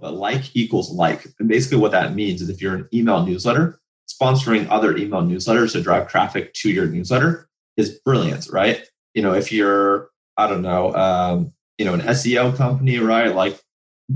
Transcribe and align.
but 0.00 0.14
like 0.14 0.54
equals 0.54 0.90
like. 0.90 1.26
And 1.38 1.48
basically, 1.48 1.78
what 1.78 1.92
that 1.92 2.14
means 2.14 2.42
is 2.42 2.48
if 2.48 2.60
you're 2.60 2.74
an 2.74 2.88
email 2.92 3.24
newsletter, 3.24 3.80
sponsoring 4.10 4.66
other 4.70 4.96
email 4.96 5.22
newsletters 5.22 5.72
to 5.72 5.82
drive 5.82 6.08
traffic 6.08 6.52
to 6.54 6.70
your 6.70 6.86
newsletter 6.86 7.48
is 7.76 8.00
brilliant, 8.04 8.48
right? 8.50 8.82
You 9.14 9.22
know, 9.22 9.34
if 9.34 9.52
you're, 9.52 10.10
I 10.36 10.46
don't 10.46 10.62
know, 10.62 10.94
um, 10.94 11.52
you 11.78 11.84
know, 11.84 11.94
an 11.94 12.00
SEO 12.00 12.56
company, 12.56 12.98
right? 12.98 13.34
Like 13.34 13.60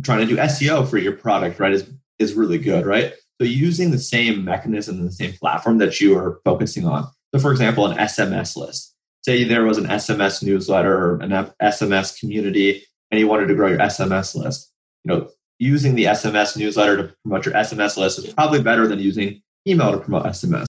trying 0.02 0.20
to 0.20 0.26
do 0.26 0.36
SEO 0.36 0.88
for 0.88 0.98
your 0.98 1.12
product, 1.12 1.60
right, 1.60 1.72
is 1.72 1.89
is 2.19 2.35
really 2.35 2.59
good, 2.59 2.87
right? 2.87 3.12
So 3.41 3.46
using 3.46 3.91
the 3.91 3.98
same 3.98 4.45
mechanism 4.45 4.98
and 4.98 5.09
the 5.09 5.12
same 5.12 5.32
platform 5.32 5.79
that 5.79 6.01
you 6.01 6.16
are 6.16 6.41
focusing 6.45 6.87
on. 6.87 7.09
So, 7.35 7.41
for 7.41 7.51
example, 7.51 7.87
an 7.87 7.98
SMS 7.98 8.57
list. 8.57 8.95
Say 9.25 9.43
there 9.45 9.64
was 9.64 9.79
an 9.79 9.87
SMS 9.87 10.43
newsletter 10.43 10.95
or 10.95 11.21
an 11.21 11.30
SMS 11.61 12.19
community, 12.19 12.85
and 13.11 13.19
you 13.19 13.27
wanted 13.27 13.46
to 13.46 13.55
grow 13.55 13.69
your 13.69 13.79
SMS 13.79 14.37
list. 14.37 14.71
You 15.03 15.12
know, 15.12 15.30
using 15.59 15.95
the 15.95 16.05
SMS 16.05 16.57
newsletter 16.57 16.96
to 16.96 17.14
promote 17.23 17.46
your 17.46 17.55
SMS 17.55 17.97
list 17.97 18.19
is 18.19 18.33
probably 18.33 18.62
better 18.62 18.87
than 18.87 18.98
using 18.98 19.42
email 19.66 19.92
to 19.92 19.98
promote 19.98 20.24
SMS. 20.24 20.66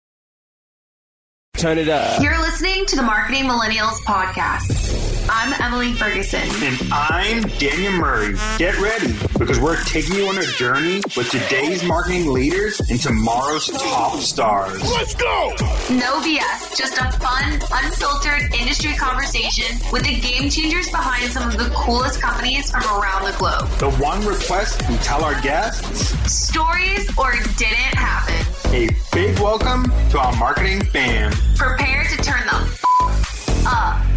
Turn 1.58 1.78
it 1.78 1.90
up. 1.90 2.22
You're 2.22 2.40
listening 2.40 2.86
to 2.88 2.96
the 2.96 3.02
Marketing 3.04 3.44
Millennials 3.44 3.98
Podcast. 4.06 5.15
I'm 5.28 5.54
Emily 5.62 5.94
Ferguson. 5.94 6.42
And 6.64 6.78
I'm 6.92 7.42
Daniel 7.58 7.94
Murray. 7.94 8.36
Get 8.58 8.78
ready 8.80 9.14
because 9.40 9.60
we're 9.60 9.82
taking 9.84 10.16
you 10.16 10.28
on 10.28 10.38
a 10.38 10.46
journey 10.46 11.02
with 11.18 11.30
today's 11.32 11.84
marketing 11.84 12.32
leaders 12.32 12.80
and 12.90 13.00
tomorrow's 13.00 13.68
top 13.68 14.20
stars. 14.20 14.82
Let's 14.92 15.16
go! 15.16 15.54
No 15.90 16.20
BS, 16.22 16.78
just 16.78 16.98
a 16.98 17.12
fun, 17.20 17.54
unfiltered 17.72 18.54
industry 18.60 18.94
conversation 18.94 19.78
with 19.92 20.04
the 20.04 20.20
game 20.20 20.50
changers 20.50 20.90
behind 20.92 21.32
some 21.32 21.50
of 21.50 21.58
the 21.58 21.70
coolest 21.76 22.22
companies 22.22 22.70
from 22.70 22.84
around 22.84 23.26
the 23.26 23.36
globe. 23.38 23.68
The 23.80 23.92
one 24.04 24.24
request 24.26 24.88
we 24.90 24.96
tell 24.98 25.24
our 25.24 25.40
guests 25.42 26.10
stories 26.32 27.10
or 27.18 27.32
didn't 27.58 27.96
happen. 27.96 28.36
A 28.74 28.90
big 29.12 29.40
welcome 29.40 29.86
to 30.12 30.20
our 30.20 30.36
marketing 30.38 30.84
fam. 30.86 31.32
Prepare 31.56 32.04
to 32.04 32.18
turn 32.18 32.46
the 32.46 32.56
f- 32.56 33.66
up. 33.68 34.15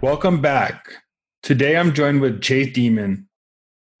Welcome 0.00 0.40
back. 0.40 0.92
Today 1.42 1.76
I'm 1.76 1.92
joined 1.92 2.20
with 2.20 2.40
Chase 2.40 2.68
Dimond, 2.68 3.24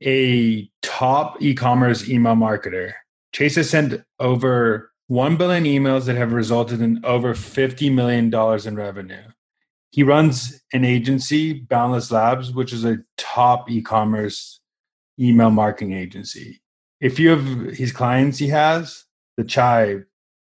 a 0.00 0.70
top 0.80 1.42
e 1.42 1.56
commerce 1.56 2.08
email 2.08 2.36
marketer. 2.36 2.92
Chase 3.32 3.56
has 3.56 3.68
sent 3.68 4.00
over 4.20 4.92
1 5.08 5.36
billion 5.36 5.64
emails 5.64 6.06
that 6.06 6.14
have 6.14 6.32
resulted 6.32 6.80
in 6.80 7.04
over 7.04 7.34
$50 7.34 7.92
million 7.92 8.32
in 8.32 8.76
revenue. 8.76 9.24
He 9.90 10.04
runs 10.04 10.62
an 10.72 10.84
agency, 10.84 11.52
Boundless 11.52 12.12
Labs, 12.12 12.52
which 12.52 12.72
is 12.72 12.84
a 12.84 12.98
top 13.16 13.68
e 13.68 13.82
commerce 13.82 14.60
email 15.18 15.50
marketing 15.50 15.94
agency. 15.94 16.62
A 17.02 17.08
few 17.08 17.32
of 17.32 17.44
his 17.74 17.90
clients 17.90 18.38
he 18.38 18.46
has, 18.48 19.04
The 19.36 19.42
Chive, 19.42 20.04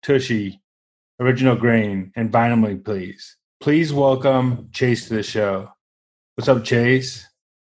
Tushy, 0.02 0.62
Original 1.20 1.54
Grain, 1.54 2.12
and 2.16 2.32
Vinyl 2.32 2.66
Me 2.66 2.76
Please. 2.76 3.36
Please 3.64 3.94
welcome 3.94 4.68
Chase 4.72 5.08
to 5.08 5.14
the 5.14 5.22
show. 5.22 5.70
What's 6.34 6.48
up, 6.48 6.64
Chase? 6.64 7.26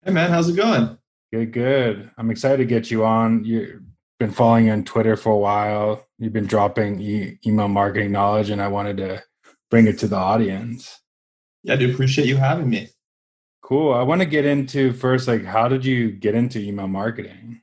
Hey, 0.06 0.14
man, 0.14 0.30
how's 0.30 0.47
it 0.47 0.56
going? 0.56 0.97
Good, 1.34 1.52
good. 1.52 2.09
I'm 2.17 2.31
excited 2.31 2.59
to 2.59 2.66
get 2.66 2.89
you 2.89 3.03
on. 3.03 3.44
You've 3.44 3.81
been 4.17 4.31
following 4.31 4.69
on 4.69 4.86
Twitter 4.86 5.17
for 5.17 5.34
a 5.34 5.38
while. 5.38 6.08
You've 6.17 6.31
been 6.31 6.45
dropping 6.45 7.02
e- 7.02 7.39
email 7.45 7.67
marketing 7.67 8.14
knowledge, 8.14 8.52
and 8.52 8.62
I 8.62 8.69
wanted 8.69 8.95
to 9.00 9.22
bring 9.69 9.86
it 9.86 10.00
to 10.00 10.08
the 10.08 10.16
audience. 10.16 10.97
Yeah, 11.64 11.73
I 11.73 11.75
do 11.75 11.92
appreciate 11.92 12.25
you 12.25 12.38
having 12.38 12.69
me. 12.69 12.88
Cool. 13.62 13.94
I 13.94 14.03
want 14.03 14.22
to 14.22 14.25
get 14.25 14.45
into 14.45 14.94
first, 14.94 15.28
like, 15.28 15.44
how 15.44 15.67
did 15.67 15.84
you 15.84 16.09
get 16.09 16.36
into 16.36 16.58
email 16.58 16.88
marketing? 16.88 17.59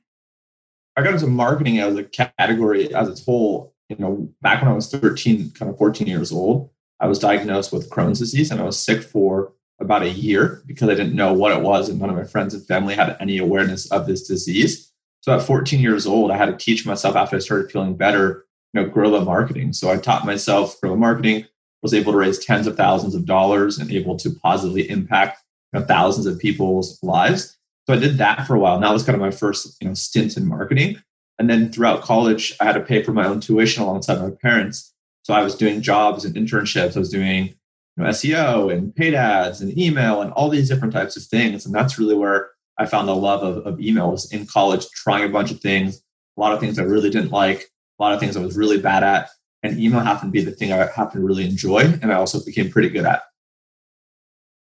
I 0.95 1.01
got 1.01 1.15
into 1.15 1.25
marketing 1.25 1.79
as 1.79 1.95
a 1.95 2.03
category 2.03 2.93
as 2.93 3.09
a 3.09 3.23
whole, 3.23 3.73
you 3.89 3.95
know, 3.97 4.29
back 4.43 4.61
when 4.61 4.69
I 4.69 4.75
was 4.75 4.91
13, 4.91 5.49
kind 5.53 5.71
of 5.71 5.79
14 5.79 6.05
years 6.05 6.31
old. 6.31 6.69
I 6.99 7.07
was 7.07 7.19
diagnosed 7.19 7.71
with 7.71 7.89
Crohn's 7.89 8.19
disease 8.19 8.51
and 8.51 8.59
I 8.59 8.65
was 8.65 8.79
sick 8.79 9.01
for 9.03 9.53
about 9.79 10.03
a 10.03 10.09
year 10.09 10.61
because 10.65 10.89
I 10.89 10.95
didn't 10.95 11.15
know 11.15 11.33
what 11.33 11.55
it 11.55 11.61
was 11.61 11.87
and 11.87 11.99
none 11.99 12.09
of 12.09 12.15
my 12.15 12.25
friends 12.25 12.53
and 12.53 12.65
family 12.65 12.95
had 12.95 13.15
any 13.19 13.37
awareness 13.37 13.89
of 13.91 14.07
this 14.07 14.27
disease. 14.27 14.91
So 15.21 15.33
at 15.33 15.43
14 15.43 15.79
years 15.79 16.05
old, 16.05 16.31
I 16.31 16.37
had 16.37 16.47
to 16.47 16.65
teach 16.65 16.85
myself 16.85 17.15
after 17.15 17.35
I 17.35 17.39
started 17.39 17.71
feeling 17.71 17.95
better, 17.95 18.45
you 18.73 18.81
know, 18.81 18.89
guerrilla 18.89 19.23
marketing. 19.23 19.73
So 19.73 19.89
I 19.89 19.97
taught 19.97 20.25
myself 20.25 20.79
guerrilla 20.81 20.97
marketing, 20.97 21.45
was 21.81 21.93
able 21.93 22.11
to 22.11 22.17
raise 22.17 22.43
tens 22.43 22.67
of 22.67 22.75
thousands 22.75 23.15
of 23.15 23.25
dollars 23.25 23.77
and 23.77 23.91
able 23.91 24.17
to 24.17 24.29
positively 24.29 24.89
impact 24.89 25.41
you 25.73 25.79
know, 25.79 25.85
thousands 25.85 26.25
of 26.25 26.39
people's 26.39 27.01
lives. 27.01 27.57
So 27.87 27.93
I 27.93 27.97
did 27.97 28.17
that 28.17 28.45
for 28.45 28.55
a 28.55 28.59
while. 28.59 28.75
And 28.75 28.83
that 28.83 28.93
was 28.93 29.03
kind 29.03 29.15
of 29.15 29.21
my 29.21 29.31
first, 29.31 29.77
you 29.81 29.87
know, 29.87 29.93
stint 29.93 30.37
in 30.37 30.47
marketing. 30.47 31.01
And 31.37 31.49
then 31.49 31.71
throughout 31.71 32.01
college, 32.01 32.53
I 32.59 32.65
had 32.65 32.73
to 32.73 32.81
pay 32.81 33.01
for 33.01 33.13
my 33.13 33.25
own 33.25 33.39
tuition 33.39 33.81
alongside 33.81 34.21
my 34.21 34.29
parents. 34.29 34.93
So 35.29 35.35
I 35.35 35.43
was 35.43 35.53
doing 35.53 35.83
jobs 35.83 36.25
and 36.25 36.33
internships. 36.33 36.95
I 36.95 36.99
was 36.99 37.11
doing 37.11 37.49
you 37.49 37.53
know, 37.97 38.05
SEO 38.05 38.73
and 38.73 38.95
paid 38.95 39.13
ads 39.13 39.61
and 39.61 39.77
email 39.77 40.23
and 40.23 40.33
all 40.33 40.49
these 40.49 40.67
different 40.67 40.91
types 40.91 41.15
of 41.15 41.21
things. 41.21 41.67
And 41.67 41.75
that's 41.75 41.99
really 41.99 42.15
where 42.15 42.49
I 42.79 42.87
found 42.87 43.07
the 43.07 43.15
love 43.15 43.43
of, 43.43 43.57
of 43.67 43.79
email 43.79 44.09
was 44.09 44.33
in 44.33 44.47
college, 44.47 44.89
trying 44.95 45.25
a 45.25 45.29
bunch 45.29 45.51
of 45.51 45.59
things, 45.59 46.01
a 46.35 46.41
lot 46.41 46.51
of 46.51 46.59
things 46.59 46.79
I 46.79 46.81
really 46.81 47.11
didn't 47.11 47.29
like, 47.29 47.65
a 47.99 48.01
lot 48.01 48.11
of 48.11 48.19
things 48.19 48.37
I 48.37 48.39
was 48.41 48.57
really 48.57 48.81
bad 48.81 49.03
at. 49.03 49.29
And 49.61 49.79
email 49.79 49.99
happened 49.99 50.33
to 50.33 50.39
be 50.39 50.43
the 50.43 50.49
thing 50.49 50.73
I 50.73 50.77
happened 50.77 51.21
to 51.21 51.27
really 51.27 51.45
enjoy. 51.45 51.81
And 51.81 52.11
I 52.11 52.15
also 52.15 52.43
became 52.43 52.71
pretty 52.71 52.89
good 52.89 53.05
at. 53.05 53.21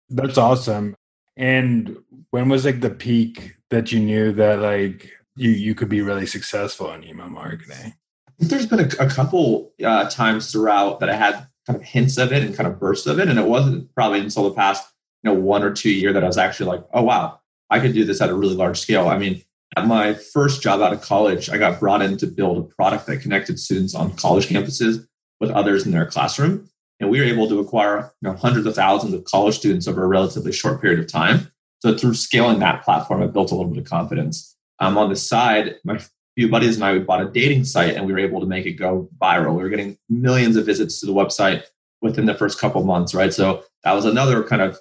That's 0.09 0.39
awesome. 0.39 0.97
And 1.37 1.97
when 2.31 2.49
was 2.49 2.65
like 2.65 2.81
the 2.81 2.91
peak 2.91 3.55
that 3.71 3.93
you 3.93 4.01
knew 4.01 4.33
that 4.33 4.59
like 4.59 5.09
you 5.37 5.51
you 5.51 5.77
could 5.77 5.89
be 5.89 6.03
really 6.03 6.27
successful 6.27 6.93
in 6.95 7.05
email 7.05 7.29
marketing? 7.29 7.95
There's 8.39 8.67
been 8.67 8.81
a, 8.81 9.05
a 9.05 9.09
couple 9.09 9.73
uh, 9.85 10.09
times 10.09 10.53
throughout 10.53 11.01
that 11.01 11.11
I 11.11 11.17
had 11.17 11.47
kind 11.67 11.79
of 11.79 11.83
hints 11.83 12.17
of 12.19 12.33
it 12.33 12.43
and 12.43 12.57
kind 12.57 12.67
of 12.67 12.79
bursts 12.79 13.07
of 13.07 13.19
it, 13.19 13.29
and 13.29 13.39
it 13.39 13.47
wasn't 13.47 13.93
probably 13.95 14.21
until 14.21 14.45
the 14.45 14.55
past 14.55 14.89
you 15.23 15.31
know 15.31 15.39
one 15.39 15.63
or 15.63 15.73
two 15.73 15.91
year 15.91 16.13
that 16.13 16.25
I 16.25 16.27
was 16.27 16.39
actually 16.39 16.71
like, 16.71 16.85
oh 16.95 17.03
wow, 17.03 17.41
I 17.71 17.81
could 17.81 17.93
do 17.93 18.05
this 18.05 18.21
at 18.21 18.31
a 18.31 18.35
really 18.35 18.55
large 18.55 18.79
scale. 18.79 19.09
I 19.09 19.19
mean, 19.19 19.43
at 19.77 19.87
my 19.87 20.15
first 20.15 20.63
job 20.63 20.81
out 20.81 20.93
of 20.93 21.03
college, 21.03 21.51
I 21.51 21.59
got 21.59 21.81
brought 21.81 22.03
in 22.03 22.17
to 22.19 22.27
build 22.27 22.59
a 22.59 22.75
product 22.75 23.07
that 23.07 23.21
connected 23.21 23.59
students 23.59 23.95
on 23.95 24.15
college 24.17 24.49
campuses 24.49 25.07
with 25.41 25.51
others 25.51 25.85
in 25.85 25.93
their 25.93 26.07
classroom, 26.07 26.69
and 27.01 27.11
we 27.11 27.19
were 27.19 27.27
able 27.27 27.49
to 27.49 27.59
acquire 27.59 28.13
you 28.21 28.29
know 28.29 28.37
hundreds 28.37 28.67
of 28.67 28.75
thousands 28.75 29.15
of 29.15 29.25
college 29.25 29.57
students 29.57 29.89
over 29.89 30.05
a 30.05 30.09
relatively 30.09 30.53
short 30.53 30.81
period 30.81 31.01
of 31.01 31.11
time. 31.11 31.51
So 31.81 31.97
through 31.97 32.15
scaling 32.15 32.59
that 32.61 32.85
platform, 32.85 33.23
I 33.23 33.27
built 33.27 33.53
a 33.53 33.55
little 33.55 33.71
bit 33.71 33.83
of 33.83 33.89
confidence. 33.89 34.57
Um, 34.81 34.97
on 34.97 35.09
the 35.09 35.17
side, 35.17 35.77
my 35.85 36.01
few 36.39 36.49
buddies 36.49 36.77
and 36.77 36.85
I 36.85 36.93
we 36.93 37.01
bought 37.01 37.21
a 37.21 37.29
dating 37.29 37.65
site 37.65 37.97
and 37.97 38.07
we 38.07 38.13
were 38.13 38.21
able 38.21 38.39
to 38.39 38.47
make 38.47 38.65
it 38.65 38.75
go 38.75 39.09
viral. 39.21 39.57
We 39.57 39.63
were 39.65 39.69
getting 39.69 39.99
millions 40.09 40.55
of 40.55 40.65
visits 40.65 41.01
to 41.01 41.07
the 41.07 41.13
website 41.13 41.65
within 42.01 42.27
the 42.27 42.35
first 42.35 42.61
couple 42.61 42.85
months, 42.85 43.13
right? 43.13 43.35
So 43.35 43.65
that 43.83 43.93
was 43.93 44.05
another 44.05 44.45
kind 44.45 44.63
of 44.63 44.79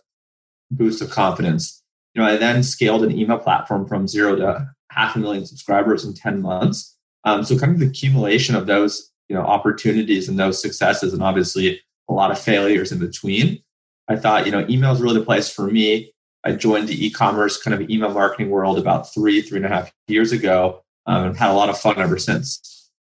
boost 0.69 1.01
of 1.01 1.09
confidence. 1.09 1.81
You 2.13 2.21
know, 2.21 2.27
I 2.27 2.37
then 2.37 2.61
scaled 2.61 3.03
an 3.03 3.11
email 3.11 3.39
platform 3.39 3.87
from 3.87 4.07
zero 4.07 4.35
to 4.35 4.67
half 4.91 5.15
a 5.15 5.19
million 5.19 5.47
subscribers 5.47 6.05
in 6.05 6.13
10 6.13 6.43
months. 6.43 6.95
Um, 7.23 7.43
so 7.43 7.57
kind 7.57 7.71
of 7.71 7.79
the 7.79 7.87
accumulation 7.87 8.53
of 8.53 8.67
those, 8.67 9.11
you 9.27 9.35
know, 9.35 9.41
opportunities 9.41 10.29
and 10.29 10.37
those 10.37 10.61
successes 10.61 11.11
and 11.11 11.23
obviously 11.23 11.81
a 12.07 12.13
lot 12.13 12.29
of 12.29 12.37
failures 12.37 12.91
in 12.91 12.99
between. 12.99 13.63
I 14.07 14.15
thought, 14.15 14.45
you 14.45 14.51
know, 14.51 14.63
email 14.69 14.91
is 14.91 15.01
really 15.01 15.17
the 15.17 15.25
place 15.25 15.51
for 15.51 15.65
me. 15.65 16.13
I 16.43 16.51
joined 16.51 16.87
the 16.87 17.03
e-commerce 17.03 17.59
kind 17.59 17.73
of 17.73 17.89
email 17.89 18.13
marketing 18.13 18.51
world 18.51 18.77
about 18.77 19.11
three, 19.11 19.41
three 19.41 19.57
and 19.57 19.65
a 19.65 19.69
half 19.69 19.91
years 20.07 20.31
ago 20.31 20.83
um, 21.07 21.25
and 21.25 21.37
had 21.37 21.49
a 21.49 21.53
lot 21.53 21.69
of 21.69 21.79
fun 21.79 21.99
ever 21.99 22.17
since. 22.17 22.91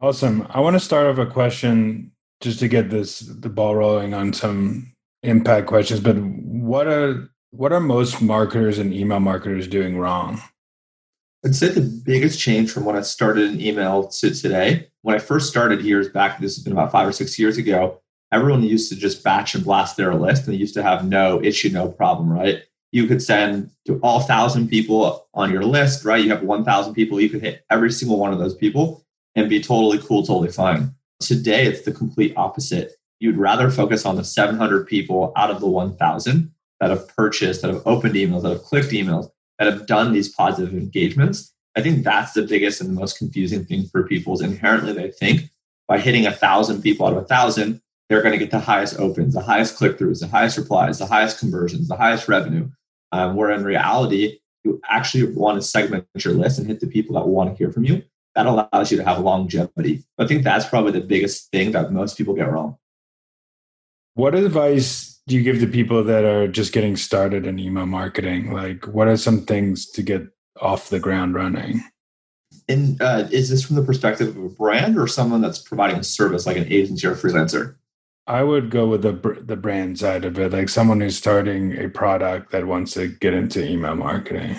Awesome. 0.00 0.46
I 0.50 0.60
want 0.60 0.74
to 0.74 0.80
start 0.80 1.06
off 1.06 1.18
a 1.18 1.30
question 1.30 2.12
just 2.40 2.60
to 2.60 2.68
get 2.68 2.90
this 2.90 3.20
the 3.20 3.48
ball 3.48 3.74
rolling 3.74 4.14
on 4.14 4.32
some 4.32 4.94
impact 5.22 5.66
questions. 5.66 6.00
But 6.00 6.16
what 6.18 6.86
are 6.86 7.28
what 7.50 7.72
are 7.72 7.80
most 7.80 8.22
marketers 8.22 8.78
and 8.78 8.92
email 8.92 9.20
marketers 9.20 9.66
doing 9.66 9.98
wrong? 9.98 10.40
I'd 11.44 11.54
say 11.54 11.68
the 11.68 11.80
biggest 12.04 12.38
change 12.38 12.70
from 12.70 12.84
when 12.84 12.96
I 12.96 13.02
started 13.02 13.50
in 13.50 13.60
email 13.60 14.08
to 14.08 14.34
today, 14.34 14.88
when 15.02 15.14
I 15.16 15.18
first 15.18 15.48
started 15.48 15.82
years 15.82 16.08
back, 16.08 16.40
this 16.40 16.56
has 16.56 16.64
been 16.64 16.72
about 16.72 16.92
five 16.92 17.08
or 17.08 17.12
six 17.12 17.38
years 17.38 17.58
ago, 17.58 18.00
everyone 18.32 18.62
used 18.62 18.90
to 18.90 18.96
just 18.96 19.22
batch 19.22 19.54
and 19.54 19.64
blast 19.64 19.96
their 19.96 20.14
list 20.14 20.44
and 20.44 20.54
they 20.54 20.58
used 20.58 20.74
to 20.74 20.82
have 20.82 21.06
no 21.06 21.42
issue, 21.42 21.70
no 21.70 21.88
problem, 21.88 22.30
right? 22.30 22.64
You 22.92 23.06
could 23.06 23.22
send 23.22 23.70
to 23.86 23.98
all 24.02 24.20
thousand 24.20 24.68
people 24.68 25.28
on 25.34 25.50
your 25.50 25.64
list, 25.64 26.04
right? 26.04 26.22
You 26.22 26.30
have 26.30 26.42
1,000 26.42 26.94
people, 26.94 27.20
you 27.20 27.28
could 27.28 27.42
hit 27.42 27.64
every 27.70 27.90
single 27.90 28.18
one 28.18 28.32
of 28.32 28.38
those 28.38 28.54
people 28.54 29.04
and 29.34 29.48
be 29.48 29.60
totally 29.60 29.98
cool, 29.98 30.24
totally 30.24 30.50
fine. 30.50 30.94
Today, 31.20 31.66
it's 31.66 31.82
the 31.82 31.92
complete 31.92 32.32
opposite. 32.36 32.92
You'd 33.20 33.36
rather 33.36 33.70
focus 33.70 34.06
on 34.06 34.16
the 34.16 34.24
700 34.24 34.86
people 34.86 35.32
out 35.36 35.50
of 35.50 35.60
the 35.60 35.66
1,000 35.66 36.52
that 36.80 36.90
have 36.90 37.08
purchased, 37.08 37.62
that 37.62 37.72
have 37.72 37.82
opened 37.86 38.14
emails, 38.14 38.42
that 38.42 38.50
have 38.50 38.62
clicked 38.62 38.90
emails, 38.90 39.28
that 39.58 39.70
have 39.70 39.86
done 39.86 40.12
these 40.12 40.28
positive 40.28 40.72
engagements. 40.72 41.52
I 41.76 41.82
think 41.82 42.04
that's 42.04 42.32
the 42.32 42.42
biggest 42.42 42.80
and 42.80 42.88
the 42.88 42.98
most 42.98 43.18
confusing 43.18 43.64
thing 43.64 43.86
for 43.86 44.06
people 44.06 44.34
is 44.34 44.40
inherently 44.40 44.92
they 44.92 45.10
think 45.10 45.50
by 45.86 45.98
hitting 45.98 46.26
a 46.26 46.32
thousand 46.32 46.82
people 46.82 47.06
out 47.06 47.12
of 47.12 47.22
a 47.22 47.26
thousand, 47.26 47.80
they're 48.08 48.22
going 48.22 48.32
to 48.32 48.38
get 48.38 48.50
the 48.50 48.58
highest 48.58 48.98
opens, 48.98 49.34
the 49.34 49.42
highest 49.42 49.76
click 49.76 49.98
throughs, 49.98 50.20
the 50.20 50.28
highest 50.28 50.56
replies, 50.56 50.98
the 50.98 51.06
highest 51.06 51.38
conversions, 51.38 51.88
the 51.88 51.96
highest 51.96 52.28
revenue. 52.28 52.68
Um, 53.10 53.36
where 53.36 53.50
in 53.50 53.64
reality, 53.64 54.38
you 54.64 54.80
actually 54.86 55.32
want 55.34 55.56
to 55.56 55.66
segment 55.66 56.06
your 56.18 56.34
list 56.34 56.58
and 56.58 56.66
hit 56.66 56.80
the 56.80 56.86
people 56.86 57.14
that 57.14 57.26
want 57.26 57.50
to 57.50 57.56
hear 57.56 57.72
from 57.72 57.84
you. 57.84 58.02
That 58.34 58.46
allows 58.46 58.90
you 58.90 58.98
to 58.98 59.04
have 59.04 59.20
longevity. 59.20 60.04
I 60.18 60.26
think 60.26 60.44
that's 60.44 60.66
probably 60.66 60.92
the 60.92 61.00
biggest 61.00 61.50
thing 61.50 61.72
that 61.72 61.90
most 61.90 62.18
people 62.18 62.34
get 62.34 62.52
wrong. 62.52 62.76
What 64.14 64.34
advice 64.34 65.20
do 65.26 65.36
you 65.36 65.42
give 65.42 65.60
to 65.60 65.66
people 65.66 66.04
that 66.04 66.24
are 66.24 66.48
just 66.48 66.72
getting 66.72 66.96
started 66.96 67.46
in 67.46 67.58
email 67.58 67.86
marketing? 67.86 68.52
Like, 68.52 68.86
what 68.86 69.08
are 69.08 69.16
some 69.16 69.46
things 69.46 69.86
to 69.92 70.02
get 70.02 70.22
off 70.60 70.90
the 70.90 71.00
ground 71.00 71.34
running? 71.34 71.82
And 72.68 73.00
uh, 73.00 73.26
is 73.30 73.48
this 73.48 73.64
from 73.64 73.76
the 73.76 73.82
perspective 73.82 74.36
of 74.36 74.36
a 74.36 74.48
brand 74.50 74.98
or 74.98 75.06
someone 75.06 75.40
that's 75.40 75.58
providing 75.58 75.96
a 75.96 76.04
service 76.04 76.46
like 76.46 76.58
an 76.58 76.70
agency 76.70 77.06
or 77.06 77.12
a 77.12 77.16
freelancer? 77.16 77.76
I 78.28 78.44
would 78.44 78.70
go 78.70 78.86
with 78.86 79.02
the 79.02 79.12
the 79.42 79.56
brand 79.56 79.98
side 79.98 80.26
of 80.26 80.38
it, 80.38 80.52
like 80.52 80.68
someone 80.68 81.00
who's 81.00 81.16
starting 81.16 81.76
a 81.78 81.88
product 81.88 82.52
that 82.52 82.66
wants 82.66 82.92
to 82.92 83.08
get 83.08 83.32
into 83.32 83.66
email 83.66 83.96
marketing. 83.96 84.54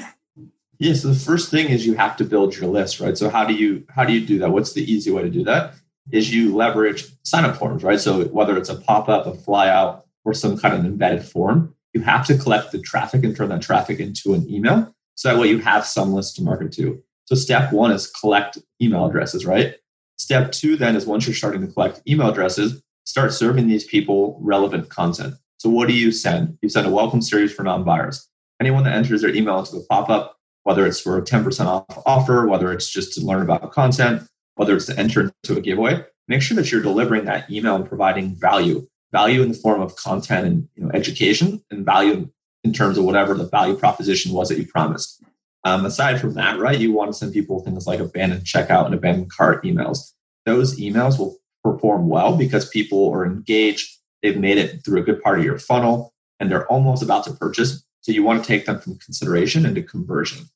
Yeah. 0.79 0.93
So 0.93 1.09
the 1.09 1.19
first 1.19 1.51
thing 1.51 1.69
is 1.69 1.85
you 1.85 1.93
have 1.93 2.17
to 2.17 2.23
build 2.23 2.55
your 2.55 2.69
list, 2.69 2.99
right? 2.99 3.17
So 3.17 3.29
how 3.29 3.45
do 3.45 3.53
you 3.53 3.85
how 3.89 4.05
do 4.05 4.13
you 4.13 4.25
do 4.25 4.39
that? 4.39 4.49
What's 4.49 4.73
the 4.73 4.91
easy 4.91 5.11
way 5.11 5.21
to 5.21 5.29
do 5.29 5.43
that? 5.43 5.75
Is 6.11 6.33
you 6.33 6.55
leverage 6.55 7.05
sign 7.23 7.45
up 7.45 7.57
forms, 7.57 7.83
right? 7.83 7.99
So 7.99 8.23
whether 8.25 8.57
it's 8.57 8.69
a 8.69 8.75
pop 8.75 9.07
up, 9.07 9.27
a 9.27 9.33
flyout, 9.33 10.01
or 10.25 10.33
some 10.33 10.57
kind 10.57 10.73
of 10.73 10.83
embedded 10.83 11.23
form, 11.23 11.75
you 11.93 12.01
have 12.01 12.25
to 12.25 12.37
collect 12.37 12.71
the 12.71 12.81
traffic 12.81 13.23
and 13.23 13.35
turn 13.35 13.49
that 13.49 13.61
traffic 13.61 13.99
into 13.99 14.33
an 14.33 14.49
email. 14.51 14.95
So 15.13 15.29
that 15.29 15.39
way 15.39 15.47
you 15.47 15.59
have 15.59 15.85
some 15.85 16.11
list 16.11 16.37
to 16.37 16.41
market 16.41 16.71
to. 16.73 17.03
So 17.25 17.35
step 17.35 17.71
one 17.71 17.91
is 17.91 18.07
collect 18.07 18.57
email 18.81 19.05
addresses, 19.05 19.45
right? 19.45 19.75
Step 20.17 20.51
two 20.51 20.75
then 20.75 20.95
is 20.95 21.05
once 21.05 21.27
you're 21.27 21.35
starting 21.35 21.61
to 21.61 21.71
collect 21.71 22.01
email 22.07 22.29
addresses, 22.29 22.81
start 23.09 23.33
serving 23.33 23.65
these 23.65 23.85
people 23.85 24.37
relevant 24.39 24.87
content. 24.89 25.33
So 25.57 25.67
what 25.67 25.87
do 25.87 25.95
you 25.95 26.11
send? 26.11 26.59
You 26.61 26.69
send 26.69 26.85
a 26.85 26.91
welcome 26.91 27.23
series 27.23 27.51
for 27.51 27.63
non-buyers. 27.63 28.29
Anyone 28.61 28.83
that 28.83 28.93
enters 28.93 29.23
their 29.23 29.33
email 29.33 29.57
into 29.57 29.71
the 29.71 29.85
pop-up, 29.89 30.37
whether 30.61 30.85
it's 30.85 31.01
for 31.01 31.17
a 31.17 31.23
10% 31.23 31.65
off 31.65 32.03
offer, 32.05 32.45
whether 32.45 32.71
it's 32.71 32.87
just 32.87 33.13
to 33.13 33.25
learn 33.25 33.41
about 33.41 33.71
content, 33.71 34.27
whether 34.55 34.75
it's 34.75 34.85
to 34.85 34.99
enter 34.99 35.21
into 35.21 35.57
a 35.57 35.61
giveaway, 35.61 36.05
make 36.27 36.43
sure 36.43 36.55
that 36.55 36.71
you're 36.71 36.83
delivering 36.83 37.25
that 37.25 37.49
email 37.49 37.75
and 37.75 37.87
providing 37.87 38.35
value, 38.35 38.87
value 39.11 39.41
in 39.41 39.49
the 39.49 39.57
form 39.57 39.81
of 39.81 39.95
content 39.95 40.45
and 40.45 40.69
you 40.75 40.83
know, 40.83 40.91
education 40.93 41.63
and 41.71 41.83
value 41.83 42.29
in 42.63 42.73
terms 42.73 42.99
of 42.99 43.05
whatever 43.05 43.33
the 43.33 43.47
value 43.47 43.75
proposition 43.75 44.33
was 44.33 44.49
that 44.49 44.59
you 44.59 44.67
promised. 44.67 45.23
Um, 45.63 45.83
aside 45.83 46.21
from 46.21 46.35
that, 46.35 46.59
right, 46.59 46.77
you 46.77 46.91
want 46.91 47.11
to 47.11 47.17
send 47.17 47.33
people 47.33 47.59
things 47.61 47.87
like 47.87 47.99
abandoned 47.99 48.43
checkout 48.43 48.85
and 48.85 48.93
abandoned 48.93 49.31
cart 49.31 49.63
emails. 49.63 50.13
Those 50.45 50.79
emails 50.79 51.17
will 51.17 51.39
perform 51.63 52.07
well 52.07 52.35
because 52.35 52.69
people 52.69 53.11
are 53.11 53.25
engaged. 53.25 53.97
They've 54.21 54.37
made 54.37 54.57
it 54.57 54.83
through 54.83 54.99
a 55.01 55.03
good 55.03 55.21
part 55.21 55.39
of 55.39 55.45
your 55.45 55.59
funnel 55.59 56.13
and 56.39 56.49
they're 56.49 56.67
almost 56.67 57.03
about 57.03 57.25
to 57.25 57.33
purchase. 57.33 57.83
So 58.01 58.11
you 58.11 58.23
want 58.23 58.43
to 58.43 58.47
take 58.47 58.65
them 58.65 58.79
from 58.79 58.97
consideration 58.97 59.65
into 59.65 59.83
conversion. 59.83 60.49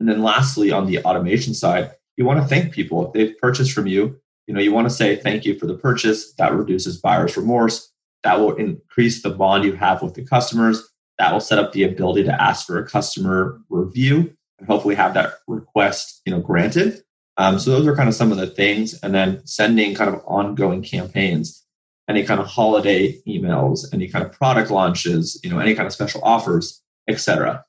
And 0.00 0.08
then 0.08 0.22
lastly, 0.22 0.70
on 0.70 0.86
the 0.86 1.02
automation 1.04 1.54
side, 1.54 1.92
you 2.16 2.24
want 2.24 2.40
to 2.40 2.46
thank 2.46 2.72
people. 2.72 3.06
If 3.06 3.12
they've 3.12 3.38
purchased 3.38 3.72
from 3.72 3.86
you, 3.86 4.20
you 4.46 4.54
know, 4.54 4.60
you 4.60 4.72
want 4.72 4.88
to 4.88 4.94
say 4.94 5.16
thank 5.16 5.44
you 5.44 5.58
for 5.58 5.66
the 5.66 5.74
purchase. 5.74 6.32
That 6.34 6.54
reduces 6.54 6.96
buyer's 6.96 7.36
remorse. 7.36 7.92
That 8.24 8.40
will 8.40 8.56
increase 8.56 9.22
the 9.22 9.30
bond 9.30 9.64
you 9.64 9.74
have 9.74 10.02
with 10.02 10.14
the 10.14 10.24
customers. 10.24 10.88
That 11.18 11.32
will 11.32 11.40
set 11.40 11.58
up 11.58 11.72
the 11.72 11.84
ability 11.84 12.24
to 12.24 12.42
ask 12.42 12.66
for 12.66 12.78
a 12.78 12.88
customer 12.88 13.60
review 13.68 14.34
and 14.58 14.66
hopefully 14.66 14.94
have 14.94 15.14
that 15.14 15.34
request, 15.46 16.22
you 16.24 16.32
know, 16.32 16.40
granted. 16.40 17.02
Um, 17.38 17.58
so 17.58 17.70
those 17.70 17.86
are 17.86 17.94
kind 17.94 18.08
of 18.08 18.14
some 18.14 18.32
of 18.32 18.38
the 18.38 18.48
things, 18.48 18.98
and 19.02 19.14
then 19.14 19.46
sending 19.46 19.94
kind 19.94 20.12
of 20.12 20.20
ongoing 20.26 20.82
campaigns, 20.82 21.64
any 22.08 22.24
kind 22.24 22.40
of 22.40 22.46
holiday 22.46 23.16
emails, 23.28 23.86
any 23.92 24.08
kind 24.08 24.24
of 24.24 24.32
product 24.32 24.70
launches, 24.70 25.40
you 25.44 25.50
know, 25.50 25.60
any 25.60 25.74
kind 25.74 25.86
of 25.86 25.92
special 25.92 26.20
offers, 26.24 26.82
etc. 27.08 27.64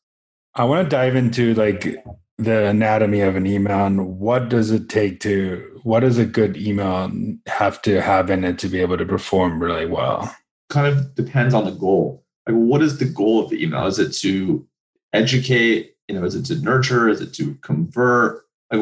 I 0.56 0.64
want 0.64 0.86
to 0.86 0.90
dive 0.90 1.16
into 1.16 1.54
like 1.54 2.04
the 2.38 2.68
anatomy 2.68 3.22
of 3.22 3.36
an 3.36 3.46
email 3.46 3.86
and 3.86 4.18
what 4.18 4.50
does 4.50 4.72
it 4.72 4.90
take 4.90 5.20
to 5.20 5.82
what 5.84 6.00
does 6.02 6.18
a 6.18 6.26
good 6.26 6.56
email 6.58 7.12
have 7.48 7.82
to 7.82 8.02
have 8.02 8.30
in 8.30 8.44
it 8.44 8.58
to 8.60 8.70
be 8.70 8.80
able 8.80 8.98
to 8.98 9.06
perform 9.06 9.62
really 9.62 9.86
well? 9.86 10.34
Kind 10.70 10.88
of 10.88 11.16
depends 11.16 11.54
on 11.54 11.66
the 11.66 11.72
goal. 11.72 12.24
Like 12.48 12.56
what 12.56 12.82
is 12.82 12.98
the 12.98 13.06
goal 13.06 13.44
of 13.44 13.50
the 13.50 13.62
email? 13.62 13.86
Is 13.86 14.00
it 14.00 14.14
to 14.22 14.66
educate? 15.14 15.96
You 16.08 16.16
know 16.16 16.24
is 16.24 16.36
it 16.36 16.46
to 16.46 16.56
nurture? 16.56 17.10
Is 17.10 17.22
it 17.22 17.34
to 17.36 17.56
convert? 17.56 18.46
Like 18.72 18.82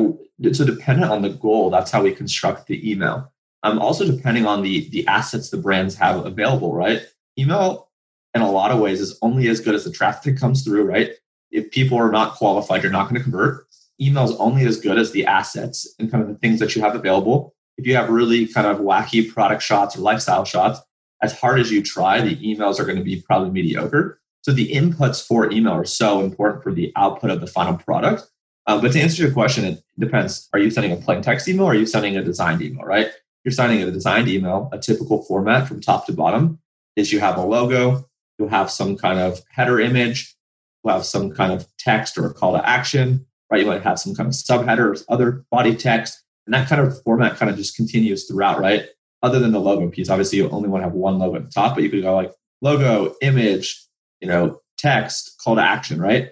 so 0.51 0.65
dependent 0.65 1.11
on 1.11 1.21
the 1.21 1.29
goal 1.29 1.69
that's 1.69 1.91
how 1.91 2.03
we 2.03 2.13
construct 2.13 2.67
the 2.67 2.89
email. 2.89 3.31
Um 3.63 3.79
also 3.79 4.05
depending 4.05 4.45
on 4.45 4.61
the 4.61 4.89
the 4.89 5.05
assets 5.07 5.49
the 5.49 5.57
brands 5.57 5.95
have 5.95 6.25
available 6.25 6.73
right? 6.73 7.01
Email 7.37 7.89
in 8.33 8.41
a 8.41 8.51
lot 8.51 8.71
of 8.71 8.79
ways 8.79 9.01
is 9.01 9.17
only 9.21 9.47
as 9.47 9.59
good 9.59 9.75
as 9.75 9.83
the 9.83 9.91
traffic 9.91 10.23
that 10.23 10.39
comes 10.39 10.63
through 10.63 10.83
right? 10.83 11.11
If 11.51 11.71
people 11.71 11.97
are 11.97 12.11
not 12.11 12.35
qualified 12.35 12.83
you're 12.83 12.91
not 12.91 13.09
going 13.09 13.15
to 13.15 13.23
convert. 13.23 13.65
Email 13.99 14.25
is 14.25 14.35
only 14.35 14.65
as 14.65 14.79
good 14.79 14.99
as 14.99 15.11
the 15.11 15.25
assets 15.25 15.87
and 15.97 16.11
kind 16.11 16.21
of 16.21 16.29
the 16.29 16.35
things 16.35 16.59
that 16.59 16.75
you 16.75 16.81
have 16.83 16.93
available. 16.93 17.55
If 17.77 17.87
you 17.87 17.95
have 17.95 18.09
really 18.09 18.47
kind 18.47 18.67
of 18.67 18.77
wacky 18.77 19.27
product 19.27 19.63
shots 19.63 19.97
or 19.97 20.01
lifestyle 20.01 20.45
shots 20.45 20.79
as 21.23 21.37
hard 21.39 21.59
as 21.59 21.71
you 21.71 21.81
try 21.81 22.21
the 22.21 22.35
emails 22.37 22.79
are 22.79 22.85
going 22.85 22.97
to 22.97 23.03
be 23.03 23.21
probably 23.21 23.49
mediocre. 23.49 24.19
So 24.41 24.51
the 24.51 24.71
inputs 24.71 25.25
for 25.25 25.51
email 25.51 25.73
are 25.73 25.85
so 25.85 26.21
important 26.21 26.63
for 26.63 26.73
the 26.73 26.93
output 26.95 27.31
of 27.31 27.41
the 27.41 27.47
final 27.47 27.77
product 27.77 28.27
uh, 28.67 28.79
but 28.79 28.91
to 28.91 28.99
answer 28.99 29.23
your 29.23 29.31
question, 29.31 29.63
it 29.63 29.81
depends. 29.97 30.49
Are 30.53 30.59
you 30.59 30.69
sending 30.69 30.91
a 30.91 30.97
plain 30.97 31.21
text 31.21 31.47
email 31.47 31.65
or 31.65 31.71
are 31.71 31.75
you 31.75 31.85
sending 31.85 32.17
a 32.17 32.23
designed 32.23 32.61
email, 32.61 32.83
right? 32.83 33.07
You're 33.43 33.53
sending 33.53 33.81
a 33.81 33.89
designed 33.89 34.27
email, 34.27 34.69
a 34.73 34.77
typical 34.77 35.23
format 35.23 35.67
from 35.67 35.79
top 35.79 36.05
to 36.07 36.13
bottom 36.13 36.59
is 36.97 37.13
you 37.13 37.21
have 37.21 37.37
a 37.37 37.41
logo, 37.41 38.05
you'll 38.37 38.49
have 38.49 38.69
some 38.69 38.97
kind 38.97 39.19
of 39.19 39.39
header 39.49 39.79
image, 39.79 40.35
you'll 40.83 40.93
have 40.93 41.05
some 41.05 41.31
kind 41.31 41.53
of 41.53 41.65
text 41.77 42.17
or 42.17 42.25
a 42.25 42.33
call 42.33 42.53
to 42.53 42.67
action, 42.67 43.25
right? 43.49 43.61
You 43.61 43.67
might 43.67 43.83
have 43.83 43.99
some 43.99 44.13
kind 44.13 44.27
of 44.27 44.33
subheader 44.33 44.95
or 44.95 45.13
other 45.13 45.45
body 45.49 45.75
text. 45.75 46.21
And 46.45 46.53
that 46.53 46.67
kind 46.67 46.81
of 46.81 47.01
format 47.03 47.37
kind 47.37 47.49
of 47.49 47.55
just 47.55 47.75
continues 47.75 48.27
throughout, 48.27 48.59
right? 48.59 48.85
Other 49.23 49.39
than 49.39 49.53
the 49.53 49.59
logo 49.59 49.89
piece, 49.89 50.09
obviously 50.09 50.39
you 50.39 50.49
only 50.49 50.67
want 50.67 50.81
to 50.81 50.87
have 50.87 50.93
one 50.93 51.19
logo 51.19 51.37
at 51.37 51.45
the 51.45 51.51
top, 51.51 51.75
but 51.75 51.83
you 51.83 51.89
could 51.89 52.01
go 52.01 52.15
like 52.15 52.33
logo, 52.61 53.15
image, 53.21 53.81
you 54.19 54.27
know, 54.27 54.59
text, 54.77 55.39
call 55.41 55.55
to 55.55 55.61
action, 55.61 56.01
right? 56.01 56.31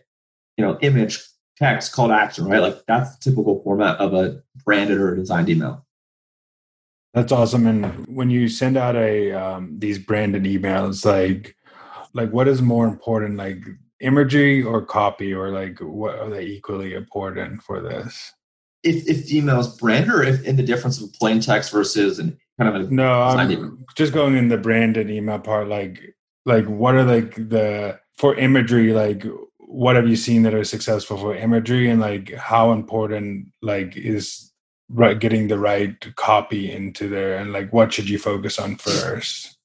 You 0.57 0.65
know, 0.65 0.77
image, 0.81 1.21
text, 1.57 1.93
call 1.93 2.07
to 2.09 2.13
action, 2.13 2.45
right? 2.45 2.61
Like 2.61 2.85
that's 2.87 3.15
the 3.15 3.29
typical 3.31 3.61
format 3.63 3.97
of 3.97 4.13
a 4.13 4.41
branded 4.63 4.97
or 4.97 5.13
a 5.13 5.17
designed 5.17 5.49
email. 5.49 5.85
That's 7.13 7.31
awesome. 7.31 7.65
And 7.65 8.05
when 8.07 8.29
you 8.29 8.49
send 8.49 8.75
out 8.75 8.95
a 8.97 9.31
um, 9.31 9.79
these 9.79 9.97
branded 9.97 10.43
emails, 10.43 11.05
like 11.05 11.55
like 12.13 12.29
what 12.31 12.47
is 12.47 12.61
more 12.61 12.85
important, 12.85 13.37
like 13.37 13.63
imagery 14.01 14.61
or 14.61 14.85
copy, 14.85 15.33
or 15.33 15.49
like 15.49 15.79
what 15.79 16.19
are 16.19 16.29
they 16.29 16.45
equally 16.45 16.93
important 16.93 17.63
for 17.63 17.81
this? 17.81 18.33
If 18.83 19.07
if 19.07 19.27
the 19.27 19.37
email 19.37 19.59
is 19.59 19.67
branded, 19.67 20.11
or 20.11 20.23
if 20.23 20.43
in 20.43 20.57
the 20.57 20.63
difference 20.63 21.01
of 21.01 21.13
plain 21.13 21.39
text 21.39 21.71
versus 21.71 22.19
an 22.19 22.37
kind 22.59 22.75
of 22.75 22.81
a 22.81 22.93
no, 22.93 23.21
I'm 23.21 23.49
email? 23.49 23.77
just 23.95 24.11
going 24.13 24.35
in 24.35 24.49
the 24.49 24.57
branded 24.57 25.09
email 25.09 25.39
part. 25.39 25.69
Like 25.69 26.15
like 26.45 26.65
what 26.65 26.95
are 26.95 27.03
like 27.03 27.35
the 27.35 27.97
for 28.17 28.35
imagery, 28.35 28.91
like 28.91 29.25
what 29.75 29.97
have 29.97 30.07
you 30.07 30.15
seen 30.15 30.43
that 30.43 30.53
are 30.53 30.63
successful 30.63 31.17
for 31.17 31.35
imagery? 31.35 31.89
And 31.89 31.99
like 31.99 32.33
how 32.33 32.71
important 32.71 33.51
like 33.61 33.97
is 33.97 34.53
right 34.87 35.19
getting 35.19 35.49
the 35.49 35.59
right 35.59 36.15
copy 36.15 36.71
into 36.71 37.09
there? 37.09 37.37
And 37.37 37.51
like 37.51 37.73
what 37.73 37.91
should 37.91 38.07
you 38.07 38.17
focus 38.17 38.57
on 38.57 38.77
first? 38.77 39.57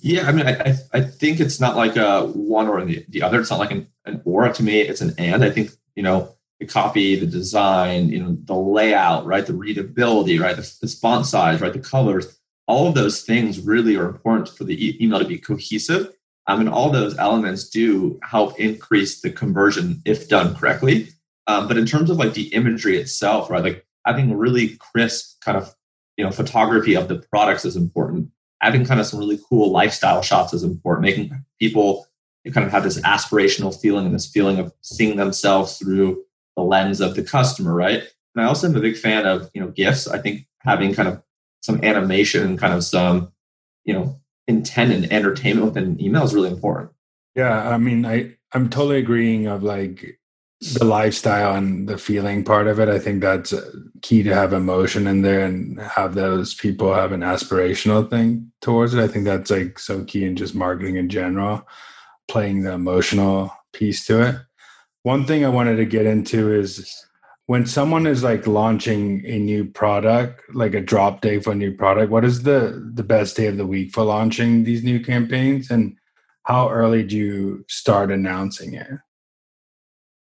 Yeah 0.00 0.26
i 0.28 0.32
mean 0.32 0.46
i 0.46 0.74
i 0.92 1.00
think 1.00 1.40
it's 1.40 1.60
not 1.60 1.76
like 1.76 1.96
a 1.96 2.26
one 2.26 2.66
or 2.66 2.84
the, 2.84 3.06
the 3.08 3.22
other. 3.22 3.40
It's 3.40 3.50
not 3.50 3.60
like 3.60 3.70
an, 3.70 3.86
an 4.04 4.20
or 4.24 4.48
to 4.48 4.62
me 4.62 4.80
it's 4.80 5.00
an 5.00 5.14
and. 5.16 5.44
I 5.44 5.50
think 5.50 5.70
you 5.94 6.02
know 6.02 6.34
the 6.58 6.66
copy 6.66 7.14
the 7.14 7.26
design 7.26 8.08
you 8.08 8.20
know 8.22 8.36
the 8.44 8.54
layout 8.54 9.24
right 9.24 9.46
the 9.46 9.54
readability 9.54 10.38
right 10.38 10.56
the, 10.56 10.76
the 10.82 10.88
font 10.88 11.26
size 11.26 11.60
right 11.60 11.72
the 11.72 11.78
colors 11.78 12.38
all 12.66 12.88
of 12.88 12.94
those 12.94 13.22
things 13.22 13.60
really 13.60 13.96
are 13.96 14.08
important 14.08 14.48
for 14.48 14.64
the 14.64 14.76
e- 14.86 14.98
email 15.00 15.20
to 15.20 15.24
be 15.24 15.38
cohesive 15.38 16.12
um, 16.46 16.60
and 16.60 16.68
all 16.68 16.90
those 16.90 17.16
elements 17.18 17.68
do 17.68 18.18
help 18.22 18.58
increase 18.58 19.20
the 19.20 19.30
conversion 19.30 20.02
if 20.04 20.28
done 20.28 20.54
correctly. 20.54 21.08
Um, 21.46 21.68
but 21.68 21.78
in 21.78 21.86
terms 21.86 22.10
of 22.10 22.18
like 22.18 22.34
the 22.34 22.52
imagery 22.54 22.98
itself, 22.98 23.50
right, 23.50 23.62
like 23.62 23.86
having 24.06 24.36
really 24.36 24.76
crisp 24.76 25.42
kind 25.42 25.56
of 25.56 25.74
you 26.16 26.24
know 26.24 26.30
photography 26.30 26.94
of 26.94 27.08
the 27.08 27.16
products 27.30 27.64
is 27.64 27.76
important. 27.76 28.30
Having 28.60 28.86
kind 28.86 29.00
of 29.00 29.06
some 29.06 29.18
really 29.18 29.38
cool 29.48 29.70
lifestyle 29.70 30.22
shots 30.22 30.54
is 30.54 30.62
important. 30.62 31.02
Making 31.02 31.44
people 31.58 32.06
kind 32.52 32.66
of 32.66 32.72
have 32.72 32.82
this 32.82 33.00
aspirational 33.00 33.78
feeling 33.78 34.06
and 34.06 34.14
this 34.14 34.30
feeling 34.30 34.58
of 34.58 34.72
seeing 34.82 35.16
themselves 35.16 35.78
through 35.78 36.22
the 36.56 36.62
lens 36.62 37.00
of 37.00 37.14
the 37.14 37.22
customer, 37.22 37.74
right? 37.74 38.02
And 38.34 38.44
I 38.44 38.48
also 38.48 38.68
am 38.68 38.76
a 38.76 38.80
big 38.80 38.96
fan 38.96 39.26
of 39.26 39.50
you 39.54 39.60
know 39.60 39.68
gifts. 39.68 40.06
I 40.06 40.18
think 40.18 40.46
having 40.60 40.94
kind 40.94 41.08
of 41.08 41.22
some 41.62 41.82
animation 41.82 42.44
and 42.44 42.58
kind 42.58 42.74
of 42.74 42.84
some 42.84 43.32
you 43.84 43.94
know 43.94 44.20
intent 44.46 44.92
and 44.92 45.12
entertainment 45.12 45.66
within 45.66 46.00
email 46.00 46.24
is 46.24 46.34
really 46.34 46.50
important. 46.50 46.90
Yeah, 47.34 47.68
I 47.68 47.78
mean, 47.78 48.06
I 48.06 48.36
I'm 48.52 48.70
totally 48.70 48.98
agreeing 48.98 49.46
of 49.46 49.62
like 49.62 50.18
the 50.72 50.84
lifestyle 50.84 51.54
and 51.54 51.88
the 51.88 51.98
feeling 51.98 52.44
part 52.44 52.66
of 52.66 52.80
it. 52.80 52.88
I 52.88 52.98
think 52.98 53.20
that's 53.20 53.52
key 54.02 54.22
to 54.22 54.34
have 54.34 54.52
emotion 54.52 55.06
in 55.06 55.22
there 55.22 55.44
and 55.44 55.80
have 55.80 56.14
those 56.14 56.54
people 56.54 56.94
have 56.94 57.12
an 57.12 57.20
aspirational 57.20 58.08
thing 58.08 58.52
towards 58.62 58.94
it. 58.94 59.02
I 59.02 59.08
think 59.08 59.24
that's 59.24 59.50
like 59.50 59.78
so 59.78 60.04
key 60.04 60.24
in 60.24 60.36
just 60.36 60.54
marketing 60.54 60.96
in 60.96 61.08
general, 61.08 61.66
playing 62.28 62.62
the 62.62 62.72
emotional 62.72 63.52
piece 63.72 64.06
to 64.06 64.22
it. 64.22 64.36
one 65.02 65.26
thing 65.26 65.44
I 65.44 65.50
wanted 65.50 65.76
to 65.76 65.84
get 65.84 66.06
into 66.06 66.52
is 66.52 67.04
when 67.46 67.66
someone 67.66 68.06
is 68.06 68.22
like 68.22 68.46
launching 68.46 69.24
a 69.26 69.38
new 69.38 69.64
product, 69.64 70.42
like 70.54 70.74
a 70.74 70.80
drop 70.80 71.20
day 71.20 71.40
for 71.40 71.52
a 71.52 71.56
new 71.56 71.72
product, 71.72 72.10
what 72.10 72.24
is 72.24 72.42
the 72.42 72.90
the 72.94 73.02
best 73.02 73.36
day 73.36 73.46
of 73.46 73.56
the 73.56 73.66
week 73.66 73.92
for 73.92 74.02
launching 74.02 74.64
these 74.64 74.82
new 74.82 75.00
campaigns 75.00 75.70
and 75.70 75.96
how 76.44 76.70
early 76.70 77.02
do 77.02 77.16
you 77.16 77.64
start 77.68 78.10
announcing 78.10 78.74
it? 78.74 78.88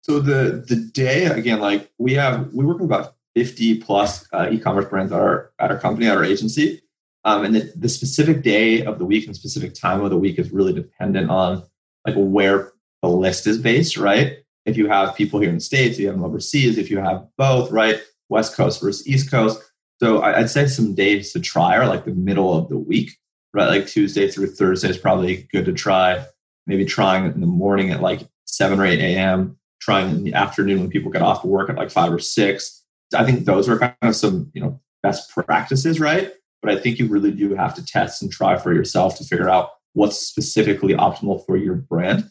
So 0.02 0.20
the 0.20 0.64
the 0.66 0.76
day 0.76 1.26
again, 1.26 1.60
like 1.60 1.90
we 1.98 2.14
have, 2.14 2.52
we 2.52 2.64
work 2.64 2.78
with 2.78 2.86
about 2.86 3.14
fifty 3.34 3.78
plus 3.78 4.26
uh, 4.32 4.48
e-commerce 4.50 4.86
brands 4.86 5.12
at 5.12 5.20
our 5.20 5.52
at 5.58 5.70
our 5.70 5.78
company 5.78 6.08
at 6.08 6.16
our 6.16 6.24
agency, 6.24 6.82
um, 7.24 7.44
and 7.44 7.54
the, 7.54 7.72
the 7.76 7.88
specific 7.88 8.42
day 8.42 8.82
of 8.84 8.98
the 8.98 9.04
week 9.04 9.26
and 9.26 9.36
specific 9.36 9.74
time 9.74 10.02
of 10.02 10.10
the 10.10 10.18
week 10.18 10.38
is 10.38 10.50
really 10.50 10.72
dependent 10.72 11.30
on 11.30 11.62
like 12.06 12.14
where 12.16 12.72
the 13.02 13.08
list 13.08 13.46
is 13.46 13.58
based, 13.58 13.98
right? 13.98 14.38
If 14.66 14.76
you 14.76 14.88
have 14.88 15.16
people 15.16 15.40
here 15.40 15.48
in 15.48 15.56
the 15.56 15.60
states, 15.60 15.94
if 15.94 16.00
you 16.00 16.06
have 16.08 16.16
them 16.16 16.24
overseas, 16.24 16.78
if 16.78 16.90
you 16.90 16.98
have 16.98 17.26
both, 17.36 17.70
right? 17.70 18.00
West 18.28 18.54
Coast 18.54 18.80
versus 18.80 19.06
East 19.06 19.30
Coast. 19.30 19.60
So 20.02 20.22
I'd 20.22 20.50
say 20.50 20.66
some 20.66 20.94
days 20.94 21.32
to 21.32 21.40
try 21.40 21.76
are 21.76 21.86
like 21.86 22.04
the 22.04 22.14
middle 22.14 22.56
of 22.56 22.68
the 22.68 22.78
week, 22.78 23.18
right? 23.52 23.68
Like 23.68 23.86
Tuesday 23.86 24.30
through 24.30 24.48
Thursday 24.48 24.88
is 24.88 24.98
probably 24.98 25.48
good 25.52 25.66
to 25.66 25.72
try. 25.72 26.24
Maybe 26.66 26.84
trying 26.84 27.24
in 27.26 27.40
the 27.40 27.46
morning 27.46 27.90
at 27.90 28.00
like 28.00 28.22
7 28.46 28.78
or 28.78 28.86
8 28.86 28.98
a.m., 28.98 29.58
trying 29.80 30.10
in 30.10 30.24
the 30.24 30.34
afternoon 30.34 30.80
when 30.80 30.90
people 30.90 31.10
get 31.10 31.22
off 31.22 31.44
work 31.44 31.70
at 31.70 31.76
like 31.76 31.90
5 31.90 32.12
or 32.12 32.18
6. 32.18 32.84
I 33.14 33.24
think 33.24 33.44
those 33.44 33.68
are 33.68 33.78
kind 33.78 33.94
of 34.02 34.14
some, 34.14 34.50
you 34.54 34.60
know, 34.60 34.80
best 35.02 35.30
practices, 35.30 35.98
right? 35.98 36.32
But 36.62 36.72
I 36.72 36.80
think 36.80 36.98
you 36.98 37.08
really 37.08 37.32
do 37.32 37.54
have 37.54 37.74
to 37.74 37.84
test 37.84 38.22
and 38.22 38.30
try 38.30 38.56
for 38.56 38.72
yourself 38.72 39.16
to 39.18 39.24
figure 39.24 39.48
out 39.48 39.70
what's 39.94 40.18
specifically 40.18 40.94
optimal 40.94 41.44
for 41.44 41.56
your 41.56 41.74
brand. 41.74 42.30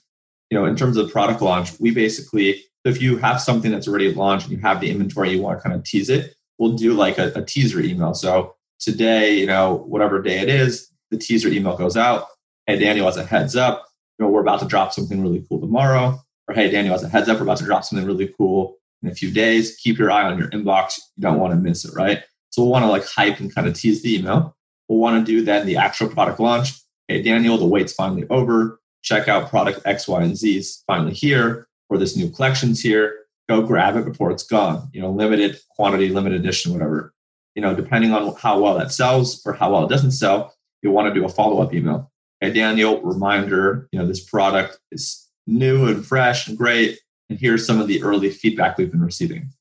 You 0.49 0.57
know, 0.57 0.65
in 0.65 0.75
terms 0.75 0.97
of 0.97 1.11
product 1.11 1.41
launch, 1.41 1.79
we 1.79 1.91
basically, 1.91 2.63
if 2.85 3.01
you 3.01 3.17
have 3.17 3.39
something 3.39 3.71
that's 3.71 3.87
already 3.87 4.13
launched 4.13 4.47
and 4.47 4.55
you 4.55 4.59
have 4.59 4.81
the 4.81 4.89
inventory, 4.89 5.31
you 5.31 5.41
want 5.41 5.59
to 5.59 5.63
kind 5.63 5.75
of 5.75 5.83
tease 5.83 6.09
it, 6.09 6.33
we'll 6.57 6.73
do 6.73 6.93
like 6.93 7.17
a, 7.17 7.31
a 7.35 7.43
teaser 7.43 7.79
email. 7.79 8.13
So 8.13 8.55
today, 8.79 9.37
you 9.37 9.45
know, 9.45 9.83
whatever 9.87 10.21
day 10.21 10.39
it 10.39 10.49
is, 10.49 10.91
the 11.11 11.17
teaser 11.17 11.49
email 11.49 11.77
goes 11.77 11.97
out. 11.97 12.27
Hey, 12.65 12.79
Daniel, 12.79 13.07
as 13.07 13.17
a 13.17 13.25
heads 13.25 13.55
up, 13.55 13.85
you 14.17 14.25
know, 14.25 14.31
we're 14.31 14.41
about 14.41 14.59
to 14.59 14.67
drop 14.67 14.93
something 14.93 15.21
really 15.21 15.43
cool 15.47 15.59
tomorrow. 15.59 16.19
Or 16.47 16.55
hey, 16.55 16.69
Daniel, 16.69 16.95
as 16.95 17.03
a 17.03 17.09
heads 17.09 17.29
up, 17.29 17.37
we're 17.37 17.43
about 17.43 17.57
to 17.57 17.65
drop 17.65 17.83
something 17.83 18.05
really 18.05 18.33
cool 18.37 18.77
in 19.01 19.09
a 19.09 19.15
few 19.15 19.31
days. 19.31 19.75
Keep 19.77 19.97
your 19.97 20.11
eye 20.11 20.23
on 20.23 20.37
your 20.37 20.49
inbox. 20.49 20.97
You 21.15 21.21
don't 21.21 21.39
want 21.39 21.53
to 21.53 21.57
miss 21.57 21.85
it, 21.85 21.93
right? 21.95 22.23
So 22.49 22.63
we'll 22.63 22.71
want 22.71 22.83
to 22.83 22.89
like 22.89 23.05
hype 23.05 23.39
and 23.39 23.53
kind 23.53 23.67
of 23.67 23.75
tease 23.75 24.01
the 24.01 24.17
email. 24.17 24.55
We'll 24.87 24.99
want 24.99 25.25
to 25.25 25.31
do 25.31 25.43
then 25.43 25.67
the 25.67 25.77
actual 25.77 26.09
product 26.09 26.39
launch. 26.39 26.73
Hey, 27.07 27.21
Daniel, 27.21 27.57
the 27.57 27.65
wait's 27.65 27.93
finally 27.93 28.25
over. 28.29 28.78
Check 29.01 29.27
out 29.27 29.49
product 29.49 29.81
X, 29.85 30.07
Y, 30.07 30.21
and 30.21 30.37
Z 30.37 30.57
is 30.57 30.83
finally 30.85 31.13
here, 31.13 31.67
or 31.89 31.97
this 31.97 32.17
new 32.17 32.29
collection's 32.29 32.81
here. 32.81 33.15
Go 33.47 33.61
grab 33.61 33.95
it 33.95 34.05
before 34.05 34.31
it's 34.31 34.43
gone. 34.43 34.89
You 34.93 35.01
know, 35.01 35.11
limited 35.11 35.59
quantity, 35.69 36.09
limited 36.09 36.41
edition, 36.41 36.73
whatever. 36.73 37.13
You 37.55 37.61
know, 37.61 37.75
depending 37.75 38.11
on 38.13 38.35
how 38.35 38.59
well 38.59 38.77
that 38.77 38.91
sells 38.91 39.41
or 39.45 39.53
how 39.53 39.71
well 39.71 39.85
it 39.85 39.89
doesn't 39.89 40.11
sell, 40.11 40.53
you'll 40.81 40.93
want 40.93 41.07
to 41.07 41.19
do 41.19 41.25
a 41.25 41.29
follow 41.29 41.61
up 41.61 41.73
email. 41.73 42.11
Hey, 42.39 42.53
Daniel, 42.53 43.01
reminder, 43.01 43.89
you 43.91 43.99
know, 43.99 44.07
this 44.07 44.23
product 44.23 44.79
is 44.91 45.27
new 45.47 45.87
and 45.87 46.05
fresh 46.05 46.47
and 46.47 46.57
great. 46.57 46.99
And 47.29 47.39
here's 47.39 47.65
some 47.65 47.81
of 47.81 47.87
the 47.87 48.01
early 48.03 48.29
feedback 48.29 48.77
we've 48.77 48.91
been 48.91 49.03
receiving. 49.03 49.51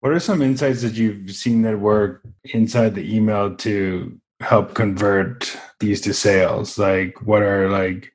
What 0.00 0.12
are 0.12 0.20
some 0.20 0.42
insights 0.42 0.82
that 0.82 0.94
you've 0.94 1.30
seen 1.32 1.62
that 1.62 1.80
work 1.80 2.22
inside 2.44 2.94
the 2.94 3.14
email 3.14 3.56
to 3.56 4.20
help 4.40 4.74
convert 4.74 5.56
these 5.80 6.00
to 6.02 6.14
sales? 6.14 6.78
Like, 6.78 7.22
what 7.22 7.42
are 7.42 7.70
like 7.70 8.12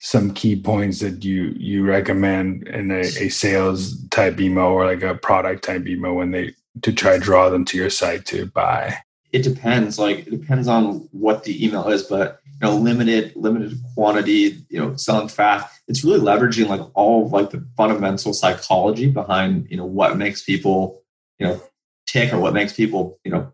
some 0.00 0.34
key 0.34 0.54
points 0.54 1.00
that 1.00 1.24
you 1.24 1.54
you 1.56 1.84
recommend 1.84 2.68
in 2.68 2.90
a, 2.90 3.00
a 3.00 3.28
sales 3.28 4.06
type 4.08 4.40
email 4.40 4.66
or 4.66 4.84
like 4.86 5.02
a 5.02 5.14
product 5.14 5.64
type 5.64 5.86
email 5.86 6.14
when 6.14 6.30
they 6.30 6.54
to 6.82 6.92
try 6.92 7.16
draw 7.18 7.48
them 7.48 7.64
to 7.66 7.78
your 7.78 7.90
site 7.90 8.26
to 8.26 8.46
buy? 8.46 8.96
It 9.32 9.42
depends. 9.42 9.98
Like, 9.98 10.26
it 10.26 10.30
depends 10.30 10.68
on 10.68 11.08
what 11.10 11.44
the 11.44 11.64
email 11.64 11.88
is, 11.88 12.04
but 12.04 12.40
you 12.44 12.68
know, 12.68 12.76
limited 12.76 13.34
limited 13.34 13.78
quantity. 13.94 14.64
You 14.68 14.78
know, 14.78 14.96
selling 14.96 15.28
fast. 15.28 15.80
It's 15.88 16.04
really 16.04 16.20
leveraging 16.20 16.68
like 16.68 16.80
all 16.94 17.28
like 17.28 17.50
the 17.50 17.66
fundamental 17.76 18.32
psychology 18.32 19.10
behind 19.10 19.66
you 19.70 19.76
know 19.76 19.84
what 19.84 20.16
makes 20.16 20.42
people 20.42 21.02
you 21.38 21.46
know 21.46 21.60
tick 22.06 22.32
or 22.32 22.38
what 22.38 22.54
makes 22.54 22.72
people 22.72 23.18
you 23.24 23.30
know 23.30 23.52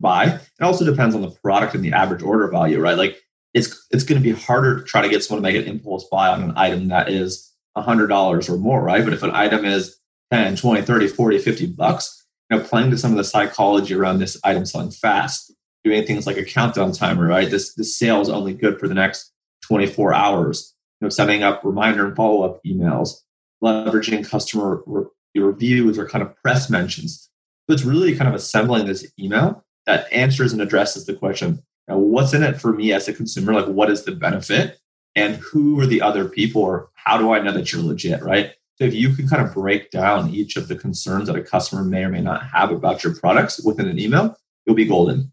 buy. 0.00 0.24
It 0.26 0.62
also 0.62 0.84
depends 0.84 1.14
on 1.14 1.22
the 1.22 1.30
product 1.30 1.74
and 1.74 1.84
the 1.84 1.92
average 1.92 2.22
order 2.22 2.48
value, 2.48 2.80
right? 2.80 2.98
Like 2.98 3.22
it's 3.54 3.86
it's 3.90 4.04
going 4.04 4.20
to 4.20 4.24
be 4.24 4.38
harder 4.38 4.78
to 4.78 4.84
try 4.84 5.02
to 5.02 5.08
get 5.08 5.24
someone 5.24 5.42
to 5.42 5.48
make 5.50 5.60
an 5.60 5.70
impulse 5.70 6.06
buy 6.10 6.28
on 6.28 6.42
an 6.42 6.52
item 6.56 6.88
that 6.88 7.08
is 7.08 7.52
$100 7.76 8.48
or 8.48 8.56
more, 8.58 8.82
right? 8.82 9.04
But 9.04 9.14
if 9.14 9.22
an 9.22 9.34
item 9.34 9.64
is 9.64 9.98
10, 10.32 10.56
20, 10.56 10.82
30, 10.82 11.08
40, 11.08 11.38
50 11.38 11.66
bucks, 11.66 12.26
you 12.50 12.56
know, 12.56 12.64
playing 12.64 12.90
to 12.90 12.98
some 12.98 13.12
of 13.12 13.16
the 13.16 13.24
psychology 13.24 13.94
around 13.94 14.18
this 14.18 14.38
item 14.44 14.66
selling 14.66 14.90
fast, 14.90 15.52
doing 15.84 16.04
things 16.04 16.26
like 16.26 16.36
a 16.36 16.44
countdown 16.44 16.92
timer, 16.92 17.26
right? 17.26 17.50
This 17.50 17.74
this 17.74 17.98
sale 17.98 18.20
is 18.20 18.28
only 18.28 18.54
good 18.54 18.78
for 18.78 18.88
the 18.88 18.94
next 18.94 19.32
24 19.66 20.14
hours. 20.14 20.74
You 21.00 21.06
know, 21.06 21.10
setting 21.10 21.42
up 21.42 21.62
reminder 21.64 22.06
and 22.06 22.16
follow-up 22.16 22.60
emails, 22.64 23.10
leveraging 23.62 24.28
customer 24.28 24.82
re- 24.86 25.04
reviews 25.36 25.98
or 25.98 26.08
kind 26.08 26.22
of 26.22 26.34
press 26.36 26.70
mentions. 26.70 27.28
So 27.68 27.74
it's 27.74 27.84
really 27.84 28.16
kind 28.16 28.28
of 28.28 28.34
assembling 28.34 28.86
this 28.86 29.10
email 29.18 29.65
that 29.86 30.12
answers 30.12 30.52
and 30.52 30.60
addresses 30.60 31.06
the 31.06 31.14
question 31.14 31.62
now, 31.88 31.98
what's 31.98 32.34
in 32.34 32.42
it 32.42 32.60
for 32.60 32.72
me 32.72 32.92
as 32.92 33.08
a 33.08 33.12
consumer? 33.12 33.52
Like, 33.52 33.66
what 33.66 33.90
is 33.90 34.04
the 34.04 34.12
benefit? 34.12 34.78
And 35.14 35.36
who 35.36 35.80
are 35.80 35.86
the 35.86 36.02
other 36.02 36.28
people? 36.28 36.62
Or 36.62 36.90
how 36.94 37.16
do 37.16 37.32
I 37.32 37.40
know 37.40 37.52
that 37.52 37.72
you're 37.72 37.82
legit, 37.82 38.22
right? 38.22 38.52
So, 38.76 38.84
if 38.84 38.94
you 38.94 39.14
can 39.14 39.28
kind 39.28 39.46
of 39.46 39.54
break 39.54 39.90
down 39.90 40.30
each 40.30 40.56
of 40.56 40.68
the 40.68 40.76
concerns 40.76 41.28
that 41.28 41.36
a 41.36 41.42
customer 41.42 41.84
may 41.84 42.04
or 42.04 42.08
may 42.08 42.20
not 42.20 42.44
have 42.46 42.70
about 42.70 43.04
your 43.04 43.14
products 43.14 43.64
within 43.64 43.88
an 43.88 43.98
email, 43.98 44.36
you'll 44.66 44.76
be 44.76 44.84
golden. 44.84 45.32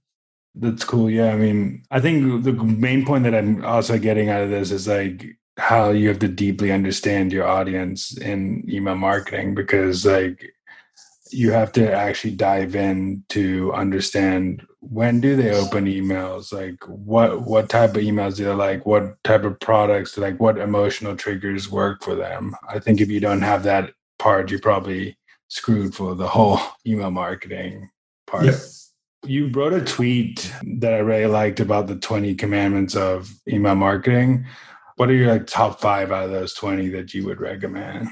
That's 0.56 0.84
cool. 0.84 1.10
Yeah. 1.10 1.34
I 1.34 1.36
mean, 1.36 1.84
I 1.90 2.00
think 2.00 2.44
the 2.44 2.54
main 2.54 3.06
point 3.06 3.24
that 3.24 3.34
I'm 3.34 3.66
also 3.66 3.98
getting 3.98 4.30
out 4.30 4.44
of 4.44 4.52
this 4.52 4.70
is 4.70 4.88
like 4.88 5.26
how 5.58 5.90
you 5.90 6.08
have 6.10 6.20
to 6.20 6.28
deeply 6.28 6.72
understand 6.72 7.34
your 7.34 7.48
audience 7.48 8.16
in 8.18 8.64
email 8.70 8.96
marketing 8.96 9.56
because, 9.56 10.06
like, 10.06 10.54
you 11.34 11.52
have 11.52 11.72
to 11.74 11.92
actually 11.92 12.36
dive 12.36 12.76
in 12.76 13.24
to 13.30 13.74
understand 13.74 14.66
when 14.80 15.22
do 15.22 15.36
they 15.36 15.52
open 15.52 15.86
emails? 15.86 16.54
Like 16.54 16.84
what 16.88 17.42
what 17.44 17.70
type 17.70 17.92
of 17.92 18.04
emails 18.04 18.38
do 18.38 18.46
they 18.46 18.54
like? 18.54 18.86
What 18.86 19.22
type 19.24 19.44
of 19.44 19.60
products? 19.60 20.18
Like 20.18 20.40
what 20.40 20.58
emotional 20.58 21.16
triggers 21.16 21.70
work 21.70 22.04
for 22.04 22.16
them? 22.16 22.56
I 22.70 22.80
think 22.80 23.02
if 23.02 23.10
you 23.10 23.20
don't 23.20 23.42
have 23.42 23.64
that 23.64 23.94
part 24.20 24.50
you're 24.50 24.60
probably 24.60 25.18
screwed 25.50 25.94
for 25.94 26.16
the 26.16 26.28
whole 26.28 26.60
email 26.88 27.12
marketing 27.12 27.90
part. 28.26 28.46
Yep. 28.46 28.56
you 29.26 29.48
wrote 29.50 29.74
a 29.74 29.84
tweet 29.84 30.54
that 30.80 30.94
i 30.94 30.98
really 30.98 31.28
liked 31.28 31.60
about 31.60 31.88
the 31.88 31.96
20 31.96 32.36
commandments 32.36 32.96
of 32.96 33.30
email 33.48 33.76
marketing. 33.76 34.46
What 34.96 35.10
are 35.10 35.14
your 35.14 35.32
like 35.32 35.48
top 35.48 35.82
five 35.82 36.12
out 36.12 36.26
of 36.26 36.32
those 36.32 36.54
20 36.54 36.90
that 36.90 37.14
you 37.14 37.26
would 37.26 37.42
recommend? 37.42 38.10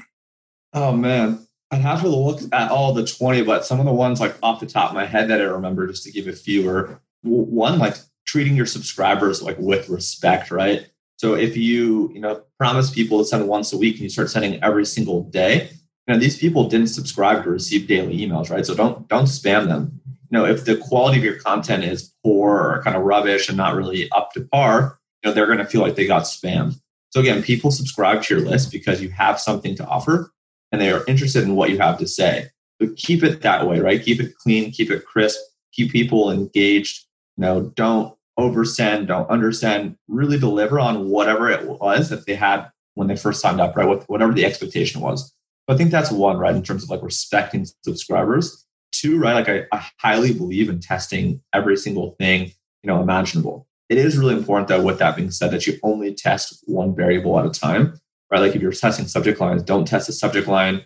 Oh 0.74 0.92
man, 0.92 1.46
I'd 1.72 1.80
have 1.80 2.02
to 2.02 2.08
look 2.08 2.40
at 2.52 2.70
all 2.70 2.92
the 2.92 3.06
20, 3.06 3.42
but 3.42 3.64
some 3.64 3.80
of 3.80 3.86
the 3.86 3.92
ones 3.92 4.20
like 4.20 4.36
off 4.42 4.60
the 4.60 4.66
top 4.66 4.90
of 4.90 4.94
my 4.94 5.06
head 5.06 5.28
that 5.28 5.40
I 5.40 5.44
remember, 5.44 5.86
just 5.86 6.04
to 6.04 6.12
give 6.12 6.28
a 6.28 6.32
few, 6.32 6.68
are 6.68 7.00
one 7.22 7.78
like 7.78 7.96
treating 8.26 8.54
your 8.54 8.66
subscribers 8.66 9.42
like 9.42 9.56
with 9.58 9.88
respect, 9.88 10.50
right? 10.50 10.86
So 11.16 11.34
if 11.34 11.56
you 11.56 12.10
you 12.12 12.20
know 12.20 12.42
promise 12.58 12.90
people 12.90 13.18
to 13.18 13.24
send 13.24 13.48
once 13.48 13.72
a 13.72 13.78
week 13.78 13.94
and 13.94 14.02
you 14.02 14.10
start 14.10 14.28
sending 14.28 14.62
every 14.62 14.84
single 14.84 15.22
day, 15.22 15.70
you 16.06 16.14
know 16.14 16.18
these 16.18 16.36
people 16.36 16.68
didn't 16.68 16.88
subscribe 16.88 17.42
to 17.44 17.50
receive 17.50 17.88
daily 17.88 18.18
emails, 18.18 18.50
right? 18.50 18.66
So 18.66 18.74
don't 18.74 19.08
don't 19.08 19.24
spam 19.24 19.68
them. 19.68 19.98
You 20.30 20.38
know 20.38 20.44
if 20.44 20.66
the 20.66 20.76
quality 20.76 21.18
of 21.18 21.24
your 21.24 21.40
content 21.40 21.84
is 21.84 22.12
poor 22.22 22.58
or 22.58 22.82
kind 22.82 22.96
of 22.96 23.02
rubbish 23.02 23.48
and 23.48 23.56
not 23.56 23.76
really 23.76 24.10
up 24.10 24.32
to 24.32 24.42
par, 24.52 24.98
you 25.22 25.30
know 25.30 25.34
they're 25.34 25.46
going 25.46 25.58
to 25.58 25.64
feel 25.64 25.80
like 25.80 25.94
they 25.94 26.06
got 26.06 26.24
spammed. 26.24 26.78
So 27.10 27.20
again, 27.20 27.42
people 27.42 27.70
subscribe 27.70 28.22
to 28.24 28.34
your 28.34 28.46
list 28.46 28.70
because 28.70 29.00
you 29.00 29.08
have 29.10 29.40
something 29.40 29.74
to 29.76 29.86
offer 29.86 30.32
and 30.72 30.80
they 30.80 30.90
are 30.90 31.04
interested 31.06 31.44
in 31.44 31.54
what 31.54 31.70
you 31.70 31.78
have 31.78 31.98
to 31.98 32.08
say. 32.08 32.48
But 32.80 32.96
keep 32.96 33.22
it 33.22 33.42
that 33.42 33.68
way, 33.68 33.78
right? 33.78 34.02
Keep 34.02 34.20
it 34.20 34.34
clean, 34.36 34.72
keep 34.72 34.90
it 34.90 35.04
crisp, 35.04 35.38
keep 35.72 35.92
people 35.92 36.32
engaged. 36.32 37.04
You 37.36 37.42
know, 37.42 37.72
don't 37.76 38.14
oversend, 38.38 39.06
don't 39.06 39.30
undersend. 39.30 39.96
Really 40.08 40.38
deliver 40.38 40.80
on 40.80 41.08
whatever 41.10 41.48
it 41.50 41.68
was 41.68 42.08
that 42.08 42.26
they 42.26 42.34
had 42.34 42.68
when 42.94 43.08
they 43.08 43.16
first 43.16 43.40
signed 43.40 43.60
up, 43.60 43.76
right? 43.76 43.88
With 43.88 44.04
whatever 44.08 44.32
the 44.32 44.44
expectation 44.44 45.00
was. 45.00 45.32
I 45.68 45.76
think 45.76 45.90
that's 45.90 46.10
one, 46.10 46.38
right? 46.38 46.54
In 46.54 46.62
terms 46.62 46.82
of 46.82 46.90
like 46.90 47.02
respecting 47.02 47.66
subscribers. 47.84 48.66
Two, 48.90 49.18
right? 49.18 49.32
Like 49.32 49.48
I, 49.48 49.76
I 49.76 49.86
highly 49.98 50.34
believe 50.34 50.68
in 50.68 50.80
testing 50.80 51.40
every 51.54 51.76
single 51.76 52.14
thing, 52.18 52.52
you 52.82 52.88
know, 52.88 53.00
imaginable. 53.00 53.66
It 53.88 53.96
is 53.98 54.18
really 54.18 54.34
important 54.34 54.68
though, 54.68 54.82
with 54.82 54.98
that 54.98 55.16
being 55.16 55.30
said, 55.30 55.50
that 55.50 55.66
you 55.66 55.78
only 55.82 56.14
test 56.14 56.62
one 56.66 56.94
variable 56.94 57.38
at 57.38 57.46
a 57.46 57.50
time 57.50 57.98
right? 58.32 58.40
Like 58.40 58.56
if 58.56 58.62
you're 58.62 58.72
testing 58.72 59.06
subject 59.06 59.40
lines, 59.40 59.62
don't 59.62 59.86
test 59.86 60.06
the 60.06 60.12
subject 60.12 60.48
line 60.48 60.82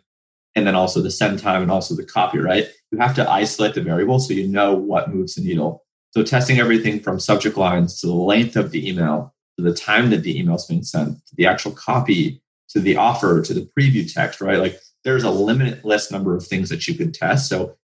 and 0.57 0.67
then 0.67 0.75
also 0.75 1.01
the 1.01 1.11
send 1.11 1.39
time 1.39 1.63
and 1.63 1.71
also 1.71 1.95
the 1.95 2.05
copy, 2.05 2.39
right? 2.39 2.67
You 2.91 2.99
have 2.99 3.15
to 3.15 3.31
isolate 3.31 3.75
the 3.75 3.83
variable 3.83 4.19
so 4.19 4.35
you 4.35 4.49
know 4.49 4.75
what 4.75 5.15
moves 5.15 5.37
the 5.37 5.43
needle. 5.43 5.85
So 6.11 6.23
testing 6.23 6.59
everything 6.59 7.01
from 7.01 7.21
subject 7.21 7.57
lines 7.57 8.01
to 8.01 8.09
the 8.09 8.15
length 8.15 8.57
of 8.57 8.73
the 8.73 8.89
email, 8.89 9.35
to 9.59 9.65
the 9.65 9.75
time 9.75 10.11
that 10.11 10.23
the 10.23 10.39
email 10.39 10.57
is 10.57 10.67
being 10.67 10.83
sent, 10.83 11.25
to 11.27 11.37
the 11.37 11.47
actual 11.47 11.73
copy, 11.73 12.43
to 12.71 12.81
the 12.81 12.97
offer 12.97 13.43
to 13.43 13.55
the 13.55 13.69
preview 13.79 14.13
text, 14.13 14.41
right? 14.41 14.59
Like 14.59 14.81
there's 15.05 15.25
a 15.25 15.31
limitless 15.31 16.11
number 16.11 16.35
of 16.35 16.45
things 16.45 16.69
that 16.71 16.89
you 16.89 16.95
can 16.95 17.13
test. 17.13 17.49
So 17.49 17.77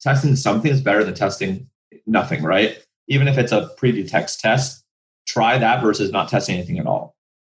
testing 0.00 0.36
something 0.36 0.70
is 0.70 0.82
better 0.82 1.04
than 1.04 1.14
testing 1.14 1.70
nothing, 2.06 2.42
right? 2.42 2.82
Even 3.08 3.28
if 3.28 3.38
it's 3.38 3.52
a 3.52 3.70
preview 3.80 4.08
text 4.08 4.40
test, 4.40 4.84
try 5.26 5.56
that 5.58 5.82
versus 5.82 6.12
not 6.12 6.28
testing 6.28 6.56
anything 6.56 6.78
at 6.78 6.86
all. 6.86 6.95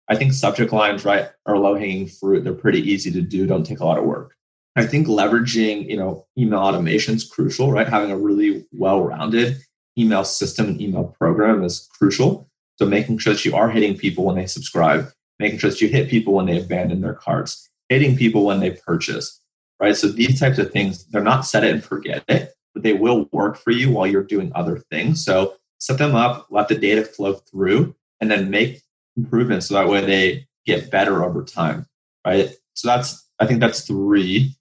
I 0.09 0.15
think 0.15 0.33
subject 0.33 0.71
lines, 0.71 1.03
right, 1.03 1.29
are 1.45 1.57
low 1.57 1.75
hanging 1.75 2.07
fruit. 2.07 2.43
They're 2.43 2.53
pretty 2.53 2.81
easy 2.81 3.11
to 3.11 3.21
do, 3.21 3.45
don't 3.45 3.65
take 3.65 3.79
a 3.79 3.85
lot 3.85 3.97
of 3.97 4.05
work. 4.05 4.33
I 4.75 4.85
think 4.85 5.07
leveraging, 5.07 5.89
you 5.89 5.97
know, 5.97 6.25
email 6.37 6.59
automation 6.59 7.15
is 7.15 7.27
crucial, 7.27 7.71
right? 7.71 7.89
Having 7.89 8.11
a 8.11 8.17
really 8.17 8.65
well-rounded 8.71 9.57
email 9.97 10.23
system 10.23 10.67
and 10.67 10.81
email 10.81 11.15
program 11.19 11.63
is 11.63 11.89
crucial. 11.97 12.47
So 12.77 12.85
making 12.85 13.17
sure 13.17 13.33
that 13.33 13.43
you 13.43 13.55
are 13.55 13.69
hitting 13.69 13.97
people 13.97 14.23
when 14.23 14.35
they 14.35 14.45
subscribe, 14.45 15.09
making 15.39 15.59
sure 15.59 15.71
that 15.71 15.81
you 15.81 15.87
hit 15.87 16.09
people 16.09 16.33
when 16.33 16.45
they 16.45 16.59
abandon 16.59 17.01
their 17.01 17.15
carts, 17.15 17.67
hitting 17.89 18.15
people 18.15 18.45
when 18.45 18.59
they 18.59 18.71
purchase, 18.71 19.41
right? 19.79 19.95
So 19.95 20.07
these 20.07 20.39
types 20.39 20.59
of 20.59 20.71
things, 20.71 21.05
they're 21.05 21.23
not 21.23 21.45
set 21.45 21.63
it 21.63 21.73
and 21.73 21.83
forget 21.83 22.23
it, 22.27 22.53
but 22.75 22.83
they 22.83 22.93
will 22.93 23.27
work 23.31 23.57
for 23.57 23.71
you 23.71 23.89
while 23.89 24.05
you're 24.05 24.23
doing 24.23 24.51
other 24.53 24.77
things. 24.91 25.25
So 25.25 25.55
set 25.79 25.97
them 25.97 26.15
up, 26.15 26.47
let 26.51 26.67
the 26.67 26.75
data 26.75 27.03
flow 27.03 27.33
through, 27.33 27.95
and 28.21 28.29
then 28.29 28.51
make 28.51 28.83
improvements 29.17 29.67
so 29.67 29.73
that 29.73 29.87
way 29.87 30.05
they 30.05 30.47
get 30.65 30.91
better 30.91 31.23
over 31.25 31.43
time, 31.43 31.85
right? 32.25 32.49
So 32.73 32.87
that's, 32.87 33.27
I 33.39 33.45
think 33.45 33.59
that's 33.59 33.81
three 33.81 34.55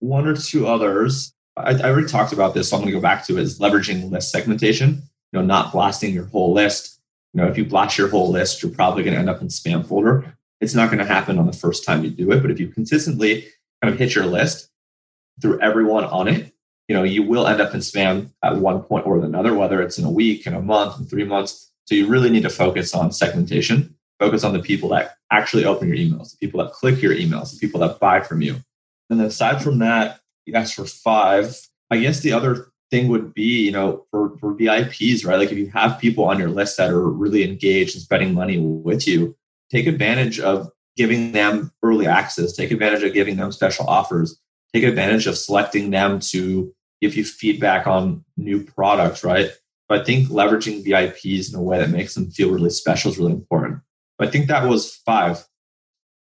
one 0.00 0.26
or 0.26 0.34
two 0.34 0.66
others. 0.66 1.32
I, 1.56 1.74
I 1.74 1.90
already 1.90 2.08
talked 2.08 2.32
about 2.32 2.54
this, 2.54 2.70
so 2.70 2.76
I'm 2.76 2.82
going 2.82 2.92
to 2.92 2.98
go 2.98 3.02
back 3.02 3.24
to 3.26 3.38
it, 3.38 3.42
is 3.42 3.60
leveraging 3.60 4.10
list 4.10 4.32
segmentation. 4.32 5.02
You 5.32 5.38
know, 5.38 5.42
not 5.42 5.72
blasting 5.72 6.12
your 6.12 6.24
whole 6.24 6.52
list. 6.52 7.00
You 7.32 7.40
know, 7.40 7.48
if 7.48 7.56
you 7.56 7.64
blast 7.64 7.96
your 7.96 8.08
whole 8.08 8.30
list, 8.30 8.62
you're 8.62 8.72
probably 8.72 9.04
going 9.04 9.14
to 9.14 9.20
end 9.20 9.30
up 9.30 9.40
in 9.40 9.48
spam 9.48 9.86
folder. 9.86 10.36
It's 10.60 10.74
not 10.74 10.90
going 10.90 10.98
to 10.98 11.04
happen 11.04 11.38
on 11.38 11.46
the 11.46 11.52
first 11.52 11.84
time 11.84 12.02
you 12.02 12.10
do 12.10 12.32
it, 12.32 12.40
but 12.40 12.50
if 12.50 12.58
you 12.58 12.68
consistently 12.68 13.46
kind 13.80 13.92
of 13.92 13.98
hit 13.98 14.14
your 14.14 14.26
list 14.26 14.68
through 15.40 15.60
everyone 15.60 16.04
on 16.04 16.26
it, 16.26 16.52
you 16.88 16.96
know, 16.96 17.04
you 17.04 17.22
will 17.22 17.46
end 17.46 17.60
up 17.60 17.72
in 17.72 17.80
spam 17.80 18.30
at 18.42 18.56
one 18.56 18.82
point 18.82 19.06
or 19.06 19.24
another, 19.24 19.54
whether 19.54 19.80
it's 19.80 19.98
in 19.98 20.04
a 20.04 20.10
week, 20.10 20.46
in 20.46 20.54
a 20.54 20.60
month, 20.60 20.98
in 20.98 21.06
three 21.06 21.24
months. 21.24 21.69
So 21.90 21.96
you 21.96 22.06
really 22.06 22.30
need 22.30 22.44
to 22.44 22.50
focus 22.50 22.94
on 22.94 23.10
segmentation. 23.10 23.96
Focus 24.20 24.44
on 24.44 24.52
the 24.52 24.60
people 24.60 24.90
that 24.90 25.16
actually 25.32 25.64
open 25.64 25.88
your 25.88 25.96
emails, 25.96 26.30
the 26.30 26.36
people 26.36 26.62
that 26.62 26.72
click 26.72 27.02
your 27.02 27.12
emails, 27.12 27.50
the 27.50 27.58
people 27.58 27.80
that 27.80 27.98
buy 27.98 28.20
from 28.20 28.42
you. 28.42 28.54
And 29.08 29.18
then 29.18 29.26
aside 29.26 29.60
from 29.60 29.80
that, 29.80 30.20
you 30.46 30.54
asked 30.54 30.76
for 30.76 30.84
five. 30.84 31.58
I 31.90 31.98
guess 31.98 32.20
the 32.20 32.32
other 32.32 32.68
thing 32.92 33.08
would 33.08 33.34
be, 33.34 33.64
you 33.64 33.72
know, 33.72 34.06
for, 34.12 34.38
for 34.38 34.54
VIPs, 34.54 35.26
right? 35.26 35.36
Like 35.36 35.50
if 35.50 35.58
you 35.58 35.66
have 35.70 35.98
people 35.98 36.22
on 36.26 36.38
your 36.38 36.50
list 36.50 36.76
that 36.76 36.90
are 36.90 37.10
really 37.10 37.42
engaged 37.42 37.96
and 37.96 38.02
spending 38.02 38.34
money 38.34 38.56
with 38.56 39.08
you, 39.08 39.36
take 39.68 39.88
advantage 39.88 40.38
of 40.38 40.70
giving 40.96 41.32
them 41.32 41.72
early 41.82 42.06
access, 42.06 42.52
take 42.52 42.70
advantage 42.70 43.02
of 43.02 43.14
giving 43.14 43.34
them 43.34 43.50
special 43.50 43.88
offers, 43.88 44.40
take 44.72 44.84
advantage 44.84 45.26
of 45.26 45.36
selecting 45.36 45.90
them 45.90 46.20
to 46.20 46.72
give 47.02 47.16
you 47.16 47.24
feedback 47.24 47.88
on 47.88 48.24
new 48.36 48.62
products, 48.62 49.24
right? 49.24 49.50
But 49.90 50.02
I 50.02 50.04
think 50.04 50.28
leveraging 50.28 50.86
VIPs 50.86 51.52
in 51.52 51.58
a 51.58 51.62
way 51.62 51.78
that 51.78 51.90
makes 51.90 52.14
them 52.14 52.30
feel 52.30 52.52
really 52.52 52.70
special 52.70 53.10
is 53.10 53.18
really 53.18 53.32
important. 53.32 53.80
But 54.16 54.28
I 54.28 54.30
think 54.30 54.46
that 54.46 54.68
was 54.68 54.94
five. 55.04 55.44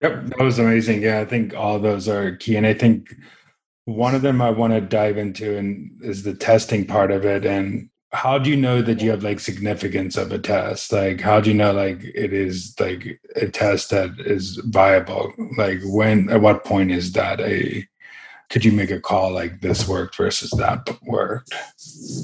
Yep, 0.01 0.25
that 0.29 0.39
was 0.39 0.57
amazing. 0.57 1.03
Yeah, 1.03 1.19
I 1.19 1.25
think 1.25 1.53
all 1.53 1.77
those 1.77 2.09
are 2.09 2.35
key, 2.37 2.55
and 2.55 2.65
I 2.65 2.73
think 2.73 3.13
one 3.85 4.15
of 4.15 4.23
them 4.23 4.41
I 4.41 4.49
want 4.49 4.73
to 4.73 4.81
dive 4.81 5.19
into 5.19 5.57
and 5.57 5.91
is 6.01 6.23
the 6.23 6.33
testing 6.33 6.87
part 6.87 7.11
of 7.11 7.23
it. 7.23 7.45
And 7.45 7.91
how 8.11 8.39
do 8.39 8.49
you 8.49 8.55
know 8.55 8.81
that 8.81 8.99
you 8.99 9.11
have 9.11 9.23
like 9.23 9.39
significance 9.39 10.17
of 10.17 10.31
a 10.31 10.39
test? 10.39 10.91
Like, 10.91 11.21
how 11.21 11.39
do 11.39 11.51
you 11.51 11.55
know 11.55 11.71
like 11.71 12.03
it 12.03 12.33
is 12.33 12.73
like 12.79 13.21
a 13.35 13.47
test 13.47 13.91
that 13.91 14.19
is 14.21 14.55
viable? 14.65 15.33
Like, 15.55 15.81
when 15.83 16.31
at 16.31 16.41
what 16.41 16.65
point 16.65 16.89
is 16.89 17.11
that 17.11 17.39
a 17.39 17.85
could 18.51 18.63
you 18.65 18.71
make 18.71 18.91
a 18.91 18.99
call 18.99 19.31
like 19.31 19.61
this 19.61 19.87
worked 19.87 20.15
versus 20.17 20.51
that 20.51 20.87
worked? 21.03 21.51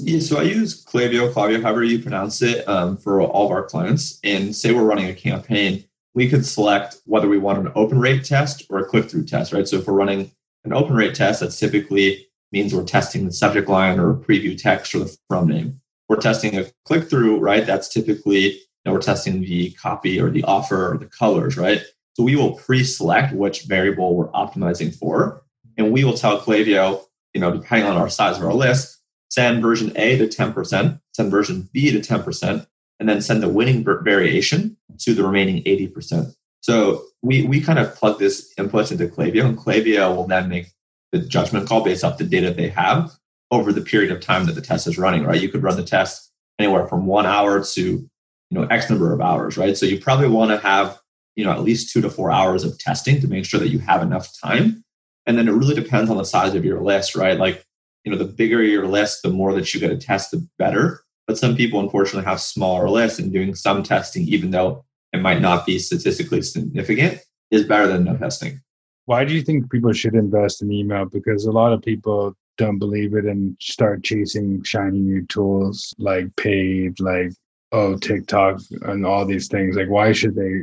Yeah, 0.02 0.20
so 0.20 0.38
I 0.38 0.42
use 0.42 0.84
Klaviyo, 0.84 1.32
Klaviyo, 1.32 1.62
however 1.62 1.82
you 1.82 2.00
pronounce 2.00 2.42
it, 2.42 2.68
um, 2.68 2.96
for 2.96 3.20
all 3.20 3.46
of 3.46 3.50
our 3.50 3.64
clients. 3.64 4.20
And 4.22 4.54
say 4.54 4.72
we're 4.72 4.82
running 4.82 5.08
a 5.08 5.14
campaign 5.14 5.84
we 6.18 6.28
could 6.28 6.44
select 6.44 6.96
whether 7.04 7.28
we 7.28 7.38
want 7.38 7.58
an 7.58 7.70
open 7.76 8.00
rate 8.00 8.24
test 8.24 8.64
or 8.70 8.80
a 8.80 8.84
click 8.84 9.08
through 9.08 9.24
test, 9.24 9.52
right? 9.52 9.68
So 9.68 9.76
if 9.76 9.86
we're 9.86 9.94
running 9.94 10.32
an 10.64 10.72
open 10.72 10.96
rate 10.96 11.14
test, 11.14 11.38
that's 11.38 11.60
typically 11.60 12.26
means 12.50 12.74
we're 12.74 12.82
testing 12.82 13.24
the 13.24 13.32
subject 13.32 13.68
line 13.68 14.00
or 14.00 14.14
preview 14.14 14.60
text 14.60 14.92
or 14.96 14.98
the 14.98 15.16
from 15.28 15.46
name. 15.46 15.80
We're 16.08 16.16
testing 16.16 16.58
a 16.58 16.64
click 16.84 17.08
through, 17.08 17.38
right? 17.38 17.64
That's 17.64 17.88
typically 17.88 18.40
you 18.40 18.60
know, 18.84 18.94
we're 18.94 19.00
testing 19.00 19.42
the 19.42 19.70
copy 19.74 20.20
or 20.20 20.28
the 20.28 20.42
offer 20.42 20.92
or 20.92 20.98
the 20.98 21.06
colors, 21.06 21.56
right? 21.56 21.82
So 22.14 22.24
we 22.24 22.34
will 22.34 22.54
pre-select 22.54 23.32
which 23.32 23.66
variable 23.66 24.16
we're 24.16 24.32
optimizing 24.32 24.92
for, 24.92 25.44
and 25.78 25.92
we 25.92 26.04
will 26.04 26.14
tell 26.14 26.40
Klaviyo, 26.40 27.02
you 27.32 27.40
know, 27.40 27.52
depending 27.52 27.88
on 27.88 27.96
our 27.96 28.10
size 28.10 28.36
of 28.36 28.44
our 28.44 28.52
list, 28.52 28.98
send 29.30 29.62
version 29.62 29.92
A 29.96 30.18
to 30.18 30.26
10%, 30.26 31.00
send 31.12 31.30
version 31.30 31.68
B 31.72 31.90
to 31.90 32.00
10%, 32.00 32.66
and 33.00 33.08
then 33.08 33.22
send 33.22 33.42
the 33.42 33.48
winning 33.48 33.84
variation 33.84 34.76
to 34.98 35.14
the 35.14 35.22
remaining 35.22 35.62
80%. 35.64 36.34
So 36.60 37.04
we, 37.22 37.44
we 37.44 37.60
kind 37.60 37.78
of 37.78 37.94
plug 37.94 38.18
this 38.18 38.52
input 38.58 38.90
into 38.90 39.06
Klaviyo, 39.06 39.44
and 39.46 39.56
Klaviyo 39.56 40.14
will 40.14 40.26
then 40.26 40.48
make 40.48 40.72
the 41.12 41.20
judgment 41.20 41.68
call 41.68 41.84
based 41.84 42.04
off 42.04 42.18
the 42.18 42.24
data 42.24 42.52
they 42.52 42.68
have 42.68 43.12
over 43.50 43.72
the 43.72 43.80
period 43.80 44.10
of 44.10 44.20
time 44.20 44.46
that 44.46 44.54
the 44.54 44.60
test 44.60 44.86
is 44.86 44.98
running, 44.98 45.24
right? 45.24 45.40
You 45.40 45.48
could 45.48 45.62
run 45.62 45.76
the 45.76 45.84
test 45.84 46.30
anywhere 46.58 46.86
from 46.86 47.06
one 47.06 47.26
hour 47.26 47.64
to 47.64 47.80
you 47.80 48.10
know 48.50 48.64
X 48.64 48.90
number 48.90 49.12
of 49.12 49.20
hours, 49.20 49.56
right? 49.56 49.76
So 49.76 49.86
you 49.86 50.00
probably 50.00 50.28
want 50.28 50.50
to 50.50 50.58
have 50.58 50.98
you 51.36 51.44
know 51.44 51.52
at 51.52 51.62
least 51.62 51.92
two 51.92 52.00
to 52.00 52.10
four 52.10 52.30
hours 52.30 52.64
of 52.64 52.78
testing 52.78 53.20
to 53.20 53.28
make 53.28 53.44
sure 53.44 53.60
that 53.60 53.68
you 53.68 53.78
have 53.78 54.02
enough 54.02 54.28
time. 54.42 54.84
And 55.28 55.38
then 55.38 55.46
it 55.46 55.52
really 55.52 55.76
depends 55.76 56.10
on 56.10 56.16
the 56.16 56.24
size 56.24 56.54
of 56.54 56.64
your 56.64 56.80
list, 56.80 57.14
right? 57.14 57.38
Like 57.38 57.64
you 58.04 58.10
know 58.10 58.18
the 58.18 58.24
bigger 58.24 58.62
your 58.62 58.86
list, 58.86 59.22
the 59.22 59.28
more 59.28 59.52
that 59.54 59.72
you 59.72 59.80
get 59.80 59.88
to 59.88 59.98
test, 59.98 60.30
the 60.30 60.44
better. 60.58 61.02
But 61.26 61.36
some 61.36 61.54
people, 61.54 61.78
unfortunately, 61.78 62.24
have 62.24 62.40
smaller 62.40 62.88
lists, 62.88 63.18
and 63.18 63.32
doing 63.32 63.54
some 63.54 63.82
testing, 63.82 64.26
even 64.26 64.50
though 64.50 64.84
it 65.12 65.20
might 65.20 65.42
not 65.42 65.66
be 65.66 65.78
statistically 65.78 66.40
significant, 66.40 67.20
is 67.50 67.64
better 67.64 67.86
than 67.86 68.04
no 68.04 68.16
testing. 68.16 68.60
Why 69.04 69.24
do 69.24 69.34
you 69.34 69.42
think 69.42 69.70
people 69.70 69.92
should 69.92 70.14
invest 70.14 70.62
in 70.62 70.72
email? 70.72 71.04
Because 71.04 71.44
a 71.44 71.52
lot 71.52 71.72
of 71.72 71.82
people 71.82 72.34
don't 72.56 72.78
believe 72.78 73.14
it 73.14 73.24
and 73.26 73.56
start 73.60 74.02
chasing 74.02 74.62
shiny 74.64 74.98
new 74.98 75.24
tools 75.26 75.94
like 75.98 76.34
paid, 76.36 76.98
like 77.00 77.32
oh 77.72 77.96
TikTok 77.98 78.60
and 78.82 79.04
all 79.04 79.26
these 79.26 79.48
things. 79.48 79.76
Like, 79.76 79.90
why 79.90 80.12
should 80.12 80.34
they 80.34 80.62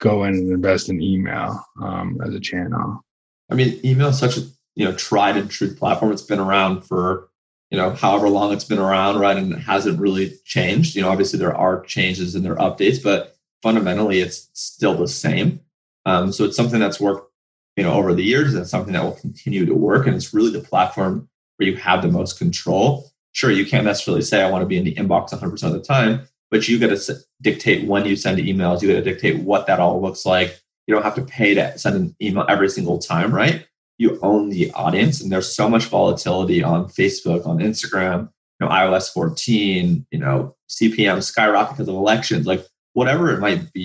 go 0.00 0.24
in 0.24 0.34
and 0.34 0.52
invest 0.52 0.88
in 0.88 1.02
email 1.02 1.60
um, 1.82 2.20
as 2.24 2.34
a 2.34 2.40
channel? 2.40 3.02
I 3.50 3.54
mean, 3.54 3.80
email 3.84 4.08
is 4.08 4.18
such 4.18 4.36
a 4.36 4.42
you 4.74 4.84
know 4.84 4.92
tried 4.92 5.36
and 5.36 5.50
true 5.50 5.74
platform. 5.74 6.12
It's 6.12 6.22
been 6.22 6.40
around 6.40 6.82
for 6.82 7.28
you 7.70 7.76
know, 7.76 7.90
however 7.90 8.28
long 8.28 8.52
it's 8.52 8.64
been 8.64 8.78
around, 8.78 9.18
right? 9.18 9.36
And 9.36 9.52
it 9.52 9.58
hasn't 9.58 10.00
really 10.00 10.34
changed. 10.44 10.94
You 10.94 11.02
know, 11.02 11.10
obviously 11.10 11.38
there 11.38 11.56
are 11.56 11.82
changes 11.82 12.34
and 12.34 12.44
there 12.44 12.58
are 12.58 12.70
updates, 12.70 13.02
but 13.02 13.36
fundamentally 13.62 14.20
it's 14.20 14.48
still 14.54 14.94
the 14.94 15.08
same. 15.08 15.60
Um, 16.06 16.32
so 16.32 16.44
it's 16.44 16.56
something 16.56 16.80
that's 16.80 17.00
worked, 17.00 17.30
you 17.76 17.84
know, 17.84 17.92
over 17.92 18.14
the 18.14 18.24
years 18.24 18.54
and 18.54 18.66
something 18.66 18.94
that 18.94 19.04
will 19.04 19.12
continue 19.12 19.66
to 19.66 19.74
work. 19.74 20.06
And 20.06 20.16
it's 20.16 20.32
really 20.32 20.50
the 20.50 20.60
platform 20.60 21.28
where 21.56 21.68
you 21.68 21.76
have 21.76 22.00
the 22.00 22.08
most 22.08 22.38
control. 22.38 23.10
Sure, 23.32 23.50
you 23.50 23.66
can't 23.66 23.84
necessarily 23.84 24.22
say 24.22 24.42
I 24.42 24.50
want 24.50 24.62
to 24.62 24.66
be 24.66 24.78
in 24.78 24.84
the 24.84 24.94
inbox 24.94 25.30
100% 25.30 25.62
of 25.62 25.72
the 25.72 25.80
time, 25.80 26.26
but 26.50 26.66
you 26.66 26.78
got 26.78 26.96
to 26.96 27.14
dictate 27.42 27.86
when 27.86 28.06
you 28.06 28.16
send 28.16 28.38
emails. 28.38 28.80
You 28.80 28.88
got 28.88 28.94
to 28.94 29.02
dictate 29.02 29.40
what 29.40 29.66
that 29.66 29.80
all 29.80 30.00
looks 30.00 30.24
like. 30.24 30.58
You 30.88 30.94
don't 30.94 31.04
have 31.04 31.14
to 31.14 31.22
pay 31.22 31.54
to 31.54 31.78
send 31.78 31.94
an 31.94 32.16
email 32.20 32.44
every 32.48 32.68
single 32.68 32.98
time, 32.98 33.32
right? 33.32 33.64
you 33.98 34.18
own 34.22 34.48
the 34.48 34.70
audience 34.72 35.20
and 35.20 35.30
there's 35.30 35.52
so 35.52 35.68
much 35.68 35.86
volatility 35.86 36.62
on 36.62 36.86
facebook 36.86 37.44
on 37.46 37.58
instagram 37.58 38.28
you 38.60 38.66
know 38.66 38.68
ios 38.68 39.12
14 39.12 40.06
you 40.10 40.18
know 40.18 40.54
cpm 40.68 41.22
skyrocket 41.22 41.76
because 41.76 41.88
of 41.88 41.94
elections. 41.94 42.46
Like 42.46 42.64
whatever 42.92 43.32
it 43.32 43.40
might 43.40 43.72
be 43.72 43.80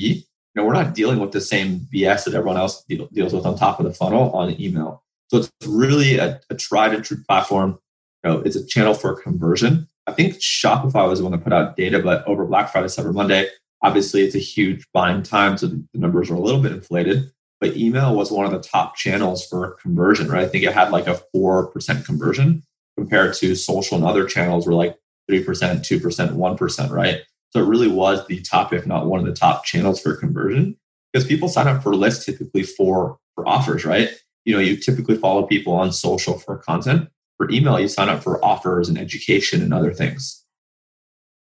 you 0.55 0.61
know 0.61 0.65
we're 0.65 0.73
not 0.73 0.93
dealing 0.93 1.19
with 1.19 1.31
the 1.31 1.41
same 1.41 1.87
bs 1.93 2.25
that 2.25 2.33
everyone 2.33 2.57
else 2.57 2.83
deals 2.85 3.33
with 3.33 3.45
on 3.45 3.57
top 3.57 3.79
of 3.79 3.85
the 3.85 3.93
funnel 3.93 4.31
on 4.31 4.59
email. 4.61 5.03
So 5.29 5.37
it's 5.37 5.51
really 5.65 6.17
a, 6.17 6.39
a 6.49 6.55
tried 6.55 6.93
and 6.93 7.03
true 7.03 7.17
platform. 7.27 7.79
You 8.23 8.31
know 8.31 8.39
it's 8.39 8.55
a 8.55 8.65
channel 8.65 8.93
for 8.93 9.19
conversion. 9.21 9.87
I 10.05 10.11
think 10.11 10.35
shopify 10.35 11.07
was 11.07 11.19
the 11.19 11.25
one 11.25 11.31
that 11.31 11.43
put 11.43 11.53
out 11.53 11.77
data 11.77 11.99
but 11.99 12.27
over 12.27 12.45
black 12.45 12.71
friday 12.71 12.87
cyber 12.87 13.13
monday 13.13 13.47
obviously 13.83 14.23
it's 14.23 14.35
a 14.35 14.39
huge 14.39 14.85
buying 14.93 15.21
time 15.21 15.57
so 15.57 15.67
the 15.67 15.85
numbers 15.93 16.31
are 16.31 16.35
a 16.35 16.39
little 16.39 16.61
bit 16.61 16.71
inflated 16.71 17.31
but 17.63 17.77
email 17.77 18.13
was 18.13 18.29
one 18.29 18.45
of 18.45 18.51
the 18.51 18.59
top 18.59 18.97
channels 18.97 19.47
for 19.47 19.77
conversion, 19.81 20.27
right? 20.27 20.43
I 20.43 20.49
think 20.49 20.65
it 20.65 20.73
had 20.73 20.91
like 20.91 21.07
a 21.07 21.21
4% 21.33 22.05
conversion 22.05 22.61
compared 22.97 23.35
to 23.35 23.55
social 23.55 23.95
and 23.95 24.05
other 24.05 24.25
channels 24.25 24.67
were 24.67 24.73
like 24.73 24.97
3%, 25.31 25.45
2%, 25.45 26.35
1%, 26.35 26.91
right? 26.91 27.21
So 27.51 27.61
it 27.61 27.67
really 27.67 27.87
was 27.87 28.27
the 28.27 28.41
top, 28.41 28.73
if 28.73 28.85
not 28.85 29.05
one 29.05 29.21
of 29.21 29.25
the 29.25 29.31
top 29.31 29.63
channels 29.63 30.01
for 30.01 30.13
conversion 30.13 30.75
because 31.13 31.25
people 31.25 31.47
sign 31.47 31.69
up 31.69 31.81
for 31.81 31.95
lists 31.95 32.25
typically 32.25 32.63
for, 32.63 33.17
for 33.33 33.47
offers, 33.47 33.85
right? 33.85 34.09
You 34.43 34.55
know, 34.55 34.59
you 34.59 34.75
typically 34.75 35.15
follow 35.15 35.43
people 35.43 35.71
on 35.71 35.93
social 35.93 36.37
for 36.37 36.57
content. 36.57 37.07
For 37.37 37.49
email, 37.49 37.79
you 37.79 37.87
sign 37.87 38.09
up 38.09 38.23
for 38.23 38.43
offers 38.43 38.89
and 38.89 38.97
education 38.97 39.61
and 39.61 39.73
other 39.73 39.93
things. 39.93 40.42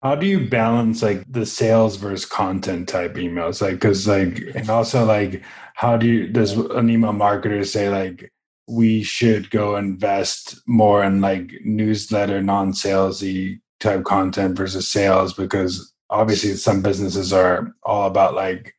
How 0.03 0.15
do 0.15 0.27
you 0.27 0.47
balance 0.47 1.01
like 1.01 1.23
the 1.31 1.45
sales 1.45 1.95
versus 1.95 2.25
content 2.25 2.87
type 2.87 3.15
emails? 3.15 3.61
Like, 3.61 3.75
because 3.75 4.07
like, 4.07 4.41
and 4.53 4.69
also 4.69 5.05
like, 5.05 5.43
how 5.73 5.97
do 5.97 6.07
you 6.07 6.27
does 6.27 6.53
an 6.53 6.89
email 6.89 7.13
marketer 7.13 7.65
say 7.65 7.89
like 7.89 8.31
we 8.67 9.03
should 9.03 9.49
go 9.49 9.75
invest 9.75 10.59
more 10.67 11.03
in 11.03 11.21
like 11.21 11.51
newsletter 11.63 12.41
non-salesy 12.41 13.59
type 13.79 14.03
content 14.03 14.57
versus 14.57 14.87
sales 14.87 15.33
because 15.33 15.93
obviously 16.09 16.53
some 16.53 16.81
businesses 16.81 17.31
are 17.31 17.71
all 17.83 18.07
about 18.07 18.33
like 18.33 18.73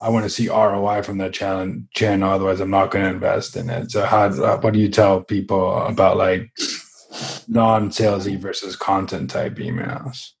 I 0.00 0.10
want 0.10 0.24
to 0.24 0.30
see 0.30 0.50
ROI 0.50 1.02
from 1.02 1.16
that 1.18 1.32
channel, 1.32 1.82
channel 1.94 2.30
otherwise 2.30 2.60
I'm 2.60 2.68
not 2.68 2.90
going 2.90 3.06
to 3.06 3.10
invest 3.10 3.56
in 3.56 3.70
it. 3.70 3.90
So 3.90 4.04
how 4.04 4.26
uh, 4.26 4.60
what 4.60 4.74
do 4.74 4.78
you 4.78 4.90
tell 4.90 5.22
people 5.22 5.78
about 5.86 6.18
like 6.18 6.52
non-salesy 7.48 8.38
versus 8.38 8.76
content 8.76 9.30
type 9.30 9.54
emails? 9.54 10.33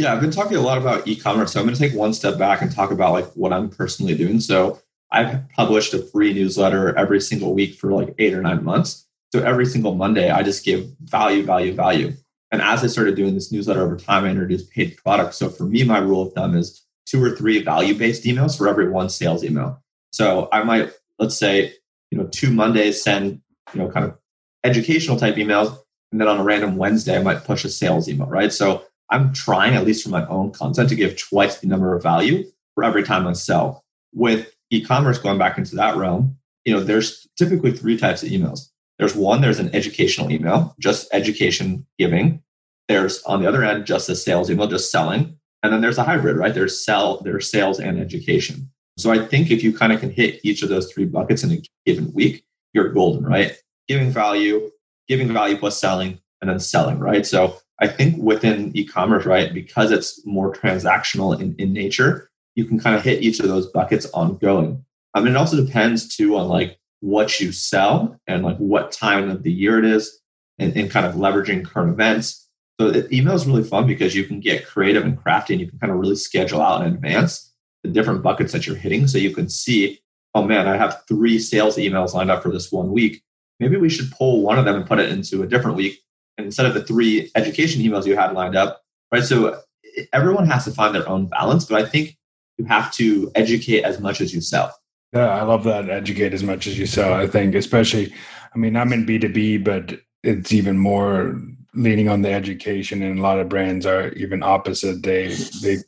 Yeah, 0.00 0.14
I've 0.14 0.20
been 0.22 0.30
talking 0.30 0.56
a 0.56 0.62
lot 0.62 0.78
about 0.78 1.06
e-commerce. 1.06 1.52
So 1.52 1.60
I'm 1.60 1.66
going 1.66 1.76
to 1.76 1.80
take 1.80 1.92
one 1.92 2.14
step 2.14 2.38
back 2.38 2.62
and 2.62 2.72
talk 2.72 2.90
about 2.90 3.12
like 3.12 3.26
what 3.34 3.52
I'm 3.52 3.68
personally 3.68 4.16
doing. 4.16 4.40
So 4.40 4.80
I've 5.12 5.46
published 5.50 5.92
a 5.92 5.98
free 5.98 6.32
newsletter 6.32 6.96
every 6.96 7.20
single 7.20 7.52
week 7.52 7.74
for 7.74 7.92
like 7.92 8.14
eight 8.18 8.32
or 8.32 8.40
nine 8.40 8.64
months. 8.64 9.06
So 9.30 9.42
every 9.42 9.66
single 9.66 9.94
Monday, 9.94 10.30
I 10.30 10.42
just 10.42 10.64
give 10.64 10.90
value, 11.02 11.44
value, 11.44 11.74
value. 11.74 12.14
And 12.50 12.62
as 12.62 12.82
I 12.82 12.86
started 12.86 13.14
doing 13.14 13.34
this 13.34 13.52
newsletter 13.52 13.82
over 13.82 13.98
time, 13.98 14.24
I 14.24 14.30
introduced 14.30 14.70
paid 14.70 14.96
products. 14.96 15.36
So 15.36 15.50
for 15.50 15.64
me, 15.64 15.84
my 15.84 15.98
rule 15.98 16.26
of 16.26 16.32
thumb 16.32 16.56
is 16.56 16.82
two 17.04 17.22
or 17.22 17.36
three 17.36 17.62
value 17.62 17.94
based 17.94 18.24
emails 18.24 18.56
for 18.56 18.68
every 18.68 18.88
one 18.88 19.10
sales 19.10 19.44
email. 19.44 19.82
So 20.12 20.48
I 20.50 20.62
might, 20.62 20.92
let's 21.18 21.36
say, 21.36 21.74
you 22.10 22.16
know, 22.16 22.26
two 22.28 22.50
Mondays 22.50 23.02
send, 23.02 23.42
you 23.74 23.80
know, 23.80 23.90
kind 23.90 24.06
of 24.06 24.16
educational 24.64 25.18
type 25.18 25.34
emails. 25.34 25.76
And 26.10 26.18
then 26.18 26.26
on 26.26 26.40
a 26.40 26.42
random 26.42 26.78
Wednesday, 26.78 27.18
I 27.18 27.22
might 27.22 27.44
push 27.44 27.66
a 27.66 27.68
sales 27.68 28.08
email, 28.08 28.26
right? 28.26 28.50
So 28.50 28.84
I'm 29.10 29.32
trying, 29.32 29.74
at 29.74 29.84
least 29.84 30.04
for 30.04 30.10
my 30.10 30.26
own 30.26 30.52
content, 30.52 30.88
to 30.88 30.94
give 30.94 31.18
twice 31.18 31.58
the 31.58 31.66
number 31.66 31.94
of 31.94 32.02
value 32.02 32.44
for 32.74 32.84
every 32.84 33.02
time 33.02 33.26
I 33.26 33.32
sell. 33.32 33.84
With 34.14 34.52
e-commerce 34.70 35.18
going 35.18 35.38
back 35.38 35.58
into 35.58 35.76
that 35.76 35.96
realm, 35.96 36.36
you 36.64 36.74
know, 36.74 36.80
there's 36.80 37.26
typically 37.36 37.72
three 37.72 37.96
types 37.96 38.22
of 38.22 38.28
emails. 38.28 38.68
There's 38.98 39.14
one, 39.14 39.40
there's 39.40 39.58
an 39.58 39.74
educational 39.74 40.30
email, 40.30 40.76
just 40.78 41.08
education 41.12 41.86
giving. 41.98 42.42
There's 42.88 43.22
on 43.22 43.40
the 43.40 43.48
other 43.48 43.64
end, 43.64 43.86
just 43.86 44.08
a 44.08 44.16
sales 44.16 44.50
email, 44.50 44.66
just 44.66 44.90
selling. 44.90 45.38
And 45.62 45.72
then 45.72 45.80
there's 45.80 45.98
a 45.98 46.04
hybrid, 46.04 46.36
right? 46.36 46.54
There's 46.54 46.84
sell, 46.84 47.20
there's 47.22 47.50
sales 47.50 47.80
and 47.80 47.98
education. 47.98 48.70
So 48.98 49.10
I 49.10 49.26
think 49.26 49.50
if 49.50 49.62
you 49.62 49.72
kind 49.72 49.92
of 49.92 50.00
can 50.00 50.10
hit 50.10 50.40
each 50.44 50.62
of 50.62 50.68
those 50.68 50.92
three 50.92 51.06
buckets 51.06 51.42
in 51.42 51.52
a 51.52 51.62
given 51.86 52.12
week, 52.12 52.44
you're 52.74 52.90
golden, 52.90 53.24
right? 53.24 53.56
Giving 53.88 54.10
value, 54.10 54.70
giving 55.08 55.32
value 55.32 55.56
plus 55.56 55.80
selling, 55.80 56.20
and 56.40 56.50
then 56.50 56.60
selling, 56.60 56.98
right? 56.98 57.26
So 57.26 57.56
I 57.80 57.88
think 57.88 58.22
within 58.22 58.76
e-commerce, 58.76 59.24
right, 59.24 59.52
because 59.52 59.90
it's 59.90 60.24
more 60.26 60.52
transactional 60.52 61.38
in, 61.40 61.54
in 61.58 61.72
nature, 61.72 62.30
you 62.54 62.66
can 62.66 62.78
kind 62.78 62.94
of 62.94 63.02
hit 63.02 63.22
each 63.22 63.40
of 63.40 63.48
those 63.48 63.66
buckets 63.68 64.06
ongoing. 64.12 64.66
Um, 64.66 64.84
I 65.14 65.20
mean, 65.20 65.34
it 65.34 65.36
also 65.36 65.64
depends 65.64 66.14
too 66.14 66.36
on 66.36 66.48
like 66.48 66.78
what 67.00 67.40
you 67.40 67.52
sell 67.52 68.18
and 68.26 68.44
like 68.44 68.58
what 68.58 68.92
time 68.92 69.30
of 69.30 69.42
the 69.42 69.52
year 69.52 69.78
it 69.78 69.84
is 69.84 70.20
and, 70.58 70.76
and 70.76 70.90
kind 70.90 71.06
of 71.06 71.14
leveraging 71.14 71.64
current 71.64 71.92
events. 71.92 72.48
So 72.78 73.02
email 73.10 73.34
is 73.34 73.46
really 73.46 73.64
fun 73.64 73.86
because 73.86 74.14
you 74.14 74.24
can 74.24 74.40
get 74.40 74.66
creative 74.66 75.04
and 75.04 75.20
crafty 75.20 75.54
and 75.54 75.60
you 75.60 75.68
can 75.68 75.78
kind 75.78 75.92
of 75.92 75.98
really 75.98 76.16
schedule 76.16 76.60
out 76.60 76.86
in 76.86 76.92
advance 76.92 77.52
the 77.82 77.90
different 77.90 78.22
buckets 78.22 78.52
that 78.52 78.66
you're 78.66 78.76
hitting. 78.76 79.06
So 79.06 79.18
you 79.18 79.34
can 79.34 79.48
see, 79.48 80.00
oh 80.34 80.44
man, 80.44 80.68
I 80.68 80.76
have 80.76 81.02
three 81.08 81.38
sales 81.38 81.76
emails 81.76 82.12
lined 82.12 82.30
up 82.30 82.42
for 82.42 82.50
this 82.50 82.70
one 82.70 82.92
week. 82.92 83.22
Maybe 83.58 83.76
we 83.76 83.88
should 83.88 84.10
pull 84.12 84.42
one 84.42 84.58
of 84.58 84.64
them 84.64 84.76
and 84.76 84.86
put 84.86 85.00
it 85.00 85.10
into 85.10 85.42
a 85.42 85.46
different 85.46 85.76
week 85.76 85.98
instead 86.44 86.66
of 86.66 86.74
the 86.74 86.82
three 86.82 87.30
education 87.34 87.82
emails 87.82 88.06
you 88.06 88.16
had 88.16 88.32
lined 88.32 88.56
up, 88.56 88.82
right? 89.12 89.22
So 89.22 89.60
everyone 90.12 90.46
has 90.46 90.64
to 90.64 90.70
find 90.70 90.94
their 90.94 91.08
own 91.08 91.26
balance, 91.26 91.64
but 91.64 91.82
I 91.82 91.88
think 91.88 92.16
you 92.58 92.64
have 92.66 92.92
to 92.92 93.30
educate 93.34 93.82
as 93.82 94.00
much 94.00 94.20
as 94.20 94.34
you 94.34 94.40
sell. 94.40 94.74
Yeah, 95.12 95.28
I 95.28 95.42
love 95.42 95.64
that. 95.64 95.90
Educate 95.90 96.32
as 96.32 96.44
much 96.44 96.66
as 96.66 96.78
you 96.78 96.86
sell. 96.86 97.14
I 97.14 97.26
think, 97.26 97.54
especially, 97.54 98.14
I 98.54 98.58
mean, 98.58 98.76
I'm 98.76 98.92
in 98.92 99.06
B2B, 99.06 99.64
but 99.64 99.98
it's 100.22 100.52
even 100.52 100.78
more 100.78 101.40
leaning 101.74 102.08
on 102.08 102.22
the 102.22 102.32
education, 102.32 103.02
and 103.02 103.18
a 103.18 103.22
lot 103.22 103.38
of 103.38 103.48
brands 103.48 103.86
are 103.86 104.08
even 104.12 104.42
opposite. 104.42 105.02
They 105.02 105.28
they 105.62 105.78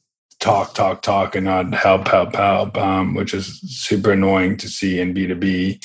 talk, 0.41 0.75
talk, 0.75 1.03
talk, 1.03 1.37
and 1.37 1.47
not 1.47 1.73
help, 1.73 2.09
help, 2.09 2.35
help, 2.35 2.77
um, 2.77 3.15
which 3.15 3.33
is 3.33 3.61
super 3.61 4.13
annoying 4.13 4.57
to 4.57 4.69
see 4.69 4.99
in 4.99 5.15
B2B. 5.15 5.85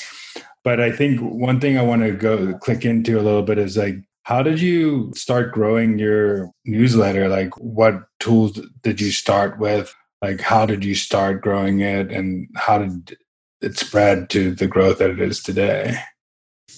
But 0.64 0.80
I 0.80 0.90
think 0.90 1.20
one 1.20 1.60
thing 1.60 1.78
I 1.78 1.82
want 1.82 2.02
to 2.02 2.10
go 2.10 2.54
click 2.58 2.84
into 2.84 3.20
a 3.20 3.22
little 3.22 3.42
bit 3.42 3.58
is 3.58 3.76
like 3.76 3.96
how 4.28 4.42
did 4.42 4.60
you 4.60 5.10
start 5.14 5.52
growing 5.52 5.98
your 5.98 6.50
newsletter? 6.66 7.30
Like, 7.30 7.56
what 7.56 8.08
tools 8.20 8.60
did 8.82 9.00
you 9.00 9.10
start 9.10 9.58
with? 9.58 9.94
Like, 10.20 10.42
how 10.42 10.66
did 10.66 10.84
you 10.84 10.94
start 10.94 11.40
growing 11.40 11.80
it, 11.80 12.12
and 12.12 12.46
how 12.54 12.76
did 12.76 13.16
it 13.62 13.78
spread 13.78 14.28
to 14.30 14.54
the 14.54 14.66
growth 14.66 14.98
that 14.98 15.08
it 15.08 15.18
is 15.18 15.42
today? 15.42 15.96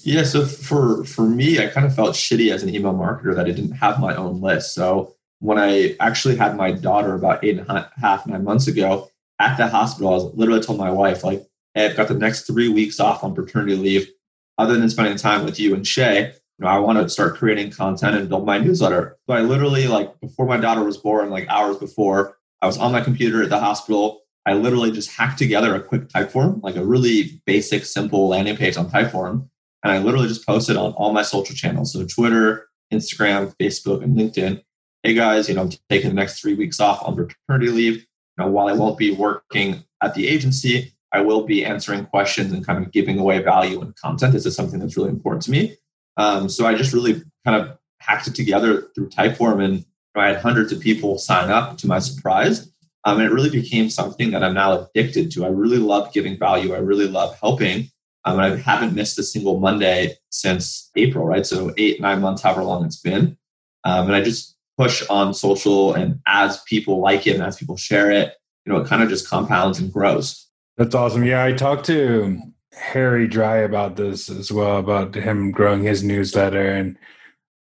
Yeah, 0.03 0.23
so 0.23 0.45
for 0.45 1.03
for 1.03 1.23
me, 1.23 1.59
I 1.59 1.67
kind 1.67 1.85
of 1.85 1.93
felt 1.93 2.15
shitty 2.15 2.53
as 2.53 2.63
an 2.63 2.73
email 2.73 2.93
marketer 2.93 3.35
that 3.35 3.47
I 3.47 3.51
didn't 3.51 3.73
have 3.73 3.99
my 3.99 4.15
own 4.15 4.39
list. 4.39 4.73
So 4.73 5.13
when 5.39 5.59
I 5.59 5.97
actually 5.99 6.37
had 6.37 6.55
my 6.55 6.71
daughter 6.71 7.15
about 7.15 7.43
eight 7.43 7.59
and 7.59 7.69
a 7.69 7.91
half, 7.99 8.25
nine 8.27 8.45
months 8.45 8.67
ago 8.67 9.09
at 9.39 9.57
the 9.57 9.67
hospital, 9.67 10.11
I 10.11 10.13
was 10.13 10.33
literally 10.35 10.61
told 10.61 10.79
my 10.79 10.89
wife, 10.89 11.25
like, 11.25 11.45
hey, 11.73 11.87
I've 11.87 11.97
got 11.97 12.07
the 12.07 12.13
next 12.13 12.47
three 12.47 12.69
weeks 12.69 13.01
off 13.01 13.25
on 13.25 13.35
paternity 13.35 13.75
leave. 13.75 14.09
Other 14.57 14.77
than 14.77 14.89
spending 14.89 15.17
time 15.17 15.43
with 15.43 15.59
you 15.59 15.75
and 15.75 15.85
Shay, 15.85 16.33
know, 16.61 16.67
I 16.67 16.79
want 16.79 16.99
to 16.99 17.09
start 17.09 17.37
creating 17.37 17.71
content 17.71 18.15
and 18.15 18.29
build 18.29 18.45
my 18.45 18.57
newsletter. 18.57 19.17
So 19.27 19.35
I 19.35 19.41
literally 19.41 19.87
like 19.87 20.19
before 20.19 20.45
my 20.45 20.57
daughter 20.57 20.83
was 20.83 20.97
born, 20.97 21.29
like 21.29 21.47
hours 21.47 21.77
before, 21.77 22.37
I 22.61 22.67
was 22.67 22.77
on 22.77 22.91
my 22.91 23.01
computer 23.01 23.43
at 23.43 23.49
the 23.49 23.59
hospital. 23.59 24.21
I 24.45 24.53
literally 24.53 24.91
just 24.91 25.11
hacked 25.11 25.37
together 25.37 25.75
a 25.75 25.81
quick 25.81 26.07
Typeform, 26.07 26.61
like 26.63 26.75
a 26.75 26.85
really 26.85 27.41
basic, 27.45 27.85
simple 27.85 28.27
landing 28.27 28.57
page 28.57 28.77
on 28.77 28.89
Typeform. 28.89 29.47
And 29.83 29.91
I 29.91 29.99
literally 29.99 30.27
just 30.27 30.45
posted 30.45 30.77
on 30.77 30.93
all 30.93 31.13
my 31.13 31.23
social 31.23 31.55
channels. 31.55 31.93
So 31.93 32.05
Twitter, 32.05 32.67
Instagram, 32.93 33.55
Facebook, 33.57 34.03
and 34.03 34.17
LinkedIn. 34.17 34.63
Hey 35.03 35.13
guys, 35.13 35.49
you 35.49 35.55
know, 35.55 35.63
I'm 35.63 35.71
taking 35.89 36.09
the 36.09 36.15
next 36.15 36.39
three 36.39 36.53
weeks 36.53 36.79
off 36.79 37.01
on 37.03 37.15
paternity 37.15 37.71
leave. 37.71 38.05
Know, 38.37 38.47
while 38.47 38.67
I 38.67 38.73
won't 38.73 38.97
be 38.97 39.11
working 39.11 39.83
at 40.01 40.13
the 40.15 40.27
agency, 40.27 40.93
I 41.11 41.21
will 41.21 41.43
be 41.43 41.65
answering 41.65 42.05
questions 42.05 42.51
and 42.51 42.65
kind 42.65 42.83
of 42.83 42.91
giving 42.91 43.19
away 43.19 43.39
value 43.39 43.81
and 43.81 43.95
content. 43.95 44.33
This 44.33 44.45
is 44.45 44.55
something 44.55 44.79
that's 44.79 44.95
really 44.95 45.09
important 45.09 45.43
to 45.43 45.51
me. 45.51 45.77
Um, 46.17 46.49
so 46.49 46.65
I 46.65 46.75
just 46.75 46.93
really 46.93 47.21
kind 47.45 47.61
of 47.61 47.77
hacked 47.99 48.27
it 48.27 48.35
together 48.35 48.89
through 48.93 49.09
Typeform, 49.09 49.63
and 49.63 49.85
I 50.15 50.27
had 50.27 50.37
hundreds 50.37 50.71
of 50.71 50.79
people 50.79 51.17
sign 51.17 51.49
up. 51.49 51.77
To 51.79 51.87
my 51.87 51.99
surprise, 51.99 52.71
um, 53.05 53.19
and 53.19 53.25
it 53.25 53.33
really 53.33 53.49
became 53.49 53.89
something 53.89 54.31
that 54.31 54.43
I'm 54.43 54.53
now 54.53 54.87
addicted 54.95 55.31
to. 55.31 55.45
I 55.45 55.49
really 55.49 55.77
love 55.77 56.13
giving 56.13 56.37
value. 56.37 56.73
I 56.73 56.79
really 56.79 57.07
love 57.07 57.37
helping. 57.39 57.89
Um, 58.23 58.39
and 58.39 58.53
I 58.53 58.57
haven't 58.57 58.93
missed 58.93 59.17
a 59.17 59.23
single 59.23 59.59
Monday 59.59 60.15
since 60.29 60.91
April, 60.95 61.25
right? 61.25 61.45
So 61.45 61.73
eight, 61.77 61.99
nine 61.99 62.21
months, 62.21 62.43
however 62.43 62.63
long 62.63 62.85
it's 62.85 62.99
been. 62.99 63.35
Um, 63.83 64.07
and 64.07 64.15
I 64.15 64.21
just 64.21 64.55
push 64.77 65.03
on 65.09 65.33
social, 65.33 65.93
and 65.93 66.19
as 66.27 66.61
people 66.63 67.01
like 67.01 67.25
it 67.25 67.35
and 67.35 67.43
as 67.43 67.57
people 67.57 67.77
share 67.77 68.11
it, 68.11 68.35
you 68.65 68.71
know, 68.71 68.79
it 68.79 68.87
kind 68.87 69.01
of 69.01 69.09
just 69.09 69.27
compounds 69.27 69.79
and 69.79 69.91
grows. 69.91 70.47
That's 70.77 70.93
awesome. 70.93 71.23
Yeah, 71.23 71.43
I 71.43 71.51
talked 71.53 71.85
to 71.87 72.39
Harry 72.73 73.27
Dry 73.27 73.57
about 73.57 73.95
this 73.95 74.29
as 74.29 74.51
well, 74.51 74.77
about 74.77 75.15
him 75.15 75.51
growing 75.51 75.83
his 75.83 76.03
newsletter. 76.03 76.71
And 76.71 76.97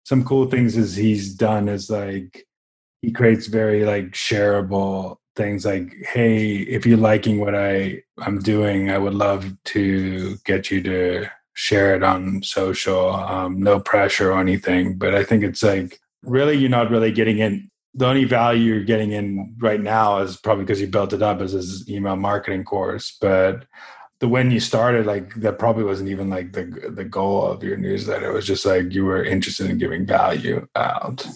some 0.05 0.25
cool 0.25 0.47
things 0.47 0.77
is 0.77 0.97
he's 0.97 1.35
done 1.35 1.69
is 1.69 1.91
like 1.91 2.47
he 3.03 3.13
creates 3.13 3.47
very 3.47 3.85
like 3.85 4.13
shareable 4.13 5.17
things 5.37 5.65
like, 5.65 5.95
hey, 6.13 6.57
if 6.57 6.87
you're 6.87 6.97
liking 6.97 7.41
what 7.41 7.55
I 7.55 8.03
I'm 8.19 8.39
doing, 8.39 8.91
I 8.91 8.99
would 8.99 9.15
love 9.15 9.53
to 9.65 10.37
get 10.45 10.71
you 10.71 10.83
to 10.83 11.27
share 11.55 11.95
it 11.95 12.03
on 12.03 12.43
social. 12.43 13.11
Um, 13.11 13.61
no 13.61 13.81
pressure 13.81 14.33
or 14.33 14.41
anything. 14.41 14.99
But 14.99 15.15
I 15.15 15.25
think 15.25 15.43
it's 15.43 15.63
like 15.63 16.01
really 16.23 16.57
you're 16.57 16.71
not 16.71 16.91
really 16.91 17.13
getting 17.13 17.39
in 17.39 17.71
the 17.97 18.07
only 18.07 18.25
value 18.25 18.75
you're 18.75 18.85
getting 18.85 19.13
in 19.13 19.55
right 19.59 19.81
now 19.81 20.19
is 20.19 20.37
probably 20.37 20.65
because 20.65 20.81
you 20.81 20.87
built 20.87 21.15
it 21.15 21.23
up 21.23 21.41
as 21.41 21.53
his 21.53 21.89
email 21.89 22.15
marketing 22.15 22.63
course. 22.63 23.17
But 23.21 23.65
the 24.21 24.29
when 24.29 24.51
you 24.51 24.61
started, 24.61 25.07
like 25.07 25.35
that 25.37 25.59
probably 25.59 25.85
wasn't 25.85 26.09
even 26.09 26.31
like 26.31 26.53
the 26.53 26.65
the 26.95 27.05
goal 27.05 27.45
of 27.45 27.63
your 27.63 27.77
newsletter. 27.77 28.31
It 28.31 28.35
was 28.35 28.47
just 28.47 28.65
like 28.65 28.93
you 28.93 29.05
were 29.05 29.23
interested 29.23 29.69
in 29.69 29.79
giving 29.79 30.07
value 30.07 30.67
out. 30.75 31.27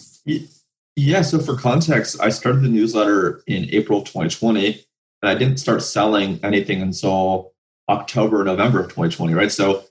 Yeah. 0.95 1.21
So 1.21 1.39
for 1.39 1.55
context, 1.55 2.19
I 2.19 2.29
started 2.29 2.63
the 2.63 2.69
newsletter 2.69 3.43
in 3.47 3.69
April 3.71 4.01
2020, 4.01 4.83
and 5.21 5.29
I 5.29 5.35
didn't 5.35 5.57
start 5.57 5.83
selling 5.83 6.39
anything 6.43 6.81
until 6.81 7.53
October, 7.87 8.43
November 8.43 8.79
of 8.79 8.87
2020. 8.87 9.33
Right. 9.33 9.51
So 9.51 9.83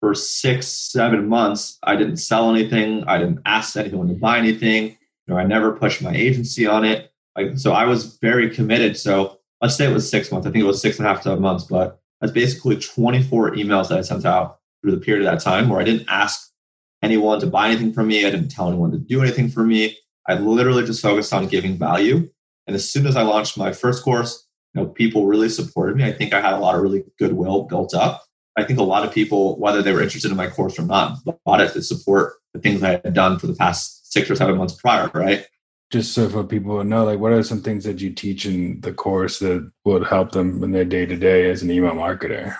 for 0.00 0.14
six, 0.14 0.68
seven 0.68 1.28
months, 1.28 1.78
I 1.82 1.96
didn't 1.96 2.18
sell 2.18 2.54
anything. 2.54 3.04
I 3.04 3.18
didn't 3.18 3.40
ask 3.44 3.76
anyone 3.76 4.08
to 4.08 4.14
buy 4.14 4.38
anything. 4.38 4.96
You 5.26 5.34
know, 5.34 5.38
I 5.38 5.44
never 5.44 5.72
pushed 5.72 6.02
my 6.02 6.14
agency 6.14 6.66
on 6.66 6.84
it. 6.84 7.12
Like, 7.36 7.58
so 7.58 7.72
I 7.72 7.84
was 7.84 8.16
very 8.18 8.50
committed. 8.50 8.96
So 8.96 9.38
let's 9.60 9.76
say 9.76 9.86
it 9.86 9.92
was 9.92 10.08
six 10.08 10.30
months. 10.30 10.46
I 10.46 10.50
think 10.50 10.62
it 10.62 10.66
was 10.66 10.80
six 10.80 10.98
and 10.98 11.06
a 11.06 11.12
half 11.12 11.22
seven 11.22 11.42
months, 11.42 11.64
but 11.64 11.97
that's 12.20 12.32
basically 12.32 12.76
24 12.76 13.52
emails 13.52 13.88
that 13.88 13.98
I 13.98 14.02
sent 14.02 14.24
out 14.24 14.58
through 14.82 14.92
the 14.92 15.00
period 15.00 15.26
of 15.26 15.32
that 15.32 15.42
time 15.42 15.68
where 15.68 15.80
I 15.80 15.84
didn't 15.84 16.06
ask 16.08 16.50
anyone 17.02 17.40
to 17.40 17.46
buy 17.46 17.68
anything 17.68 17.92
from 17.92 18.08
me. 18.08 18.26
I 18.26 18.30
didn't 18.30 18.50
tell 18.50 18.68
anyone 18.68 18.90
to 18.92 18.98
do 18.98 19.22
anything 19.22 19.48
for 19.48 19.64
me. 19.64 19.96
I 20.28 20.34
literally 20.34 20.84
just 20.84 21.02
focused 21.02 21.32
on 21.32 21.46
giving 21.46 21.76
value. 21.76 22.28
And 22.66 22.74
as 22.74 22.90
soon 22.90 23.06
as 23.06 23.16
I 23.16 23.22
launched 23.22 23.56
my 23.56 23.72
first 23.72 24.02
course, 24.02 24.46
you 24.74 24.82
know, 24.82 24.88
people 24.88 25.26
really 25.26 25.48
supported 25.48 25.96
me. 25.96 26.04
I 26.04 26.12
think 26.12 26.34
I 26.34 26.40
had 26.40 26.52
a 26.52 26.58
lot 26.58 26.74
of 26.74 26.82
really 26.82 27.04
goodwill 27.18 27.62
built 27.62 27.94
up. 27.94 28.24
I 28.56 28.64
think 28.64 28.78
a 28.78 28.82
lot 28.84 29.04
of 29.04 29.14
people, 29.14 29.58
whether 29.58 29.82
they 29.82 29.92
were 29.92 30.02
interested 30.02 30.30
in 30.30 30.36
my 30.36 30.48
course 30.48 30.78
or 30.78 30.82
not, 30.82 31.18
bought 31.44 31.60
it 31.60 31.72
to 31.72 31.82
support 31.82 32.34
the 32.52 32.60
things 32.60 32.82
I 32.82 33.00
had 33.04 33.14
done 33.14 33.38
for 33.38 33.46
the 33.46 33.54
past 33.54 34.12
six 34.12 34.30
or 34.30 34.34
seven 34.34 34.58
months 34.58 34.74
prior, 34.74 35.10
right? 35.14 35.46
Just 35.90 36.12
so 36.12 36.28
for 36.28 36.44
people 36.44 36.78
to 36.78 36.84
know, 36.84 37.04
like, 37.04 37.18
what 37.18 37.32
are 37.32 37.42
some 37.42 37.62
things 37.62 37.84
that 37.84 38.00
you 38.00 38.10
teach 38.10 38.44
in 38.44 38.80
the 38.82 38.92
course 38.92 39.38
that 39.38 39.70
would 39.86 40.06
help 40.06 40.32
them 40.32 40.62
in 40.62 40.72
their 40.72 40.84
day 40.84 41.06
to 41.06 41.16
day 41.16 41.50
as 41.50 41.62
an 41.62 41.70
email 41.70 41.92
marketer? 41.92 42.54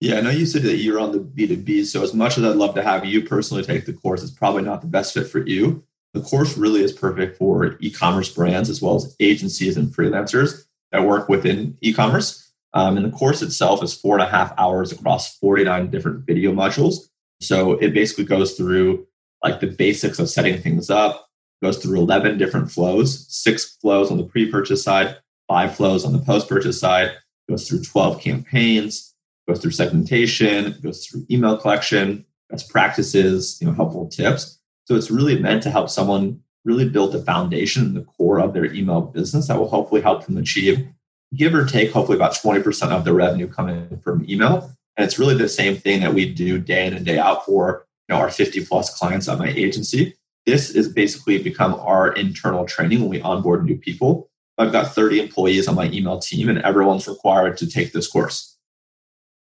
Yeah, 0.00 0.18
I 0.18 0.20
know 0.20 0.30
you 0.30 0.44
said 0.44 0.62
that 0.62 0.76
you're 0.76 1.00
on 1.00 1.12
the 1.12 1.20
B2B. 1.20 1.86
So, 1.86 2.02
as 2.02 2.12
much 2.12 2.36
as 2.36 2.44
I'd 2.44 2.56
love 2.56 2.74
to 2.74 2.82
have 2.82 3.06
you 3.06 3.22
personally 3.22 3.62
take 3.62 3.86
the 3.86 3.94
course, 3.94 4.22
it's 4.22 4.30
probably 4.30 4.62
not 4.62 4.82
the 4.82 4.86
best 4.86 5.14
fit 5.14 5.26
for 5.26 5.38
you. 5.46 5.82
The 6.12 6.20
course 6.20 6.56
really 6.58 6.82
is 6.82 6.92
perfect 6.92 7.38
for 7.38 7.76
e 7.80 7.90
commerce 7.90 8.32
brands 8.32 8.68
as 8.68 8.82
well 8.82 8.96
as 8.96 9.16
agencies 9.20 9.76
and 9.76 9.88
freelancers 9.88 10.66
that 10.92 11.04
work 11.04 11.28
within 11.30 11.78
e 11.80 11.94
commerce. 11.94 12.52
Um, 12.74 12.98
and 12.98 13.06
the 13.06 13.16
course 13.16 13.40
itself 13.40 13.82
is 13.82 13.94
four 13.94 14.16
and 14.16 14.22
a 14.22 14.28
half 14.28 14.52
hours 14.58 14.92
across 14.92 15.38
49 15.38 15.90
different 15.90 16.26
video 16.26 16.52
modules. 16.52 17.08
So, 17.40 17.72
it 17.72 17.94
basically 17.94 18.24
goes 18.24 18.52
through 18.54 19.06
like 19.42 19.60
the 19.60 19.68
basics 19.68 20.18
of 20.18 20.28
setting 20.28 20.60
things 20.60 20.90
up, 20.90 21.25
goes 21.62 21.78
through 21.78 21.98
11 21.98 22.38
different 22.38 22.70
flows, 22.70 23.26
six 23.28 23.76
flows 23.76 24.10
on 24.10 24.18
the 24.18 24.24
pre 24.24 24.50
purchase 24.50 24.82
side, 24.82 25.16
five 25.48 25.74
flows 25.74 26.04
on 26.04 26.12
the 26.12 26.18
post 26.18 26.48
purchase 26.48 26.78
side, 26.78 27.12
goes 27.48 27.68
through 27.68 27.82
12 27.82 28.20
campaigns 28.20 29.14
goes 29.46 29.60
through 29.60 29.70
segmentation, 29.70 30.76
goes 30.82 31.06
through 31.06 31.26
email 31.30 31.56
collection, 31.56 32.24
best 32.50 32.68
practices, 32.70 33.58
you 33.60 33.66
know, 33.66 33.72
helpful 33.72 34.08
tips. 34.08 34.58
So 34.84 34.94
it's 34.94 35.10
really 35.10 35.38
meant 35.38 35.62
to 35.64 35.70
help 35.70 35.88
someone 35.90 36.40
really 36.64 36.88
build 36.88 37.12
the 37.12 37.22
foundation 37.22 37.84
and 37.84 37.96
the 37.96 38.02
core 38.02 38.40
of 38.40 38.52
their 38.52 38.72
email 38.72 39.00
business 39.00 39.48
that 39.48 39.58
will 39.58 39.68
hopefully 39.68 40.00
help 40.00 40.26
them 40.26 40.36
achieve, 40.36 40.86
give 41.34 41.54
or 41.54 41.64
take, 41.64 41.92
hopefully 41.92 42.16
about 42.16 42.34
20% 42.34 42.90
of 42.90 43.04
their 43.04 43.14
revenue 43.14 43.46
coming 43.46 44.00
from 44.02 44.28
email. 44.28 44.72
And 44.96 45.04
it's 45.04 45.18
really 45.18 45.36
the 45.36 45.48
same 45.48 45.76
thing 45.76 46.00
that 46.00 46.14
we 46.14 46.32
do 46.32 46.58
day 46.58 46.86
in 46.86 46.94
and 46.94 47.06
day 47.06 47.18
out 47.18 47.44
for 47.44 47.86
you 48.08 48.14
know, 48.14 48.20
our 48.20 48.30
50 48.30 48.64
plus 48.66 48.96
clients 48.96 49.28
at 49.28 49.38
my 49.38 49.48
agency. 49.48 50.14
This 50.46 50.70
is 50.70 50.88
basically 50.88 51.42
become 51.42 51.74
our 51.74 52.12
internal 52.12 52.64
training 52.64 53.00
when 53.00 53.10
we 53.10 53.20
onboard 53.20 53.64
new 53.64 53.76
people. 53.76 54.30
I've 54.58 54.72
got 54.72 54.94
30 54.94 55.20
employees 55.20 55.68
on 55.68 55.74
my 55.74 55.90
email 55.90 56.18
team, 56.18 56.48
and 56.48 56.60
everyone's 56.60 57.08
required 57.08 57.58
to 57.58 57.68
take 57.68 57.92
this 57.92 58.06
course. 58.06 58.56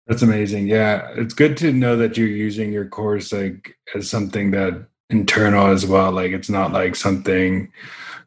That's 0.06 0.22
amazing. 0.22 0.68
Yeah, 0.68 1.08
it's 1.16 1.34
good 1.34 1.56
to 1.58 1.72
know 1.72 1.96
that 1.96 2.16
you're 2.16 2.28
using 2.28 2.72
your 2.72 2.86
course 2.86 3.32
like 3.32 3.76
as 3.94 4.08
something 4.08 4.50
that 4.50 4.86
internal 5.10 5.68
as 5.68 5.86
well. 5.86 6.12
Like 6.12 6.32
it's 6.32 6.50
not 6.50 6.72
like 6.72 6.94
something 6.94 7.72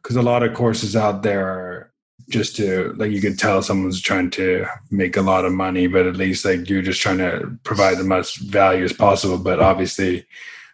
because 0.02 0.16
a 0.16 0.22
lot 0.22 0.42
of 0.42 0.54
courses 0.54 0.96
out 0.96 1.22
there 1.22 1.46
are 1.46 1.92
just 2.28 2.56
to 2.56 2.94
like 2.98 3.12
you 3.12 3.20
could 3.20 3.38
tell 3.38 3.62
someone's 3.62 4.00
trying 4.00 4.30
to 4.30 4.66
make 4.90 5.16
a 5.16 5.22
lot 5.22 5.44
of 5.44 5.52
money, 5.52 5.86
but 5.86 6.06
at 6.06 6.16
least 6.16 6.44
like 6.44 6.68
you're 6.68 6.82
just 6.82 7.00
trying 7.00 7.18
to 7.18 7.56
provide 7.64 7.98
the 7.98 8.04
most 8.04 8.36
value 8.36 8.84
as 8.84 8.92
possible. 8.92 9.38
But 9.38 9.60
obviously, 9.60 10.26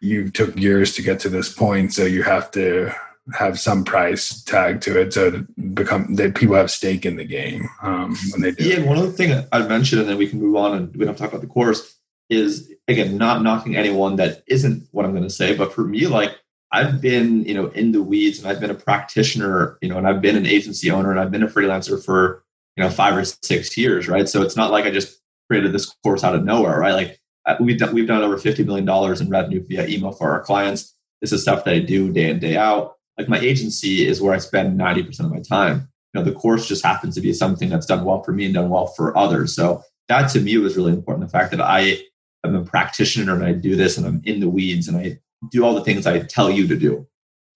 you 0.05 0.31
took 0.31 0.57
years 0.59 0.95
to 0.95 1.03
get 1.03 1.19
to 1.21 1.29
this 1.29 1.53
point, 1.53 1.93
so 1.93 2.05
you 2.05 2.23
have 2.23 2.51
to 2.53 2.93
have 3.33 3.59
some 3.59 3.85
price 3.85 4.43
tag 4.43 4.83
to 4.83 5.01
it 5.01 5.11
to 5.13 5.47
become 5.73 6.15
that 6.17 6.35
people 6.35 6.55
have 6.55 6.71
stake 6.71 7.07
in 7.07 7.17
the 7.17 7.25
game 7.25 7.67
um, 7.83 8.15
when 8.31 8.43
they 8.43 8.51
do. 8.51 8.65
Yeah, 8.65 8.81
one 8.81 8.99
other 8.99 9.11
thing 9.11 9.47
I'd 9.51 9.69
mention, 9.69 9.99
and 9.99 10.09
then 10.09 10.19
we 10.19 10.29
can 10.29 10.41
move 10.41 10.57
on 10.57 10.77
and 10.77 10.95
we 10.95 11.07
don't 11.07 11.17
talk 11.17 11.31
about 11.31 11.41
the 11.41 11.47
course, 11.47 11.99
is 12.29 12.71
again 12.87 13.17
not 13.17 13.43
knocking 13.43 13.77
anyone 13.77 14.17
that 14.17 14.43
isn't 14.47 14.87
what 14.93 15.07
I'm 15.07 15.13
going 15.13 15.25
to 15.25 15.31
say, 15.31 15.57
but 15.57 15.73
for 15.73 15.85
me, 15.85 16.07
like 16.07 16.39
I've 16.71 17.01
been 17.01 17.45
you 17.45 17.55
know 17.55 17.69
in 17.69 17.93
the 17.93 18.03
weeds 18.03 18.39
and 18.39 18.49
I've 18.49 18.61
been 18.61 18.71
a 18.71 18.75
practitioner, 18.75 19.79
you 19.81 19.89
know, 19.89 19.97
and 19.97 20.07
I've 20.07 20.21
been 20.21 20.37
an 20.37 20.47
agency 20.47 20.91
owner 20.91 21.11
and 21.11 21.19
I've 21.19 21.31
been 21.31 21.43
a 21.43 21.49
freelancer 21.49 22.05
for 22.05 22.45
you 22.77 22.85
know 22.85 22.91
five 22.91 23.17
or 23.17 23.25
six 23.25 23.77
years, 23.79 24.07
right? 24.07 24.29
So 24.29 24.43
it's 24.43 24.57
not 24.57 24.71
like 24.71 24.85
I 24.85 24.91
just 24.91 25.19
created 25.49 25.73
this 25.73 25.95
course 26.03 26.25
out 26.25 26.35
of 26.35 26.45
nowhere, 26.45 26.79
right? 26.79 26.93
Like 26.93 27.19
Uh, 27.47 27.57
we've 27.61 27.79
done, 27.79 27.95
we've 27.95 28.07
done 28.07 28.23
over 28.23 28.39
fifty 28.39 28.65
million 28.65 28.85
dollars 28.85 29.21
in 29.21 29.29
revenue 29.29 29.65
via 29.67 29.87
email 29.87 30.13
for 30.13 30.31
our 30.31 30.41
clients. 30.41 30.95
This 31.21 31.33
is 31.33 31.43
stuff 31.43 31.65
that 31.65 31.75
I 31.75 31.79
do 31.81 32.13
day 32.13 32.31
in 32.31 32.39
day 32.39 32.57
out 32.57 32.95
like 33.19 33.29
my 33.29 33.39
agency 33.39 34.07
is 34.07 34.21
where 34.21 34.35
I 34.35 34.39
spend 34.39 34.79
90% 34.79 35.21
of 35.21 35.31
my 35.31 35.41
time. 35.41 35.89
You 36.13 36.21
know, 36.21 36.25
the 36.25 36.33
course 36.33 36.67
just 36.67 36.85
happens 36.85 37.15
to 37.15 37.21
be 37.21 37.33
something 37.33 37.69
that's 37.69 37.87
done 37.87 38.05
well 38.05 38.23
for 38.23 38.33
me 38.33 38.45
and 38.45 38.55
done 38.55 38.71
well 38.71 38.87
for 38.89 39.17
others. 39.17 39.55
So 39.55 39.83
that 40.09 40.31
to 40.33 40.41
me 40.41 40.57
was 40.59 40.77
really 40.77 40.93
important. 40.93 41.27
The 41.27 41.33
fact 41.33 41.51
that 41.53 41.61
I 41.61 41.99
am 42.45 42.55
a 42.55 42.65
practitioner 42.65 43.35
and 43.35 43.45
I 43.45 43.53
do 43.53 43.77
this 43.77 43.97
and 43.97 44.07
I'm 44.07 44.23
in 44.25 44.41
the 44.41 44.49
weeds 44.49 44.89
and 44.89 44.97
I 44.97 45.19
do 45.51 45.65
all 45.65 45.75
the 45.75 45.85
things 45.85 46.07
I 46.07 46.21
tell 46.21 46.51
you 46.51 46.67
to 46.69 46.77
do. 46.77 47.07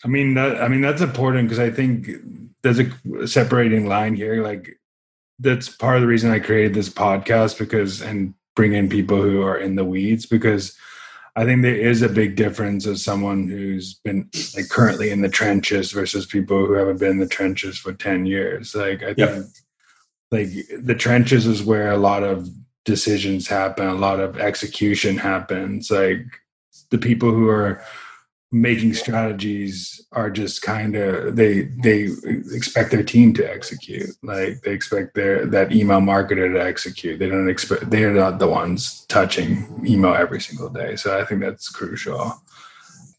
I 0.04 0.08
mean, 0.08 0.34
that, 0.34 0.62
I 0.62 0.68
mean, 0.68 0.80
that's 0.80 1.02
important 1.02 1.48
because 1.48 1.58
I 1.58 1.70
think 1.70 2.08
there's 2.62 2.78
a 2.78 3.26
separating 3.26 3.86
line 3.86 4.14
here. 4.14 4.42
Like 4.42 4.78
that's 5.38 5.68
part 5.68 5.96
of 5.96 6.02
the 6.02 6.08
reason 6.08 6.30
I 6.30 6.38
created 6.38 6.74
this 6.74 6.88
podcast 6.88 7.58
because, 7.58 8.00
and 8.00 8.34
bring 8.58 8.74
in 8.74 8.88
people 8.88 9.22
who 9.22 9.40
are 9.40 9.56
in 9.56 9.76
the 9.76 9.84
weeds 9.84 10.26
because 10.26 10.76
I 11.36 11.44
think 11.44 11.62
there 11.62 11.76
is 11.76 12.02
a 12.02 12.08
big 12.08 12.34
difference 12.34 12.86
of 12.86 12.98
someone 12.98 13.46
who's 13.46 13.94
been 14.04 14.28
like 14.56 14.68
currently 14.68 15.10
in 15.10 15.20
the 15.20 15.28
trenches 15.28 15.92
versus 15.92 16.26
people 16.26 16.66
who 16.66 16.72
haven't 16.72 16.98
been 16.98 17.12
in 17.12 17.18
the 17.18 17.28
trenches 17.28 17.78
for 17.78 17.92
10 17.92 18.26
years. 18.26 18.74
Like 18.74 19.04
I 19.04 19.14
yep. 19.16 19.30
think 19.30 19.46
like 20.32 20.48
the 20.76 20.96
trenches 20.96 21.46
is 21.46 21.62
where 21.62 21.92
a 21.92 21.96
lot 21.96 22.24
of 22.24 22.48
decisions 22.84 23.46
happen, 23.46 23.86
a 23.86 23.94
lot 23.94 24.18
of 24.18 24.40
execution 24.40 25.16
happens. 25.16 25.88
Like 25.88 26.26
the 26.90 26.98
people 26.98 27.30
who 27.30 27.48
are 27.48 27.80
making 28.50 28.94
strategies 28.94 30.06
are 30.12 30.30
just 30.30 30.62
kind 30.62 30.96
of 30.96 31.36
they 31.36 31.62
they 31.82 32.08
expect 32.52 32.90
their 32.90 33.02
team 33.02 33.34
to 33.34 33.50
execute. 33.50 34.10
Like 34.22 34.62
they 34.62 34.72
expect 34.72 35.14
their 35.14 35.46
that 35.46 35.72
email 35.72 36.00
marketer 36.00 36.52
to 36.52 36.62
execute. 36.62 37.18
They 37.18 37.28
don't 37.28 37.50
expect 37.50 37.90
they're 37.90 38.12
not 38.12 38.38
the 38.38 38.48
ones 38.48 39.04
touching 39.08 39.84
email 39.86 40.14
every 40.14 40.40
single 40.40 40.70
day. 40.70 40.96
So 40.96 41.18
i 41.18 41.24
think 41.24 41.40
that's 41.40 41.68
crucial. 41.68 42.42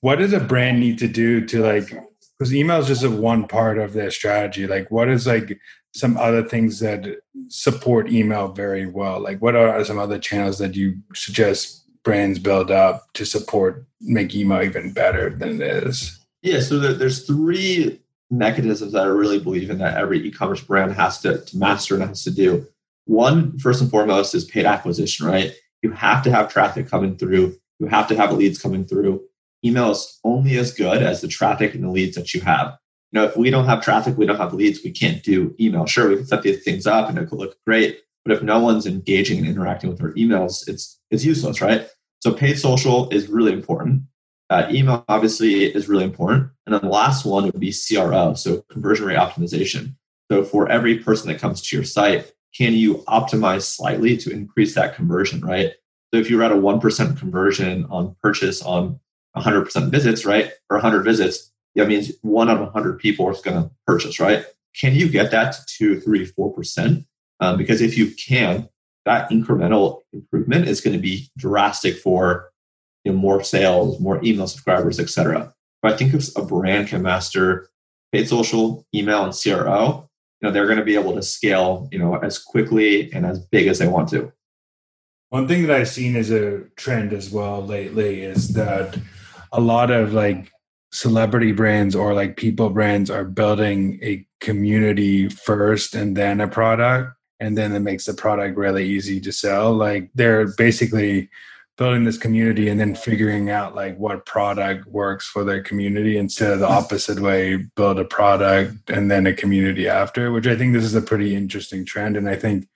What 0.02 0.18
does 0.18 0.34
a 0.34 0.39
brand 0.39 0.80
need 0.80 0.98
to 1.00 1.08
do 1.08 1.46
to 1.46 1.62
like 1.62 1.94
because 2.38 2.56
email 2.56 2.80
is 2.80 2.88
just 2.88 3.04
a 3.04 3.12
one 3.12 3.48
part 3.48 3.78
of 3.78 3.94
their 3.94 4.10
strategy. 4.10 4.65
Like 4.65 4.89
what 4.89 5.10
is 5.10 5.28
like 5.28 5.60
some 5.94 6.18
other 6.18 6.44
things 6.44 6.80
that 6.80 7.06
support 7.50 8.10
email 8.10 8.48
very 8.48 8.88
well? 8.88 9.20
Like 9.20 9.42
what 9.42 9.56
are 9.56 9.84
some 9.84 10.00
other 10.00 10.18
channels 10.18 10.58
that 10.60 10.76
you 10.76 11.00
suggest 11.13 11.86
brands 12.04 12.40
build 12.40 12.72
up 12.72 13.12
to 13.14 13.26
support 13.26 13.86
make 14.02 14.34
email 14.34 14.62
even 14.62 14.94
better 14.94 15.30
than 15.30 15.62
it 15.62 15.86
is? 15.86 16.20
Yeah, 16.42 16.62
so 16.62 16.80
there's 16.80 17.26
three 17.26 18.02
mechanisms 18.32 18.94
that 18.94 19.04
I 19.04 19.08
really 19.08 19.40
believe 19.40 19.70
in 19.70 19.80
that 19.80 19.98
every 19.98 20.26
e-commerce 20.26 20.62
brand 20.62 20.94
has 20.94 21.20
to, 21.22 21.44
to 21.44 21.58
master 21.58 21.96
and 21.96 22.04
has 22.04 22.24
to 22.24 22.32
do. 22.32 22.66
One, 23.06 23.58
first 23.58 23.82
and 23.82 23.90
foremost, 23.90 24.36
is 24.36 24.46
paid 24.46 24.66
acquisition, 24.66 25.26
right? 25.26 25.54
You 25.82 25.92
have 25.92 26.24
to 26.24 26.32
have 26.32 26.52
traffic 26.52 26.88
coming 26.88 27.18
through. 27.18 27.58
You 27.80 27.88
have 27.88 28.08
to 28.10 28.16
have 28.16 28.34
leads 28.34 28.62
coming 28.62 28.86
through. 28.86 29.22
Email 29.66 29.92
is 29.92 30.20
only 30.24 30.58
as 30.58 30.72
good 30.72 31.02
as 31.02 31.22
the 31.22 31.28
traffic 31.28 31.74
and 31.74 31.84
the 31.84 31.90
leads 31.90 32.16
that 32.16 32.34
you 32.34 32.42
have. 32.42 32.78
You 33.12 33.20
know, 33.20 33.26
if 33.26 33.36
we 33.36 33.50
don't 33.50 33.66
have 33.66 33.84
traffic, 33.84 34.18
we 34.18 34.26
don't 34.26 34.38
have 34.38 34.54
leads, 34.54 34.84
we 34.84 34.92
can't 34.92 35.24
do 35.24 35.56
email. 35.60 35.86
Sure, 35.86 36.10
we 36.10 36.18
can 36.18 36.26
set 36.26 36.44
these 36.44 36.64
things 36.64 36.86
up 36.86 37.10
and 37.10 37.18
it 37.18 37.28
could 37.28 37.40
look 37.40 37.58
great, 37.66 38.00
but 38.25 38.36
if 38.36 38.43
no 38.43 38.60
one's 38.60 38.86
engaging 38.86 39.39
and 39.39 39.47
interacting 39.47 39.89
with 39.89 39.99
their 39.99 40.13
emails, 40.13 40.67
it's 40.67 40.99
it's 41.12 41.25
useless, 41.25 41.62
right? 41.62 41.88
So 42.21 42.34
paid 42.34 42.60
social 42.60 43.10
is 43.10 43.29
really 43.29 43.53
important. 43.53 44.03
Uh, 44.49 44.67
email 44.71 45.05
obviously 45.08 45.65
is 45.65 45.88
really 45.88 46.03
important. 46.03 46.49
And 46.65 46.73
then 46.73 46.82
the 46.82 46.89
last 46.89 47.25
one 47.25 47.45
would 47.45 47.60
be 47.60 47.73
CRO, 47.73 48.34
so 48.34 48.63
conversion 48.71 49.05
rate 49.05 49.17
optimization. 49.17 49.95
So 50.32 50.43
for 50.43 50.69
every 50.69 50.99
person 50.99 51.29
that 51.29 51.39
comes 51.39 51.62
to 51.62 51.75
your 51.75 51.86
site, 51.86 52.32
can 52.55 52.73
you 52.73 53.03
optimize 53.08 53.63
slightly 53.63 54.17
to 54.17 54.32
increase 54.32 54.75
that 54.75 54.95
conversion, 54.95 55.41
right? 55.41 55.73
So 56.13 56.19
if 56.19 56.29
you're 56.29 56.43
at 56.43 56.51
a 56.51 56.55
1% 56.55 57.17
conversion 57.19 57.86
on 57.89 58.15
purchase 58.21 58.62
on 58.63 58.99
100% 59.38 59.91
visits, 59.91 60.25
right? 60.25 60.51
Or 60.69 60.77
100 60.77 61.03
visits, 61.03 61.51
that 61.75 61.88
means 61.88 62.12
one 62.21 62.49
out 62.49 62.58
of 62.58 62.63
100 62.63 62.99
people 62.99 63.29
is 63.29 63.41
going 63.41 63.62
to 63.62 63.71
purchase, 63.86 64.19
right? 64.19 64.45
Can 64.75 64.95
you 64.95 65.10
get 65.10 65.32
that 65.32 65.53
to 65.53 65.60
two, 65.67 65.99
three, 65.99 66.25
four 66.25 66.53
percent? 66.53 67.05
Um, 67.39 67.58
because 67.58 67.82
if 67.82 67.97
you 67.97 68.12
can, 68.15 68.69
that 69.06 69.30
incremental 69.30 70.02
improvement 70.13 70.67
is 70.67 70.82
going 70.82 70.95
to 70.95 71.02
be 71.02 71.30
drastic 71.38 71.97
for 71.97 72.52
you 73.04 73.12
know, 73.12 73.17
more 73.17 73.43
sales, 73.43 73.99
more 73.99 74.23
email 74.23 74.47
subscribers, 74.47 74.99
etc. 74.99 75.54
But 75.82 75.93
I 75.93 75.97
think 75.97 76.13
if 76.13 76.36
a 76.36 76.43
brand 76.43 76.89
can 76.89 77.02
master 77.02 77.69
paid 78.12 78.28
social, 78.28 78.86
email, 78.93 79.23
and 79.23 79.34
CRO, 79.34 80.10
you 80.41 80.47
know, 80.47 80.52
they're 80.52 80.65
going 80.65 80.80
to 80.80 80.86
be 80.86 80.95
able 80.95 81.15
to 81.15 81.21
scale, 81.21 81.88
you 81.91 81.99
know, 81.99 82.15
as 82.15 82.39
quickly 82.39 83.12
and 83.13 83.25
as 83.25 83.39
big 83.39 83.67
as 83.67 83.80
they 83.80 83.88
want 83.88 84.10
to. 84.10 84.32
One 85.30 85.47
thing 85.47 85.67
that 85.67 85.75
I've 85.75 85.88
seen 85.88 86.15
as 86.15 86.32
a 86.32 86.62
trend 86.75 87.13
as 87.13 87.30
well 87.30 87.63
lately 87.63 88.23
is 88.23 88.54
that 88.54 88.97
a 89.52 89.62
lot 89.62 89.91
of 89.91 90.13
like 90.13 90.52
celebrity 90.91 91.52
brands 91.52 91.95
or 91.95 92.13
like 92.13 92.36
people 92.36 92.69
brands 92.69 93.12
are 93.12 93.23
building 93.23 93.99
a 94.02 94.25
community 94.41 95.30
first 95.30 95.93
and 95.93 96.17
then 96.17 96.41
a 96.41 96.47
product 96.47 97.13
and 97.39 97.58
then 97.58 97.73
it 97.73 97.80
makes 97.80 98.06
the 98.06 98.13
product 98.13 98.58
really 98.58 98.88
easy 98.88 99.19
to 99.21 99.32
sell. 99.32 99.73
Like 99.73 100.10
they're 100.15 100.47
basically 100.56 101.30
building 101.78 102.04
this 102.04 102.17
community 102.17 102.67
and 102.67 102.78
then 102.80 102.93
figuring 102.93 103.49
out 103.49 103.73
like 103.73 103.97
what 103.97 104.25
product 104.25 104.86
works 104.88 105.28
for 105.28 105.45
their 105.45 105.63
community 105.63 106.17
instead 106.17 106.52
of 106.52 106.60
the 106.60 106.67
opposite 106.67 107.19
way 107.21 107.56
build 107.75 107.97
a 107.97 108.04
product 108.04 108.89
and 108.89 109.10
then 109.10 109.25
a 109.25 109.34
community 109.34 109.88
after 109.88 110.30
which 110.34 110.45
i 110.45 110.58
think 110.58 110.73
this 110.73 110.84
is 110.84 110.93
a 110.93 111.02
pretty 111.02 111.34
interesting 111.34 111.86
trend. 111.86 112.17
And 112.17 112.28
i 112.28 112.36
think 112.36 112.67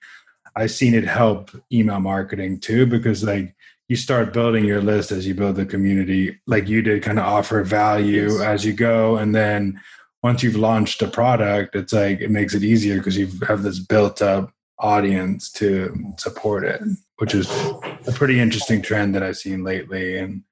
i've 0.56 0.70
seen 0.70 0.94
it 0.94 1.04
help 1.04 1.50
email 1.70 2.00
marketing 2.00 2.60
too 2.60 2.86
because 2.86 3.22
like 3.22 3.54
you 3.88 3.96
start 3.96 4.32
building 4.32 4.64
your 4.64 4.80
list 4.80 5.12
as 5.12 5.26
you 5.26 5.34
build 5.34 5.56
the 5.56 5.66
community 5.66 6.40
like 6.46 6.68
you 6.68 6.80
did 6.80 7.02
kind 7.02 7.18
of 7.18 7.26
offer 7.26 7.62
value 7.62 8.32
yes. 8.32 8.40
as 8.40 8.64
you 8.64 8.72
go. 8.72 9.16
And 9.16 9.34
then 9.34 9.80
once 10.24 10.42
you've 10.42 10.56
launched 10.56 11.00
a 11.02 11.06
product 11.06 11.76
it's 11.76 11.92
like 11.92 12.20
it 12.20 12.30
makes 12.30 12.54
it 12.54 12.64
easier 12.64 12.96
because 12.98 13.16
you 13.16 13.28
have 13.46 13.62
this 13.62 13.78
built 13.78 14.20
up 14.20 14.50
audience 14.80 15.52
to 15.52 15.94
support 16.18 16.64
it 16.64 16.80
which 17.18 17.34
is 17.34 17.48
a 18.08 18.12
pretty 18.12 18.40
interesting 18.40 18.82
trend 18.82 19.14
that 19.14 19.22
i've 19.22 19.36
seen 19.36 19.62
lately 19.62 20.18
in 20.18 20.42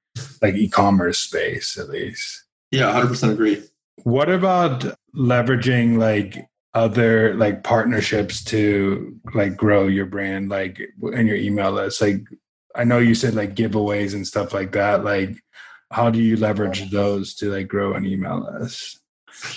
like 0.41 0.55
e-commerce 0.55 1.19
space 1.19 1.77
at 1.77 1.89
least 1.89 2.45
yeah 2.71 2.93
100% 2.93 3.33
agree 3.33 3.61
what 4.03 4.29
about 4.29 4.85
leveraging 5.15 5.97
like 5.97 6.47
other 6.73 7.35
like 7.35 7.63
partnerships 7.63 8.43
to 8.43 9.19
like 9.35 9.57
grow 9.57 9.87
your 9.87 10.05
brand 10.05 10.49
like 10.49 10.79
in 11.11 11.27
your 11.27 11.35
email 11.35 11.71
list 11.71 12.01
like 12.01 12.21
I 12.75 12.83
know 12.83 12.99
you 12.99 13.15
said 13.15 13.35
like 13.35 13.55
giveaways 13.55 14.13
and 14.13 14.25
stuff 14.25 14.53
like 14.53 14.71
that. 14.71 15.03
Like, 15.03 15.37
how 15.91 16.09
do 16.09 16.19
you 16.19 16.37
leverage 16.37 16.89
those 16.89 17.35
to 17.35 17.51
like 17.51 17.67
grow 17.67 17.93
an 17.93 18.05
email 18.05 18.49
list? 18.51 18.99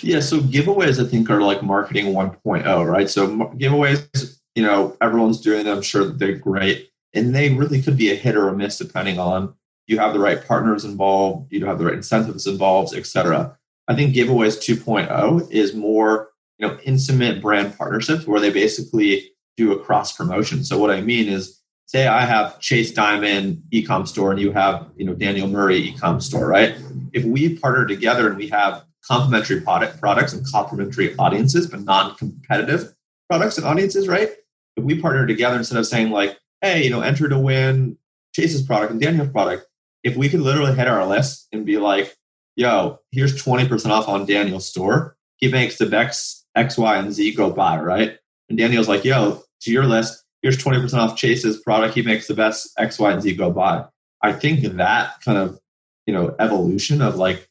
Yeah, 0.03 0.21
so 0.21 0.41
giveaways 0.41 1.05
I 1.05 1.09
think 1.09 1.31
are 1.31 1.43
like 1.43 1.62
marketing 1.62 2.07
1.0, 2.07 2.91
right? 2.91 3.09
So 3.09 3.29
giveaways, 3.29 4.39
you 4.55 4.62
know, 4.62 4.97
everyone's 5.01 5.41
doing 5.41 5.65
them. 5.65 5.79
I'm 5.79 5.83
sure 5.83 6.05
they're 6.05 6.37
great, 6.37 6.91
and 7.15 7.35
they 7.35 7.51
really 7.55 7.83
could 7.83 7.97
be 7.97 8.11
a 8.11 8.15
hit 8.15 8.37
or 8.37 8.49
a 8.49 8.57
miss 8.57 8.79
depending 8.79 9.19
on 9.19 9.55
you 9.87 9.99
have 9.99 10.12
the 10.12 10.19
right 10.19 10.45
partners 10.47 10.85
involved, 10.85 11.53
you 11.53 11.65
have 11.67 11.79
the 11.79 11.85
right 11.85 11.95
incentives 11.95 12.47
involved, 12.47 12.95
etc. 12.95 13.57
I 13.89 13.95
think 13.95 14.15
giveaways 14.15 14.59
2.0 14.59 15.51
is 15.51 15.75
more, 15.75 16.31
you 16.59 16.67
know, 16.67 16.77
intimate 16.85 17.41
brand 17.41 17.77
partnerships 17.79 18.27
where 18.27 18.41
they 18.41 18.51
basically 18.51 19.31
do 19.57 19.73
a 19.73 19.79
cross 19.79 20.17
promotion. 20.17 20.65
So 20.65 20.79
what 20.79 20.91
I 20.91 21.01
mean 21.01 21.29
is 21.29 21.61
say 21.87 22.09
I 22.09 22.23
have 22.23 22.59
Chase 22.61 22.93
Dimond 22.93 23.62
ecom 23.73 24.07
store 24.09 24.33
and 24.33 24.41
you 24.41 24.51
have 24.53 24.91
you 24.97 25.07
know 25.07 25.15
Daniel 25.15 25.49
Murray 25.49 25.93
ecom 25.93 26.21
store, 26.21 26.49
right? 26.49 26.75
If 27.12 27.25
we 27.25 27.57
partner 27.59 27.87
together 27.87 28.29
and 28.29 28.37
we 28.37 28.49
have 28.49 28.85
complementary 29.07 29.61
product 29.61 30.01
products 30.01 30.33
and 30.33 30.47
complementary 30.47 31.16
audiences, 31.16 31.66
but 31.66 31.81
non-competitive 31.81 32.95
products 33.29 33.59
and 33.59 33.66
audiences, 33.66 34.09
right? 34.09 34.31
If 34.77 34.85
we 34.85 35.01
partner 35.01 35.27
together 35.27 35.57
instead 35.57 35.79
of 35.79 35.87
saying 35.87 36.11
like, 36.11 36.38
hey, 36.61 36.85
you 36.85 36.90
know, 36.90 37.01
enter 37.01 37.29
to 37.29 37.38
win 37.38 37.97
Chase's 38.35 38.62
product 38.62 38.92
and 38.92 39.01
Daniel's 39.01 39.31
product, 39.31 39.66
if 40.05 40.16
we 40.16 40.29
could 40.29 40.40
literally 40.40 40.75
hit 40.75 40.88
our 40.88 41.07
list 41.07 41.49
and 41.53 41.64
be 41.66 41.79
like, 41.79 42.14
yo, 42.57 42.99
here's 43.11 43.42
20% 43.42 43.90
off 43.90 44.09
on 44.09 44.27
Daniel's 44.27 44.69
store. 44.69 45.16
He 45.37 45.49
makes 45.49 45.79
the 45.79 45.97
X, 45.97 46.45
X, 46.55 46.79
Y, 46.79 46.97
and 46.97 47.12
Z 47.12 47.35
go 47.35 47.51
by, 47.51 47.79
right? 47.79 48.19
And 48.49 48.59
Daniel's 48.59 48.88
like, 48.88 49.05
yo, 49.05 49.42
to 49.62 49.73
your 49.73 49.85
list, 49.85 50.25
here's 50.42 50.57
20% 50.57 50.95
off 50.95 51.16
Chase's 51.16 51.61
product. 51.61 51.95
He 51.95 52.03
makes 52.03 52.27
the 52.27 52.35
best 52.35 52.71
X, 52.79 52.99
Y, 52.99 53.11
and 53.12 53.23
Z 53.23 53.35
go 53.35 53.51
by. 53.51 53.85
I 54.23 54.33
think 54.33 54.61
that 54.61 55.21
kind 55.23 55.38
of, 55.38 55.59
you 56.07 56.14
know, 56.14 56.35
evolution 56.38 57.03
of 57.03 57.16
like 57.16 57.49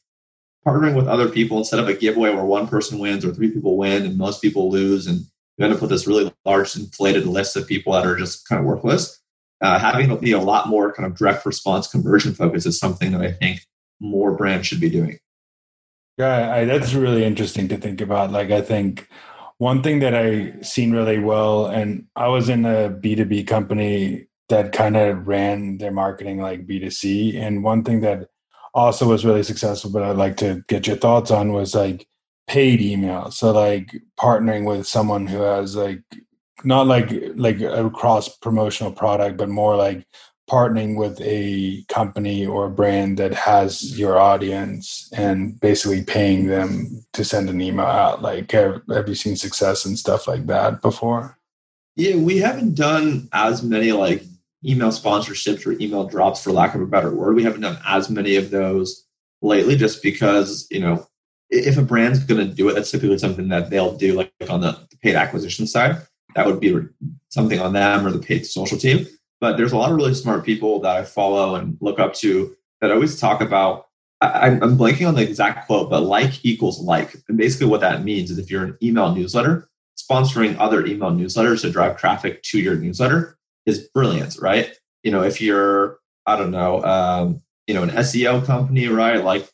partnering 0.66 0.94
with 0.94 1.06
other 1.06 1.28
people 1.28 1.58
instead 1.58 1.78
of 1.78 1.88
a 1.88 1.94
giveaway 1.94 2.34
where 2.34 2.44
one 2.44 2.66
person 2.66 2.98
wins 2.98 3.24
or 3.24 3.32
three 3.32 3.50
people 3.50 3.76
win 3.76 4.04
and 4.04 4.18
most 4.18 4.42
people 4.42 4.70
lose 4.70 5.06
and 5.06 5.20
you 5.56 5.64
end 5.64 5.72
up 5.72 5.80
with 5.80 5.90
this 5.90 6.06
really 6.06 6.32
large 6.44 6.76
inflated 6.76 7.26
list 7.26 7.56
of 7.56 7.66
people 7.66 7.92
that 7.92 8.04
are 8.04 8.16
just 8.16 8.46
kind 8.48 8.58
of 8.58 8.66
worthless. 8.66 9.20
Uh, 9.62 9.78
having 9.78 10.10
it 10.10 10.20
be 10.20 10.32
a 10.32 10.40
lot 10.40 10.68
more 10.68 10.92
kind 10.92 11.06
of 11.06 11.16
direct 11.16 11.46
response 11.46 11.86
conversion 11.86 12.34
focus 12.34 12.66
is 12.66 12.78
something 12.78 13.12
that 13.12 13.22
I 13.22 13.32
think 13.32 13.60
more 14.00 14.36
brands 14.36 14.66
should 14.66 14.80
be 14.80 14.90
doing. 14.90 15.18
Yeah, 16.18 16.52
I, 16.52 16.64
that's 16.64 16.94
really 16.94 17.24
interesting 17.24 17.68
to 17.68 17.76
think 17.76 18.00
about. 18.00 18.32
Like, 18.32 18.50
I 18.50 18.60
think 18.60 19.08
one 19.58 19.82
thing 19.82 20.00
that 20.00 20.14
I 20.14 20.60
seen 20.60 20.92
really 20.92 21.18
well, 21.18 21.66
and 21.66 22.06
I 22.16 22.28
was 22.28 22.50
in 22.50 22.66
a 22.66 22.90
B2B 22.90 23.46
company 23.46 24.26
that 24.48 24.72
kind 24.72 24.96
of 24.96 25.26
ran 25.26 25.78
their 25.78 25.90
marketing 25.90 26.40
like 26.40 26.66
B2C. 26.66 27.36
And 27.36 27.64
one 27.64 27.82
thing 27.82 28.00
that 28.00 28.28
also 28.76 29.08
was 29.08 29.24
really 29.24 29.42
successful, 29.42 29.90
but 29.90 30.02
I'd 30.02 30.16
like 30.16 30.36
to 30.38 30.62
get 30.68 30.86
your 30.86 30.96
thoughts 30.96 31.30
on 31.30 31.52
was 31.52 31.74
like 31.74 32.06
paid 32.46 32.80
email. 32.80 33.30
So 33.30 33.50
like 33.50 33.96
partnering 34.20 34.66
with 34.66 34.86
someone 34.86 35.26
who 35.26 35.40
has 35.40 35.74
like 35.74 36.02
not 36.62 36.86
like 36.86 37.10
like 37.34 37.60
a 37.60 37.90
cross 37.90 38.28
promotional 38.28 38.92
product, 38.92 39.38
but 39.38 39.48
more 39.48 39.76
like 39.76 40.06
partnering 40.48 40.96
with 40.96 41.18
a 41.22 41.84
company 41.88 42.46
or 42.46 42.66
a 42.66 42.70
brand 42.70 43.18
that 43.18 43.34
has 43.34 43.98
your 43.98 44.18
audience 44.18 45.10
and 45.12 45.58
basically 45.60 46.04
paying 46.04 46.46
them 46.46 47.04
to 47.14 47.24
send 47.24 47.50
an 47.50 47.60
email 47.60 47.86
out 47.86 48.22
like 48.22 48.52
have, 48.52 48.80
have 48.88 49.08
you 49.08 49.14
seen 49.16 49.34
success 49.34 49.84
and 49.84 49.98
stuff 49.98 50.28
like 50.28 50.46
that 50.46 50.80
before 50.82 51.36
yeah 51.96 52.14
we 52.14 52.38
haven't 52.38 52.76
done 52.76 53.28
as 53.32 53.64
many 53.64 53.90
like 53.90 54.22
email 54.66 54.88
sponsorships 54.88 55.66
or 55.66 55.72
email 55.80 56.06
drops 56.06 56.42
for 56.42 56.52
lack 56.52 56.74
of 56.74 56.80
a 56.80 56.86
better 56.86 57.14
word 57.14 57.36
we 57.36 57.44
haven't 57.44 57.60
done 57.60 57.78
as 57.86 58.10
many 58.10 58.36
of 58.36 58.50
those 58.50 59.06
lately 59.42 59.76
just 59.76 60.02
because 60.02 60.66
you 60.70 60.80
know 60.80 61.06
if 61.50 61.76
a 61.78 61.82
brand's 61.82 62.24
going 62.24 62.46
to 62.46 62.54
do 62.54 62.68
it 62.68 62.74
that's 62.74 62.90
typically 62.90 63.18
something 63.18 63.48
that 63.48 63.70
they'll 63.70 63.96
do 63.96 64.14
like 64.14 64.32
on 64.48 64.60
the 64.60 64.78
paid 65.02 65.14
acquisition 65.14 65.66
side 65.66 65.96
that 66.34 66.46
would 66.46 66.60
be 66.60 66.76
something 67.28 67.60
on 67.60 67.72
them 67.72 68.06
or 68.06 68.10
the 68.10 68.18
paid 68.18 68.44
social 68.44 68.78
team 68.78 69.06
but 69.40 69.56
there's 69.56 69.72
a 69.72 69.76
lot 69.76 69.90
of 69.90 69.96
really 69.96 70.14
smart 70.14 70.44
people 70.44 70.80
that 70.80 70.96
I 70.96 71.04
follow 71.04 71.56
and 71.56 71.76
look 71.80 71.98
up 71.98 72.14
to 72.14 72.56
that 72.80 72.90
always 72.90 73.18
talk 73.18 73.40
about. 73.40 73.86
I, 74.22 74.48
am 74.48 74.78
blanking 74.78 75.06
on 75.06 75.14
the 75.14 75.22
exact 75.22 75.66
quote, 75.66 75.90
but 75.90 76.00
like 76.00 76.42
equals 76.42 76.80
like. 76.80 77.16
And 77.28 77.36
basically, 77.36 77.66
what 77.66 77.82
that 77.82 78.02
means 78.02 78.30
is 78.30 78.38
if 78.38 78.50
you're 78.50 78.64
an 78.64 78.78
email 78.82 79.14
newsletter, 79.14 79.68
sponsoring 79.98 80.56
other 80.58 80.86
email 80.86 81.10
newsletters 81.10 81.60
to 81.62 81.70
drive 81.70 81.98
traffic 81.98 82.42
to 82.44 82.58
your 82.58 82.76
newsletter 82.76 83.38
is 83.66 83.88
brilliant, 83.94 84.36
right? 84.40 84.72
You 85.02 85.10
know, 85.10 85.22
if 85.22 85.40
you're, 85.40 85.98
I 86.26 86.36
don't 86.36 86.50
know, 86.50 86.82
um, 86.84 87.42
you 87.66 87.74
know, 87.74 87.82
an 87.82 87.90
SEO 87.90 88.44
company, 88.46 88.86
right? 88.88 89.22
Like 89.22 89.48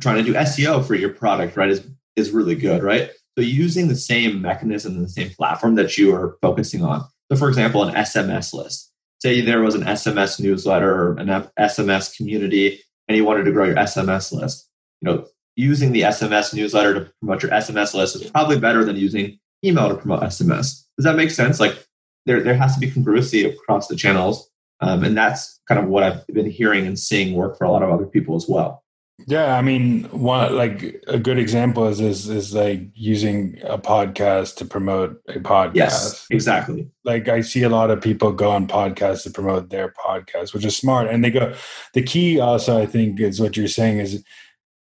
trying 0.00 0.16
to 0.16 0.22
do 0.22 0.34
SEO 0.34 0.84
for 0.86 0.94
your 0.94 1.10
product, 1.10 1.56
right, 1.56 1.70
is 1.70 1.86
is 2.16 2.30
really 2.30 2.56
good, 2.56 2.82
right? 2.82 3.10
So 3.36 3.42
using 3.42 3.88
the 3.88 3.96
same 3.96 4.42
mechanism 4.42 4.96
and 4.96 5.04
the 5.04 5.08
same 5.08 5.30
platform 5.30 5.76
that 5.76 5.96
you 5.96 6.14
are 6.14 6.36
focusing 6.42 6.82
on. 6.82 7.04
So, 7.30 7.36
for 7.36 7.48
example, 7.48 7.84
an 7.84 7.94
SMS 7.94 8.52
list 8.52 8.88
say 9.20 9.40
there 9.40 9.62
was 9.62 9.74
an 9.74 9.82
SMS 9.82 10.40
newsletter 10.40 10.92
or 10.92 11.16
an 11.18 11.28
SMS 11.58 12.16
community 12.16 12.80
and 13.08 13.16
you 13.16 13.24
wanted 13.24 13.44
to 13.44 13.52
grow 13.52 13.64
your 13.64 13.76
SMS 13.76 14.32
list, 14.32 14.68
you 15.00 15.10
know, 15.10 15.26
using 15.56 15.92
the 15.92 16.02
SMS 16.02 16.54
newsletter 16.54 16.94
to 16.94 17.12
promote 17.20 17.42
your 17.42 17.50
SMS 17.50 17.94
list 17.94 18.16
is 18.16 18.30
probably 18.30 18.58
better 18.58 18.84
than 18.84 18.96
using 18.96 19.38
email 19.64 19.88
to 19.88 19.96
promote 19.96 20.22
SMS. 20.22 20.84
Does 20.96 21.04
that 21.04 21.16
make 21.16 21.30
sense? 21.30 21.58
Like 21.58 21.84
there, 22.28 22.42
there 22.42 22.54
has 22.54 22.74
to 22.74 22.80
be 22.80 22.90
congruency 22.90 23.50
across 23.50 23.88
the 23.88 23.96
channels. 23.96 24.50
Um, 24.80 25.02
and 25.02 25.16
that's 25.16 25.60
kind 25.66 25.80
of 25.80 25.88
what 25.88 26.04
I've 26.04 26.26
been 26.28 26.48
hearing 26.48 26.86
and 26.86 26.98
seeing 26.98 27.34
work 27.34 27.58
for 27.58 27.64
a 27.64 27.70
lot 27.70 27.82
of 27.82 27.90
other 27.90 28.06
people 28.06 28.36
as 28.36 28.46
well. 28.48 28.84
Yeah, 29.26 29.56
I 29.56 29.62
mean, 29.62 30.04
one 30.04 30.54
like 30.54 31.02
a 31.08 31.18
good 31.18 31.38
example 31.40 31.88
is 31.88 32.00
is 32.00 32.28
is 32.28 32.54
like 32.54 32.82
using 32.94 33.58
a 33.64 33.76
podcast 33.76 34.54
to 34.56 34.64
promote 34.64 35.20
a 35.26 35.40
podcast. 35.40 35.74
Yes, 35.74 36.26
exactly. 36.30 36.88
Like 37.02 37.28
I 37.28 37.40
see 37.40 37.64
a 37.64 37.68
lot 37.68 37.90
of 37.90 38.00
people 38.00 38.30
go 38.30 38.50
on 38.50 38.68
podcasts 38.68 39.24
to 39.24 39.30
promote 39.30 39.70
their 39.70 39.92
podcast, 39.92 40.54
which 40.54 40.64
is 40.64 40.76
smart. 40.76 41.08
And 41.08 41.24
they 41.24 41.32
go. 41.32 41.52
The 41.94 42.02
key 42.02 42.38
also, 42.38 42.80
I 42.80 42.86
think, 42.86 43.18
is 43.18 43.40
what 43.40 43.56
you're 43.56 43.66
saying 43.66 43.98
is 43.98 44.24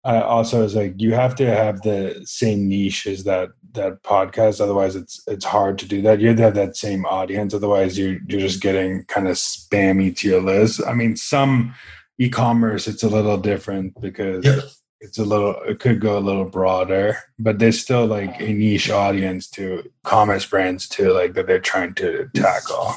uh, 0.04 0.22
also 0.24 0.62
is 0.62 0.74
like 0.74 0.94
you 0.98 1.14
have 1.14 1.34
to 1.36 1.46
have 1.46 1.82
the 1.82 2.22
same 2.24 2.68
niche 2.68 3.06
as 3.06 3.24
that 3.24 3.50
that 3.72 4.02
podcast. 4.02 4.60
Otherwise, 4.60 4.96
it's 4.96 5.22
it's 5.26 5.44
hard 5.44 5.78
to 5.78 5.86
do 5.86 6.02
that. 6.02 6.20
You 6.20 6.28
have 6.28 6.36
to 6.36 6.42
have 6.42 6.54
that 6.54 6.76
same 6.76 7.04
audience. 7.06 7.54
Otherwise, 7.54 7.98
you're 7.98 8.18
you're 8.28 8.40
just 8.40 8.60
getting 8.60 9.04
kind 9.04 9.28
of 9.28 9.36
spammy 9.36 10.14
to 10.16 10.28
your 10.28 10.42
list. 10.42 10.80
I 10.86 10.92
mean, 10.94 11.16
some 11.16 11.74
e-commerce 12.18 12.86
it's 12.86 13.02
a 13.02 13.08
little 13.08 13.38
different 13.38 14.00
because 14.00 14.44
yep. 14.44 14.64
it's 15.00 15.18
a 15.18 15.24
little 15.24 15.56
it 15.62 15.80
could 15.80 16.00
go 16.00 16.16
a 16.16 16.20
little 16.20 16.44
broader 16.44 17.16
but 17.38 17.58
there's 17.58 17.80
still 17.80 18.06
like 18.06 18.40
a 18.40 18.52
niche 18.52 18.90
audience 18.90 19.48
to 19.48 19.82
commerce 20.04 20.46
brands 20.46 20.88
too 20.88 21.12
like 21.12 21.34
that 21.34 21.46
they're 21.46 21.58
trying 21.58 21.94
to 21.94 22.28
tackle 22.34 22.94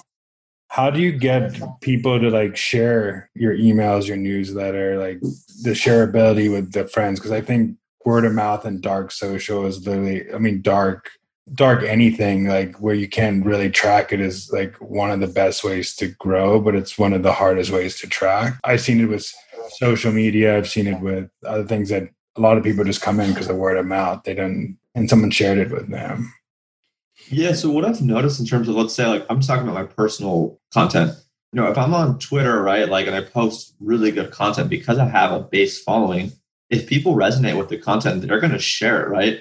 how 0.70 0.90
do 0.90 1.00
you 1.00 1.12
get 1.12 1.60
people 1.82 2.20
to 2.20 2.30
like 2.30 2.56
share 2.56 3.30
your 3.34 3.56
emails 3.56 4.08
your 4.08 4.18
newsletter 4.18 4.98
like 4.98 5.20
the 5.64 5.72
shareability 5.72 6.52
with 6.52 6.72
the 6.72 6.88
friends? 6.88 7.20
Because 7.20 7.32
i 7.32 7.42
think 7.42 7.78
word 8.06 8.26
of 8.26 8.34
mouth 8.34 8.66
and 8.66 8.82
dark 8.82 9.12
social 9.12 9.66
is 9.66 9.86
literally 9.86 10.32
i 10.34 10.38
mean 10.38 10.62
dark 10.62 11.10
dark 11.54 11.84
anything 11.84 12.48
like 12.48 12.76
where 12.78 12.96
you 12.96 13.08
can 13.08 13.44
really 13.44 13.70
track 13.70 14.12
it 14.12 14.20
is 14.20 14.52
like 14.52 14.76
one 14.82 15.12
of 15.12 15.20
the 15.20 15.28
best 15.28 15.64
ways 15.64 15.96
to 15.96 16.08
grow 16.20 16.60
but 16.60 16.76
it's 16.76 16.98
one 16.98 17.14
of 17.14 17.24
the 17.24 17.34
hardest 17.34 17.72
ways 17.72 18.00
to 18.00 18.08
track. 18.08 18.58
I've 18.64 18.82
seen 18.82 19.02
it 19.02 19.06
with 19.06 19.32
social 19.78 20.12
media. 20.12 20.58
I've 20.58 20.70
seen 20.70 20.88
it 20.88 21.00
with 21.00 21.30
other 21.46 21.66
things 21.66 21.90
that 21.90 22.10
a 22.36 22.42
lot 22.42 22.58
of 22.58 22.64
people 22.64 22.84
just 22.84 23.02
come 23.02 23.20
in 23.20 23.32
because 23.32 23.50
of 23.50 23.56
word 23.56 23.78
of 23.78 23.86
mouth. 23.86 24.24
They 24.24 24.34
don't 24.34 24.78
and 24.96 25.10
someone 25.10 25.32
shared 25.32 25.58
it 25.58 25.72
with 25.72 25.90
them 25.90 26.34
yeah 27.30 27.54
so 27.54 27.70
what 27.70 27.86
i've 27.86 28.02
noticed 28.02 28.40
in 28.40 28.46
terms 28.46 28.70
of 28.70 28.76
let's 28.76 28.94
say 28.94 29.06
like 29.06 29.26
i'm 29.30 29.42
talking 29.42 29.64
about 29.64 29.74
my 29.74 29.84
personal 29.84 30.60
content 30.74 31.18
you 31.54 31.62
know, 31.62 31.72
if 31.72 31.78
I'm 31.78 31.94
on 31.94 32.20
Twitter, 32.20 32.62
right, 32.62 32.90
like, 32.90 33.08
and 33.08 33.16
I 33.16 33.22
post 33.22 33.76
really 33.80 34.12
good 34.12 34.32
content 34.32 34.70
because 34.70 35.00
I 35.00 35.06
have 35.06 35.32
a 35.32 35.40
base 35.40 35.82
following, 35.82 36.32
if 36.70 36.88
people 36.88 37.16
resonate 37.16 37.58
with 37.58 37.70
the 37.70 37.78
content, 37.78 38.22
they're 38.22 38.40
going 38.40 38.52
to 38.52 38.60
share 38.60 39.04
it, 39.04 39.10
right? 39.10 39.40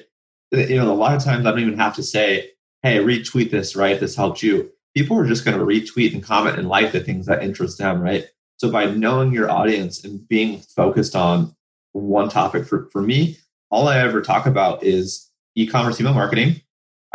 You 0.52 0.76
know, 0.76 0.92
a 0.92 0.94
lot 0.94 1.16
of 1.16 1.24
times 1.24 1.44
I 1.44 1.50
don't 1.50 1.60
even 1.60 1.78
have 1.78 1.96
to 1.96 2.02
say, 2.02 2.50
hey, 2.82 2.98
retweet 2.98 3.50
this, 3.50 3.74
right? 3.74 3.98
This 3.98 4.14
helped 4.14 4.42
you. 4.42 4.70
People 4.94 5.18
are 5.18 5.26
just 5.26 5.44
going 5.44 5.58
to 5.58 5.64
retweet 5.64 6.14
and 6.14 6.22
comment 6.22 6.58
and 6.58 6.68
like 6.68 6.92
the 6.92 7.00
things 7.00 7.26
that 7.26 7.42
interest 7.42 7.78
them, 7.78 8.00
right? 8.00 8.24
So 8.58 8.70
by 8.70 8.86
knowing 8.86 9.32
your 9.32 9.50
audience 9.50 10.04
and 10.04 10.26
being 10.28 10.60
focused 10.60 11.16
on 11.16 11.54
one 11.92 12.28
topic 12.28 12.66
for, 12.66 12.88
for 12.92 13.02
me, 13.02 13.36
all 13.70 13.88
I 13.88 13.98
ever 13.98 14.22
talk 14.22 14.46
about 14.46 14.84
is 14.84 15.30
e-commerce 15.56 16.00
email 16.00 16.14
marketing. 16.14 16.62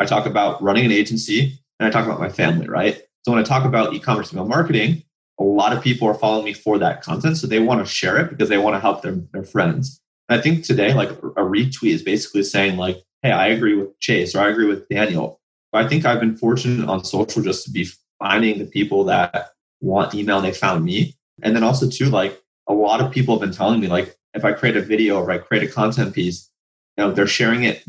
I 0.02 0.06
talk 0.06 0.26
about 0.26 0.62
running 0.64 0.84
an 0.84 0.92
agency 0.92 1.60
and 1.80 1.88
I 1.88 1.92
talk 1.92 2.06
about 2.06 2.20
my 2.20 2.30
family, 2.30 2.68
right? 2.68 3.02
So 3.24 3.32
when 3.32 3.40
I 3.40 3.44
talk 3.44 3.66
about 3.66 3.94
e-commerce 3.94 4.34
email 4.34 4.48
marketing, 4.48 5.04
a 5.40 5.44
lot 5.44 5.74
of 5.74 5.84
people 5.84 6.08
are 6.08 6.16
following 6.16 6.46
me 6.46 6.54
for 6.54 6.80
that 6.80 7.04
content. 7.04 7.38
So 7.38 7.46
they 7.46 7.60
want 7.60 7.86
to 7.86 7.92
share 7.92 8.18
it 8.18 8.30
because 8.30 8.50
they 8.50 8.58
want 8.58 8.76
to 8.76 8.80
help 8.80 9.04
their, 9.04 9.16
their 9.32 9.44
friends. 9.44 10.02
And 10.28 10.40
I 10.40 10.42
think 10.42 10.64
today, 10.64 10.94
like 10.94 11.10
a 11.10 11.44
retweet 11.44 11.94
is 11.94 12.02
basically 12.02 12.44
saying 12.44 12.78
like, 12.78 12.98
hey, 13.22 13.32
I 13.32 13.48
agree 13.48 13.76
with 13.76 14.00
Chase 14.00 14.34
or 14.34 14.40
I 14.40 14.50
agree 14.50 14.66
with 14.66 14.90
Daniel. 14.90 15.40
But 15.72 15.86
I 15.86 15.88
think 15.88 16.04
I've 16.04 16.20
been 16.20 16.36
fortunate 16.36 16.90
on 16.90 17.04
social 17.04 17.44
just 17.44 17.66
to 17.66 17.72
be 17.72 17.88
finding 18.18 18.58
the 18.58 18.66
people 18.66 19.04
that 19.06 19.52
want 19.82 20.16
email 20.16 20.38
and 20.38 20.46
they 20.46 20.52
found 20.52 20.84
me. 20.84 21.16
And 21.44 21.56
then 21.56 21.64
also 21.64 21.88
too, 21.88 22.06
like 22.06 22.42
a 22.68 22.74
lot 22.74 23.02
of 23.02 23.12
people 23.12 23.36
have 23.36 23.42
been 23.42 23.56
telling 23.56 23.80
me 23.80 23.88
like, 23.88 24.16
if 24.34 24.46
I 24.46 24.54
create 24.54 24.78
a 24.78 24.82
video 24.82 25.20
or 25.20 25.30
I 25.30 25.38
create 25.38 25.64
a 25.64 25.72
content 25.72 26.16
piece, 26.16 26.51
you 26.98 27.04
know, 27.04 27.12
they're 27.12 27.28
sharing 27.28 27.64
it 27.64 27.84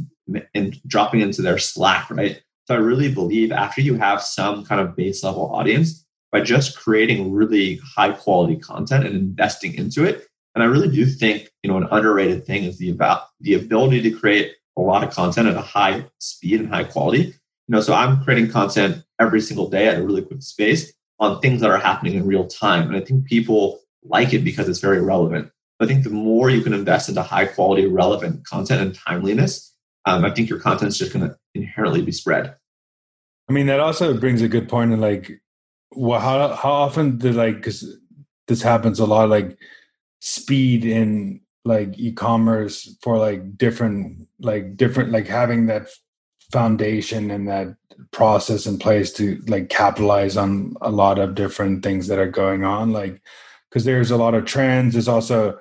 and 0.54 0.80
dropping 0.86 1.20
into 1.20 1.42
their 1.42 1.58
Slack, 1.58 2.10
right? 2.10 2.42
So 2.66 2.74
I 2.74 2.78
really 2.78 3.12
believe 3.12 3.52
after 3.52 3.80
you 3.80 3.96
have 3.96 4.22
some 4.22 4.64
kind 4.64 4.80
of 4.80 4.96
base 4.96 5.24
level 5.24 5.52
audience, 5.54 6.02
by 6.32 6.40
just 6.40 6.76
creating 6.76 7.30
really 7.30 7.78
high 7.94 8.10
quality 8.10 8.56
content 8.56 9.06
and 9.06 9.14
investing 9.14 9.74
into 9.74 10.04
it. 10.04 10.26
And 10.54 10.64
I 10.64 10.66
really 10.66 10.88
do 10.88 11.04
think, 11.04 11.50
you 11.62 11.70
know, 11.70 11.76
an 11.76 11.88
underrated 11.90 12.44
thing 12.44 12.64
is 12.64 12.78
the 12.78 12.90
about 12.90 13.28
the 13.40 13.54
ability 13.54 14.02
to 14.02 14.10
create 14.10 14.54
a 14.76 14.80
lot 14.80 15.04
of 15.04 15.14
content 15.14 15.48
at 15.48 15.56
a 15.56 15.60
high 15.60 16.06
speed 16.18 16.60
and 16.60 16.68
high 16.68 16.84
quality. 16.84 17.34
You 17.68 17.76
know, 17.76 17.80
so 17.80 17.94
I'm 17.94 18.24
creating 18.24 18.50
content 18.50 19.04
every 19.20 19.40
single 19.40 19.68
day 19.68 19.88
at 19.88 19.98
a 19.98 20.02
really 20.02 20.22
quick 20.22 20.42
space 20.42 20.92
on 21.20 21.40
things 21.40 21.60
that 21.60 21.70
are 21.70 21.78
happening 21.78 22.14
in 22.14 22.26
real 22.26 22.46
time. 22.46 22.88
And 22.88 22.96
I 22.96 23.00
think 23.00 23.26
people 23.26 23.80
like 24.02 24.32
it 24.32 24.40
because 24.40 24.68
it's 24.68 24.80
very 24.80 25.00
relevant. 25.00 25.50
I 25.82 25.86
think 25.86 26.04
the 26.04 26.10
more 26.10 26.50
you 26.50 26.62
can 26.62 26.72
invest 26.72 27.08
into 27.08 27.22
high 27.22 27.46
quality, 27.46 27.86
relevant 27.86 28.46
content 28.46 28.80
and 28.82 28.94
timeliness, 28.94 29.74
um, 30.04 30.24
I 30.24 30.30
think 30.30 30.48
your 30.48 30.60
content 30.60 30.88
is 30.88 30.98
just 30.98 31.12
going 31.12 31.28
to 31.28 31.36
inherently 31.54 32.02
be 32.02 32.12
spread. 32.12 32.54
I 33.48 33.52
mean, 33.52 33.66
that 33.66 33.80
also 33.80 34.16
brings 34.16 34.42
a 34.42 34.48
good 34.48 34.68
point. 34.68 34.92
And 34.92 35.00
like, 35.00 35.40
well, 35.92 36.20
how 36.20 36.54
how 36.54 36.72
often 36.72 37.18
do 37.18 37.32
like 37.32 37.56
because 37.56 37.96
this 38.48 38.62
happens 38.62 38.98
a 38.98 39.06
lot, 39.06 39.28
like 39.28 39.58
speed 40.20 40.84
in 40.84 41.40
like 41.64 41.98
e-commerce 41.98 42.96
for 43.02 43.18
like 43.18 43.56
different 43.56 44.26
like 44.40 44.76
different 44.76 45.10
like 45.12 45.26
having 45.26 45.66
that 45.66 45.88
foundation 46.50 47.30
and 47.30 47.48
that 47.48 47.74
process 48.10 48.66
in 48.66 48.78
place 48.78 49.12
to 49.12 49.40
like 49.46 49.68
capitalize 49.68 50.36
on 50.36 50.74
a 50.80 50.90
lot 50.90 51.18
of 51.18 51.34
different 51.34 51.82
things 51.82 52.08
that 52.08 52.18
are 52.18 52.30
going 52.30 52.64
on 52.64 52.92
like 52.92 53.22
because 53.68 53.84
there's 53.84 54.10
a 54.10 54.16
lot 54.16 54.34
of 54.34 54.44
trends 54.44 54.94
there's 54.94 55.08
also 55.08 55.58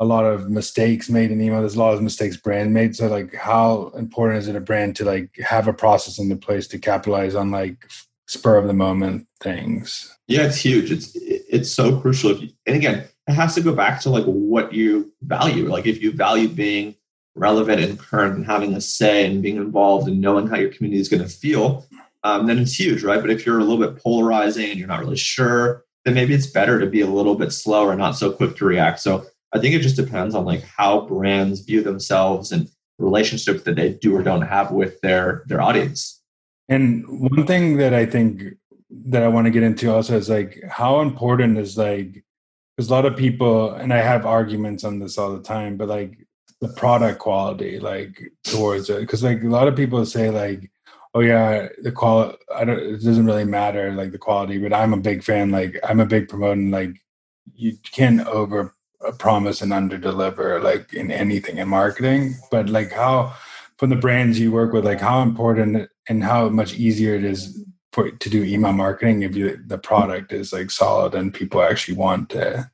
a 0.00 0.04
lot 0.04 0.24
of 0.24 0.48
mistakes 0.48 1.10
made 1.10 1.30
in 1.30 1.40
email. 1.40 1.60
There's 1.60 1.74
a 1.74 1.78
lot 1.78 1.94
of 1.94 2.02
mistakes 2.02 2.36
brand 2.36 2.72
made. 2.72 2.94
So 2.94 3.08
like 3.08 3.34
how 3.34 3.92
important 3.96 4.38
is 4.38 4.48
it 4.48 4.56
a 4.56 4.60
brand 4.60 4.96
to 4.96 5.04
like 5.04 5.36
have 5.38 5.66
a 5.66 5.72
process 5.72 6.18
in 6.18 6.28
the 6.28 6.36
place 6.36 6.66
to 6.68 6.78
capitalize 6.78 7.34
on 7.34 7.50
like 7.50 7.90
spur 8.26 8.56
of 8.56 8.66
the 8.66 8.74
moment 8.74 9.26
things? 9.40 10.16
Yeah 10.28 10.42
it's 10.42 10.56
huge. 10.56 10.92
It's 10.92 11.12
it's 11.14 11.70
so 11.70 11.98
crucial. 12.00 12.36
You, 12.36 12.50
and 12.66 12.76
again 12.76 13.04
it 13.26 13.32
has 13.32 13.54
to 13.56 13.60
go 13.60 13.74
back 13.74 14.00
to 14.02 14.10
like 14.10 14.24
what 14.24 14.72
you 14.72 15.12
value. 15.22 15.68
Like 15.68 15.86
if 15.86 16.00
you 16.00 16.12
value 16.12 16.48
being 16.48 16.94
relevant 17.34 17.80
and 17.80 17.98
current 17.98 18.36
and 18.36 18.46
having 18.46 18.74
a 18.74 18.80
say 18.80 19.26
and 19.26 19.42
being 19.42 19.56
involved 19.56 20.08
and 20.08 20.20
knowing 20.20 20.46
how 20.46 20.56
your 20.56 20.70
community 20.70 21.00
is 21.00 21.08
going 21.08 21.22
to 21.22 21.28
feel 21.28 21.86
um, 22.24 22.46
then 22.46 22.58
it's 22.58 22.78
huge 22.78 23.04
right? 23.04 23.20
But 23.20 23.30
if 23.30 23.46
you're 23.46 23.60
a 23.60 23.64
little 23.64 23.78
bit 23.78 24.02
polarizing 24.02 24.70
and 24.70 24.78
you're 24.78 24.88
not 24.88 25.00
really 25.00 25.16
sure 25.16 25.84
then 26.04 26.14
maybe 26.14 26.34
it's 26.34 26.46
better 26.46 26.80
to 26.80 26.86
be 26.86 27.00
a 27.00 27.06
little 27.06 27.34
bit 27.34 27.52
slower 27.52 27.90
and 27.90 27.98
not 27.98 28.16
so 28.16 28.32
quick 28.32 28.56
to 28.56 28.64
react. 28.64 28.98
So 29.00 29.26
i 29.52 29.58
think 29.58 29.74
it 29.74 29.80
just 29.80 29.96
depends 29.96 30.34
on 30.34 30.44
like 30.44 30.62
how 30.62 31.02
brands 31.02 31.60
view 31.60 31.82
themselves 31.82 32.52
and 32.52 32.68
relationships 32.98 33.62
that 33.62 33.76
they 33.76 33.90
do 33.90 34.14
or 34.14 34.22
don't 34.22 34.42
have 34.42 34.72
with 34.72 35.00
their 35.00 35.44
their 35.46 35.60
audience. 35.60 36.20
And 36.68 37.04
one 37.08 37.46
thing 37.46 37.76
that 37.78 37.94
i 37.94 38.04
think 38.04 38.42
that 38.90 39.22
i 39.22 39.28
want 39.28 39.46
to 39.46 39.50
get 39.50 39.62
into 39.62 39.92
also 39.92 40.16
is 40.16 40.28
like 40.28 40.62
how 40.68 41.00
important 41.00 41.58
is 41.58 41.78
like 41.78 42.24
because 42.76 42.90
a 42.90 42.92
lot 42.92 43.06
of 43.06 43.16
people 43.16 43.72
and 43.72 43.92
i 43.92 43.98
have 43.98 44.26
arguments 44.26 44.84
on 44.84 44.98
this 44.98 45.16
all 45.18 45.34
the 45.36 45.42
time 45.42 45.76
but 45.76 45.88
like 45.88 46.26
the 46.60 46.68
product 46.68 47.20
quality 47.20 47.78
like 47.78 48.20
towards 48.44 48.90
it. 48.90 49.00
Because 49.00 49.22
like 49.22 49.42
a 49.42 49.48
lot 49.48 49.68
of 49.68 49.76
people 49.76 50.04
say 50.04 50.30
like 50.30 50.70
oh 51.14 51.20
yeah 51.20 51.68
the 51.82 51.92
quality 51.92 52.36
i 52.54 52.64
don't 52.64 52.78
it 52.78 53.02
doesn't 53.02 53.26
really 53.26 53.44
matter 53.44 53.92
like 53.92 54.12
the 54.12 54.18
quality 54.18 54.58
but 54.58 54.72
i'm 54.72 54.92
a 54.92 54.98
big 54.98 55.22
fan 55.22 55.50
like 55.50 55.78
i'm 55.88 56.00
a 56.00 56.06
big 56.06 56.28
promoting 56.28 56.70
like 56.70 57.00
you 57.54 57.76
can't 57.92 58.26
over 58.26 58.74
promise 59.18 59.62
and 59.62 59.72
under 59.72 59.96
deliver 59.96 60.60
like 60.60 60.92
in 60.92 61.10
anything 61.10 61.58
in 61.58 61.68
marketing 61.68 62.34
but 62.50 62.68
like 62.68 62.90
how 62.92 63.32
from 63.76 63.90
the 63.90 63.96
brands 63.96 64.40
you 64.40 64.50
work 64.50 64.72
with 64.72 64.84
like 64.84 65.00
how 65.00 65.22
important 65.22 65.88
and 66.08 66.24
how 66.24 66.48
much 66.48 66.74
easier 66.74 67.14
it 67.14 67.24
is 67.24 67.64
for 67.92 68.10
to 68.10 68.28
do 68.28 68.42
email 68.42 68.72
marketing 68.72 69.22
if 69.22 69.36
you 69.36 69.56
the 69.66 69.78
product 69.78 70.32
is 70.32 70.52
like 70.52 70.70
solid 70.70 71.14
and 71.14 71.32
people 71.32 71.62
actually 71.62 71.96
want 71.96 72.28
to 72.28 72.68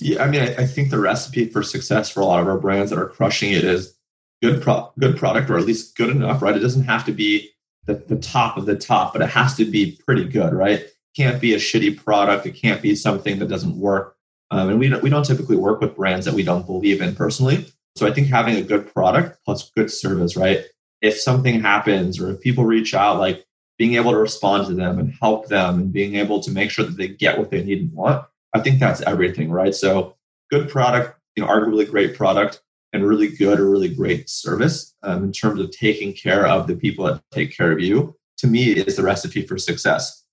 yeah, 0.00 0.22
I 0.22 0.28
mean, 0.28 0.42
I, 0.42 0.54
I, 0.54 0.66
think 0.66 0.90
the 0.90 0.98
recipe 0.98 1.48
for 1.48 1.62
success 1.62 2.10
for 2.10 2.20
a 2.20 2.24
lot 2.24 2.40
of 2.40 2.48
our 2.48 2.58
brands 2.58 2.90
that 2.90 2.98
are 2.98 3.08
crushing 3.08 3.52
it 3.52 3.64
is 3.64 3.96
good, 4.42 4.62
pro- 4.62 4.92
good 4.98 5.16
product, 5.16 5.50
or 5.50 5.58
at 5.58 5.64
least 5.64 5.96
good 5.96 6.10
enough, 6.10 6.42
right? 6.42 6.56
It 6.56 6.60
doesn't 6.60 6.84
have 6.84 7.04
to 7.06 7.12
be 7.12 7.50
the, 7.86 7.94
the 7.94 8.16
top 8.16 8.56
of 8.56 8.66
the 8.66 8.76
top, 8.76 9.12
but 9.12 9.22
it 9.22 9.30
has 9.30 9.56
to 9.56 9.64
be 9.64 9.98
pretty 10.06 10.24
good, 10.24 10.52
right? 10.52 10.80
It 10.80 10.94
can't 11.16 11.40
be 11.40 11.54
a 11.54 11.58
shitty 11.58 12.02
product. 12.04 12.46
It 12.46 12.52
can't 12.52 12.82
be 12.82 12.94
something 12.94 13.38
that 13.38 13.48
doesn't 13.48 13.76
work. 13.76 14.16
Um, 14.50 14.70
and 14.70 14.78
we 14.78 14.88
don't, 14.88 15.02
we 15.02 15.10
don't 15.10 15.24
typically 15.24 15.56
work 15.56 15.80
with 15.80 15.96
brands 15.96 16.24
that 16.26 16.34
we 16.34 16.42
don't 16.42 16.66
believe 16.66 17.02
in 17.02 17.14
personally. 17.14 17.66
So 17.96 18.06
I 18.06 18.12
think 18.12 18.28
having 18.28 18.56
a 18.56 18.62
good 18.62 18.92
product 18.92 19.38
plus 19.44 19.70
good 19.76 19.90
service, 19.90 20.36
right? 20.36 20.64
If 21.02 21.20
something 21.20 21.60
happens 21.60 22.20
or 22.20 22.30
if 22.30 22.40
people 22.40 22.64
reach 22.64 22.94
out, 22.94 23.18
like 23.18 23.44
being 23.76 23.94
able 23.94 24.12
to 24.12 24.18
respond 24.18 24.66
to 24.66 24.74
them 24.74 24.98
and 24.98 25.14
help 25.20 25.48
them 25.48 25.78
and 25.78 25.92
being 25.92 26.16
able 26.16 26.40
to 26.40 26.50
make 26.50 26.70
sure 26.70 26.84
that 26.84 26.96
they 26.96 27.08
get 27.08 27.38
what 27.38 27.50
they 27.50 27.62
need 27.62 27.80
and 27.82 27.92
want 27.92 28.24
I 28.54 28.60
think 28.60 28.80
that's 28.80 29.00
everything, 29.02 29.50
right? 29.50 29.74
So 29.74 30.16
good 30.50 30.68
product, 30.68 31.18
you 31.36 31.42
know, 31.42 31.48
arguably 31.48 31.88
great 31.88 32.16
product 32.16 32.62
and 32.92 33.06
really 33.06 33.28
good 33.28 33.60
or 33.60 33.68
really 33.68 33.94
great 33.94 34.28
service 34.30 34.94
um, 35.02 35.24
in 35.24 35.32
terms 35.32 35.60
of 35.60 35.70
taking 35.70 36.12
care 36.12 36.46
of 36.46 36.66
the 36.66 36.74
people 36.74 37.04
that 37.04 37.22
take 37.30 37.54
care 37.56 37.70
of 37.70 37.80
you, 37.80 38.16
to 38.38 38.46
me 38.46 38.70
is 38.70 38.96
the 38.96 39.02
recipe 39.02 39.46
for 39.46 39.58
success. 39.58 40.24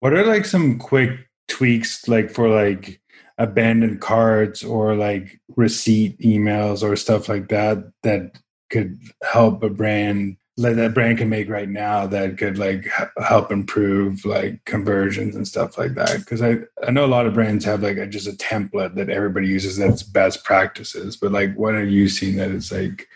What 0.00 0.14
are 0.14 0.24
like 0.24 0.46
some 0.46 0.78
quick 0.78 1.10
tweaks 1.48 2.08
like 2.08 2.30
for 2.30 2.48
like 2.48 3.00
abandoned 3.38 4.00
carts 4.00 4.64
or 4.64 4.94
like 4.94 5.40
receipt 5.56 6.18
emails 6.20 6.82
or 6.82 6.96
stuff 6.96 7.28
like 7.28 7.48
that 7.48 7.92
that 8.02 8.38
could 8.70 8.98
help 9.22 9.62
a 9.62 9.70
brand 9.70 10.36
like 10.58 10.74
that 10.74 10.92
brand 10.92 11.18
can 11.18 11.28
make 11.28 11.48
right 11.48 11.68
now 11.68 12.04
that 12.04 12.36
could 12.36 12.58
like 12.58 12.88
help 13.18 13.52
improve 13.52 14.24
like 14.24 14.62
conversions 14.64 15.36
and 15.36 15.46
stuff 15.46 15.78
like 15.78 15.94
that. 15.94 16.18
Because 16.18 16.42
i 16.42 16.56
i 16.86 16.90
know 16.90 17.04
a 17.04 17.06
lot 17.06 17.26
of 17.26 17.34
brands 17.34 17.64
have 17.64 17.82
like 17.82 17.96
a, 17.96 18.06
just 18.06 18.26
a 18.26 18.32
template 18.32 18.96
that 18.96 19.08
everybody 19.08 19.46
uses 19.46 19.76
that's 19.76 20.02
best 20.02 20.44
practices 20.44 21.16
but 21.16 21.30
like 21.32 21.54
what 21.54 21.74
are 21.74 21.86
you 21.86 22.08
seeing 22.08 22.36
that 22.36 22.50
is 22.50 22.72
like 22.72 23.06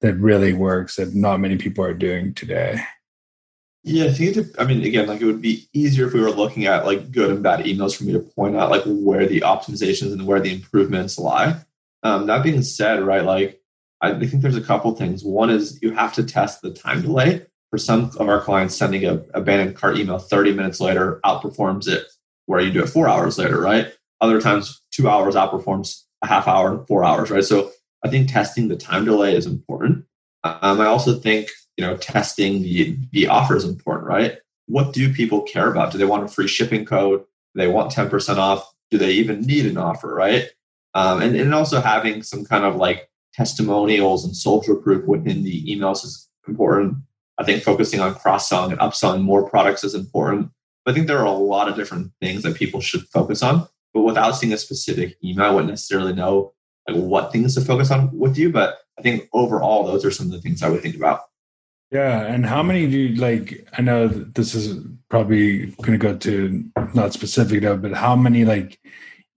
that 0.00 0.14
really 0.14 0.54
works 0.54 0.96
that 0.96 1.14
not 1.14 1.40
many 1.40 1.56
people 1.56 1.84
are 1.84 1.94
doing 1.94 2.32
today 2.32 2.80
yeah 3.86 4.04
i 4.04 4.10
think 4.10 4.36
it, 4.36 4.46
i 4.58 4.64
mean 4.64 4.82
again 4.82 5.06
like 5.06 5.20
it 5.20 5.24
would 5.24 5.40
be 5.40 5.68
easier 5.72 6.06
if 6.06 6.12
we 6.12 6.20
were 6.20 6.30
looking 6.30 6.66
at 6.66 6.84
like 6.84 7.10
good 7.10 7.30
and 7.30 7.42
bad 7.42 7.64
emails 7.64 7.96
for 7.96 8.04
me 8.04 8.12
to 8.12 8.20
point 8.20 8.56
out 8.56 8.70
like 8.70 8.82
where 8.84 9.26
the 9.26 9.40
optimizations 9.40 10.12
and 10.12 10.26
where 10.26 10.40
the 10.40 10.52
improvements 10.52 11.18
lie 11.18 11.56
um, 12.02 12.26
that 12.26 12.42
being 12.42 12.62
said 12.62 13.02
right 13.02 13.24
like 13.24 13.60
I 14.00 14.18
think 14.26 14.42
there's 14.42 14.56
a 14.56 14.62
couple 14.62 14.94
things. 14.94 15.24
One 15.24 15.50
is 15.50 15.80
you 15.82 15.92
have 15.92 16.12
to 16.14 16.24
test 16.24 16.62
the 16.62 16.70
time 16.70 17.02
delay. 17.02 17.46
For 17.70 17.78
some 17.78 18.12
of 18.18 18.28
our 18.28 18.40
clients, 18.40 18.76
sending 18.76 19.04
a 19.04 19.24
abandoned 19.34 19.76
cart 19.76 19.98
email 19.98 20.18
30 20.18 20.52
minutes 20.52 20.80
later 20.80 21.20
outperforms 21.24 21.88
it 21.88 22.04
where 22.46 22.60
you 22.60 22.72
do 22.72 22.84
it 22.84 22.88
four 22.88 23.08
hours 23.08 23.38
later, 23.38 23.60
right? 23.60 23.92
Other 24.20 24.40
times, 24.40 24.82
two 24.92 25.08
hours 25.08 25.34
outperforms 25.34 26.04
a 26.22 26.28
half 26.28 26.46
hour 26.46 26.72
and 26.72 26.86
four 26.86 27.04
hours, 27.04 27.28
right? 27.30 27.44
So 27.44 27.72
I 28.04 28.08
think 28.08 28.30
testing 28.30 28.68
the 28.68 28.76
time 28.76 29.04
delay 29.04 29.34
is 29.34 29.46
important. 29.46 30.04
Um, 30.44 30.80
I 30.80 30.86
also 30.86 31.18
think 31.18 31.48
you 31.76 31.86
know 31.86 31.96
testing 31.96 32.62
the 32.62 32.96
the 33.12 33.26
offer 33.28 33.56
is 33.56 33.64
important, 33.64 34.08
right? 34.08 34.38
What 34.66 34.92
do 34.92 35.12
people 35.12 35.42
care 35.42 35.70
about? 35.70 35.92
Do 35.92 35.98
they 35.98 36.04
want 36.04 36.24
a 36.24 36.28
free 36.28 36.48
shipping 36.48 36.84
code? 36.84 37.20
Do 37.20 37.62
they 37.62 37.68
want 37.68 37.92
10% 37.92 38.36
off? 38.36 38.68
Do 38.90 38.98
they 38.98 39.12
even 39.12 39.42
need 39.42 39.66
an 39.66 39.78
offer, 39.78 40.12
right? 40.12 40.48
Um, 40.94 41.22
and, 41.22 41.36
and 41.36 41.54
also 41.54 41.80
having 41.80 42.22
some 42.22 42.44
kind 42.44 42.64
of 42.64 42.76
like 42.76 43.08
testimonials 43.32 44.24
and 44.24 44.34
social 44.34 44.76
proof 44.76 45.06
within 45.06 45.44
the 45.44 45.64
emails 45.64 46.04
is 46.04 46.28
important. 46.48 46.96
I 47.38 47.44
think 47.44 47.62
focusing 47.62 48.00
on 48.00 48.14
cross 48.14 48.48
selling 48.48 48.72
and 48.72 48.80
upselling 48.80 49.22
more 49.22 49.48
products 49.48 49.84
is 49.84 49.94
important. 49.94 50.50
But 50.84 50.92
I 50.92 50.94
think 50.94 51.06
there 51.06 51.18
are 51.18 51.26
a 51.26 51.32
lot 51.32 51.68
of 51.68 51.76
different 51.76 52.12
things 52.20 52.42
that 52.42 52.56
people 52.56 52.80
should 52.80 53.06
focus 53.08 53.42
on. 53.42 53.68
But 53.92 54.02
without 54.02 54.32
seeing 54.32 54.52
a 54.52 54.58
specific 54.58 55.16
email, 55.22 55.46
I 55.46 55.50
wouldn't 55.50 55.70
necessarily 55.70 56.14
know 56.14 56.54
like 56.88 56.96
what 56.96 57.32
things 57.32 57.54
to 57.54 57.60
focus 57.60 57.90
on 57.90 58.16
with 58.16 58.38
you. 58.38 58.50
But 58.50 58.78
I 58.98 59.02
think 59.02 59.28
overall, 59.32 59.84
those 59.84 60.04
are 60.04 60.10
some 60.10 60.26
of 60.26 60.32
the 60.32 60.40
things 60.40 60.62
I 60.62 60.70
would 60.70 60.82
think 60.82 60.96
about. 60.96 61.20
Yeah, 61.90 62.26
and 62.26 62.44
how 62.44 62.62
many 62.62 62.88
do 62.90 62.98
you 62.98 63.20
like? 63.20 63.66
I 63.78 63.82
know 63.82 64.08
this 64.08 64.54
is 64.54 64.76
probably 65.08 65.66
going 65.82 65.92
to 65.92 65.98
go 65.98 66.16
to 66.16 66.64
not 66.94 67.12
specific 67.12 67.62
though, 67.62 67.76
but 67.76 67.92
how 67.92 68.16
many 68.16 68.44
like 68.44 68.80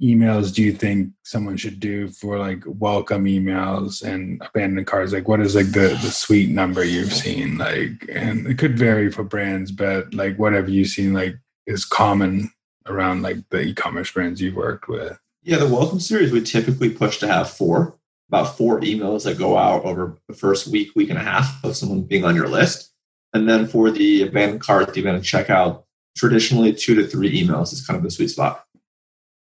emails 0.02 0.54
do 0.54 0.64
you 0.64 0.74
think 0.74 1.12
someone 1.24 1.58
should 1.58 1.80
do 1.80 2.08
for 2.08 2.39
like 2.39 2.64
welcome 2.66 3.26
emails 3.26 4.02
and 4.02 4.41
abandoned 4.41 4.88
carts? 4.88 5.14
Like, 5.14 5.28
what 5.28 5.41
is 5.41 5.56
like 5.56 5.72
the 5.72 5.89
the 6.02 6.12
sweet 6.12 6.50
number 6.50 6.84
you've 6.84 7.14
seen? 7.14 7.60
Like, 7.60 8.10
and 8.12 8.47
it 8.47 8.58
could 8.58 8.80
vary 8.80 9.12
for 9.12 9.24
brands, 9.24 9.72
but 9.72 10.12
like 10.14 10.38
whatever 10.38 10.72
you've 10.72 10.88
seen 10.88 11.14
like 11.14 11.36
is 11.68 11.86
common 11.86 12.50
around 12.88 13.22
like 13.22 13.38
the 13.50 13.62
e-commerce 13.62 14.12
brands 14.12 14.41
you've 14.41 14.56
worked 14.56 14.88
with. 14.88 15.20
Yeah, 15.43 15.58
the 15.58 15.68
welcome 15.68 16.00
series 16.00 16.32
we 16.32 16.41
typically 16.41 16.89
push 16.89 17.20
to 17.20 17.28
have 17.28 17.50
four 17.50 17.99
about 18.30 18.55
four 18.55 18.80
emails 18.82 19.23
that 19.23 19.38
go 19.38 19.57
out 19.57 19.84
over 19.84 20.17
the 20.27 20.36
first 20.36 20.67
week, 20.67 20.91
week 20.95 21.09
and 21.09 21.17
a 21.17 21.23
half 21.23 21.63
of 21.63 21.75
someone 21.75 22.03
being 22.03 22.23
on 22.23 22.36
your 22.36 22.47
list. 22.47 22.91
And 23.34 23.49
then 23.49 23.67
for 23.67 23.91
the 23.91 24.23
abandoned 24.23 24.61
cart, 24.61 24.93
the 24.93 25.01
abandoned 25.01 25.25
checkout, 25.25 25.84
traditionally 26.15 26.73
two 26.73 26.95
to 26.95 27.07
three 27.07 27.43
emails 27.43 27.73
is 27.73 27.86
kind 27.86 27.97
of 27.97 28.03
the 28.03 28.11
sweet 28.11 28.30
spot. 28.30 28.63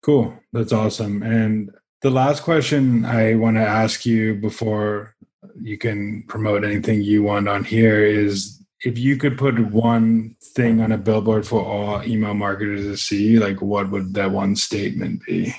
Cool. 0.02 0.34
That's 0.52 0.72
awesome. 0.72 1.22
And 1.22 1.70
the 2.00 2.10
last 2.10 2.42
question 2.42 3.04
I 3.04 3.34
want 3.34 3.56
to 3.56 3.62
ask 3.62 4.04
you 4.04 4.34
before 4.34 5.14
you 5.60 5.78
can 5.78 6.24
promote 6.28 6.64
anything 6.64 7.02
you 7.02 7.22
want 7.22 7.48
on 7.48 7.64
here 7.64 8.04
is 8.04 8.62
if 8.84 8.98
you 8.98 9.16
could 9.16 9.38
put 9.38 9.58
one 9.70 10.34
thing 10.42 10.80
on 10.80 10.92
a 10.92 10.98
billboard 10.98 11.46
for 11.46 11.64
all 11.64 12.02
email 12.04 12.34
marketers 12.34 12.82
to 12.82 12.96
see, 12.96 13.38
like 13.38 13.60
what 13.60 13.90
would 13.90 14.14
that 14.14 14.32
one 14.32 14.56
statement 14.56 15.22
be? 15.24 15.54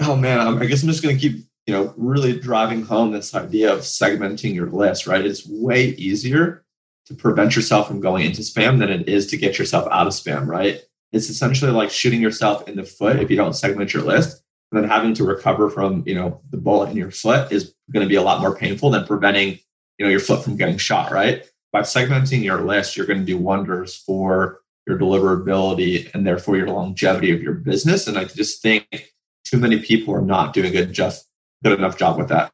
Oh 0.00 0.16
man, 0.16 0.40
I 0.40 0.66
guess 0.66 0.82
I'm 0.82 0.90
just 0.90 1.02
going 1.02 1.16
to 1.16 1.20
keep 1.20 1.45
you 1.66 1.74
know, 1.74 1.92
really 1.96 2.38
driving 2.38 2.82
home 2.82 3.10
this 3.10 3.34
idea 3.34 3.72
of 3.72 3.80
segmenting 3.80 4.54
your 4.54 4.70
list, 4.70 5.06
right? 5.06 5.24
It's 5.24 5.46
way 5.46 5.88
easier 5.90 6.64
to 7.06 7.14
prevent 7.14 7.56
yourself 7.56 7.88
from 7.88 8.00
going 8.00 8.24
into 8.24 8.42
spam 8.42 8.78
than 8.78 8.88
it 8.88 9.08
is 9.08 9.26
to 9.28 9.36
get 9.36 9.58
yourself 9.58 9.86
out 9.90 10.06
of 10.06 10.12
spam, 10.12 10.46
right? 10.46 10.82
It's 11.12 11.28
essentially 11.28 11.72
like 11.72 11.90
shooting 11.90 12.20
yourself 12.20 12.68
in 12.68 12.76
the 12.76 12.84
foot 12.84 13.20
if 13.20 13.30
you 13.30 13.36
don't 13.36 13.54
segment 13.54 13.94
your 13.94 14.02
list. 14.02 14.42
And 14.70 14.82
then 14.82 14.90
having 14.90 15.14
to 15.14 15.24
recover 15.24 15.70
from, 15.70 16.02
you 16.06 16.14
know, 16.14 16.40
the 16.50 16.56
bullet 16.56 16.90
in 16.90 16.96
your 16.96 17.12
foot 17.12 17.52
is 17.52 17.74
going 17.92 18.04
to 18.04 18.08
be 18.08 18.16
a 18.16 18.22
lot 18.22 18.40
more 18.40 18.56
painful 18.56 18.90
than 18.90 19.06
preventing, 19.06 19.58
you 19.98 20.04
know, 20.04 20.08
your 20.08 20.20
foot 20.20 20.42
from 20.42 20.56
getting 20.56 20.78
shot, 20.78 21.12
right? 21.12 21.48
By 21.72 21.82
segmenting 21.82 22.42
your 22.42 22.62
list, 22.62 22.96
you're 22.96 23.06
going 23.06 23.20
to 23.20 23.24
do 23.24 23.38
wonders 23.38 23.96
for 23.96 24.60
your 24.86 24.98
deliverability 24.98 26.12
and 26.14 26.26
therefore 26.26 26.56
your 26.56 26.68
longevity 26.68 27.32
of 27.32 27.42
your 27.42 27.54
business. 27.54 28.06
And 28.06 28.18
I 28.18 28.24
just 28.24 28.62
think 28.62 29.12
too 29.44 29.58
many 29.58 29.80
people 29.80 30.14
are 30.14 30.22
not 30.22 30.52
doing 30.52 30.76
a 30.76 30.84
just 30.84 31.28
good 31.68 31.78
enough 31.78 31.98
job 31.98 32.18
with 32.18 32.28
that. 32.28 32.52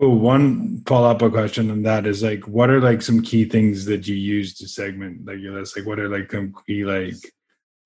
Well, 0.00 0.10
one 0.10 0.82
follow 0.86 1.10
up 1.10 1.18
question 1.32 1.70
on 1.70 1.82
that 1.82 2.06
is 2.06 2.22
like, 2.22 2.46
what 2.48 2.68
are 2.68 2.80
like 2.80 3.00
some 3.00 3.22
key 3.22 3.44
things 3.44 3.84
that 3.84 4.08
you 4.08 4.16
use 4.16 4.54
to 4.54 4.68
segment 4.68 5.24
like 5.24 5.38
your 5.38 5.54
list? 5.54 5.76
Like, 5.76 5.86
what 5.86 6.00
are 6.00 6.08
like 6.08 6.30
some 6.32 6.52
key 6.66 6.84
like 6.84 7.14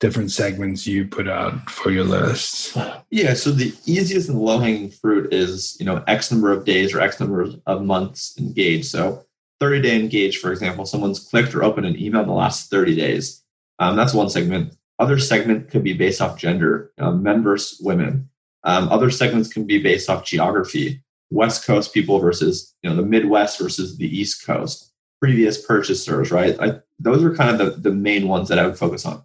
different 0.01 0.31
segments 0.31 0.87
you 0.87 1.07
put 1.07 1.29
out 1.29 1.69
for 1.71 1.91
your 1.91 2.05
lists? 2.05 2.77
Yeah, 3.11 3.35
so 3.35 3.51
the 3.51 3.75
easiest 3.85 4.29
and 4.31 4.41
low 4.41 4.59
hanging 4.59 4.91
fruit 4.91 5.33
is 5.33 5.77
you 5.79 5.85
know 5.85 6.03
X 6.07 6.33
number 6.33 6.51
of 6.51 6.65
days 6.65 6.95
or 6.95 7.01
X 7.01 7.21
number 7.21 7.47
of 7.67 7.83
months 7.83 8.35
engaged. 8.39 8.87
So 8.87 9.25
30 9.61 9.83
day 9.83 10.01
engaged, 10.01 10.41
for 10.41 10.51
example, 10.51 10.87
someone's 10.87 11.21
clicked 11.21 11.55
or 11.55 11.63
opened 11.63 11.87
an 11.87 12.01
email 12.01 12.23
in 12.23 12.29
the 12.29 12.35
last 12.35 12.71
30 12.71 12.97
days. 12.97 13.45
Um, 13.79 13.97
that's 13.97 14.15
one 14.15 14.31
segment. 14.31 14.75
Other 14.99 15.19
segment 15.19 15.71
could 15.71 15.85
be 15.85 15.93
based 15.93 16.21
off 16.21 16.39
gender, 16.39 16.93
um, 16.99 17.23
men 17.23 17.43
versus 17.43 17.81
women. 17.81 18.31
Um, 18.65 18.89
other 18.89 19.11
segments 19.11 19.53
can 19.53 19.65
be 19.65 19.83
based 19.83 20.11
off 20.11 20.25
geography. 20.25 21.03
West 21.31 21.67
Coast 21.67 21.93
people 21.93 22.19
versus 22.19 22.75
you 22.83 22.91
know 22.91 22.97
the 22.97 23.03
Midwest 23.03 23.59
versus 23.59 23.97
the 23.99 24.07
East 24.07 24.47
Coast. 24.47 24.93
Previous 25.21 25.65
purchasers, 25.65 26.31
right? 26.31 26.59
I, 26.61 26.81
those 26.99 27.23
are 27.25 27.35
kind 27.35 27.51
of 27.51 27.59
the, 27.59 27.91
the 27.91 27.95
main 27.95 28.29
ones 28.29 28.49
that 28.49 28.59
I 28.59 28.67
would 28.67 28.79
focus 28.79 29.05
on. 29.05 29.23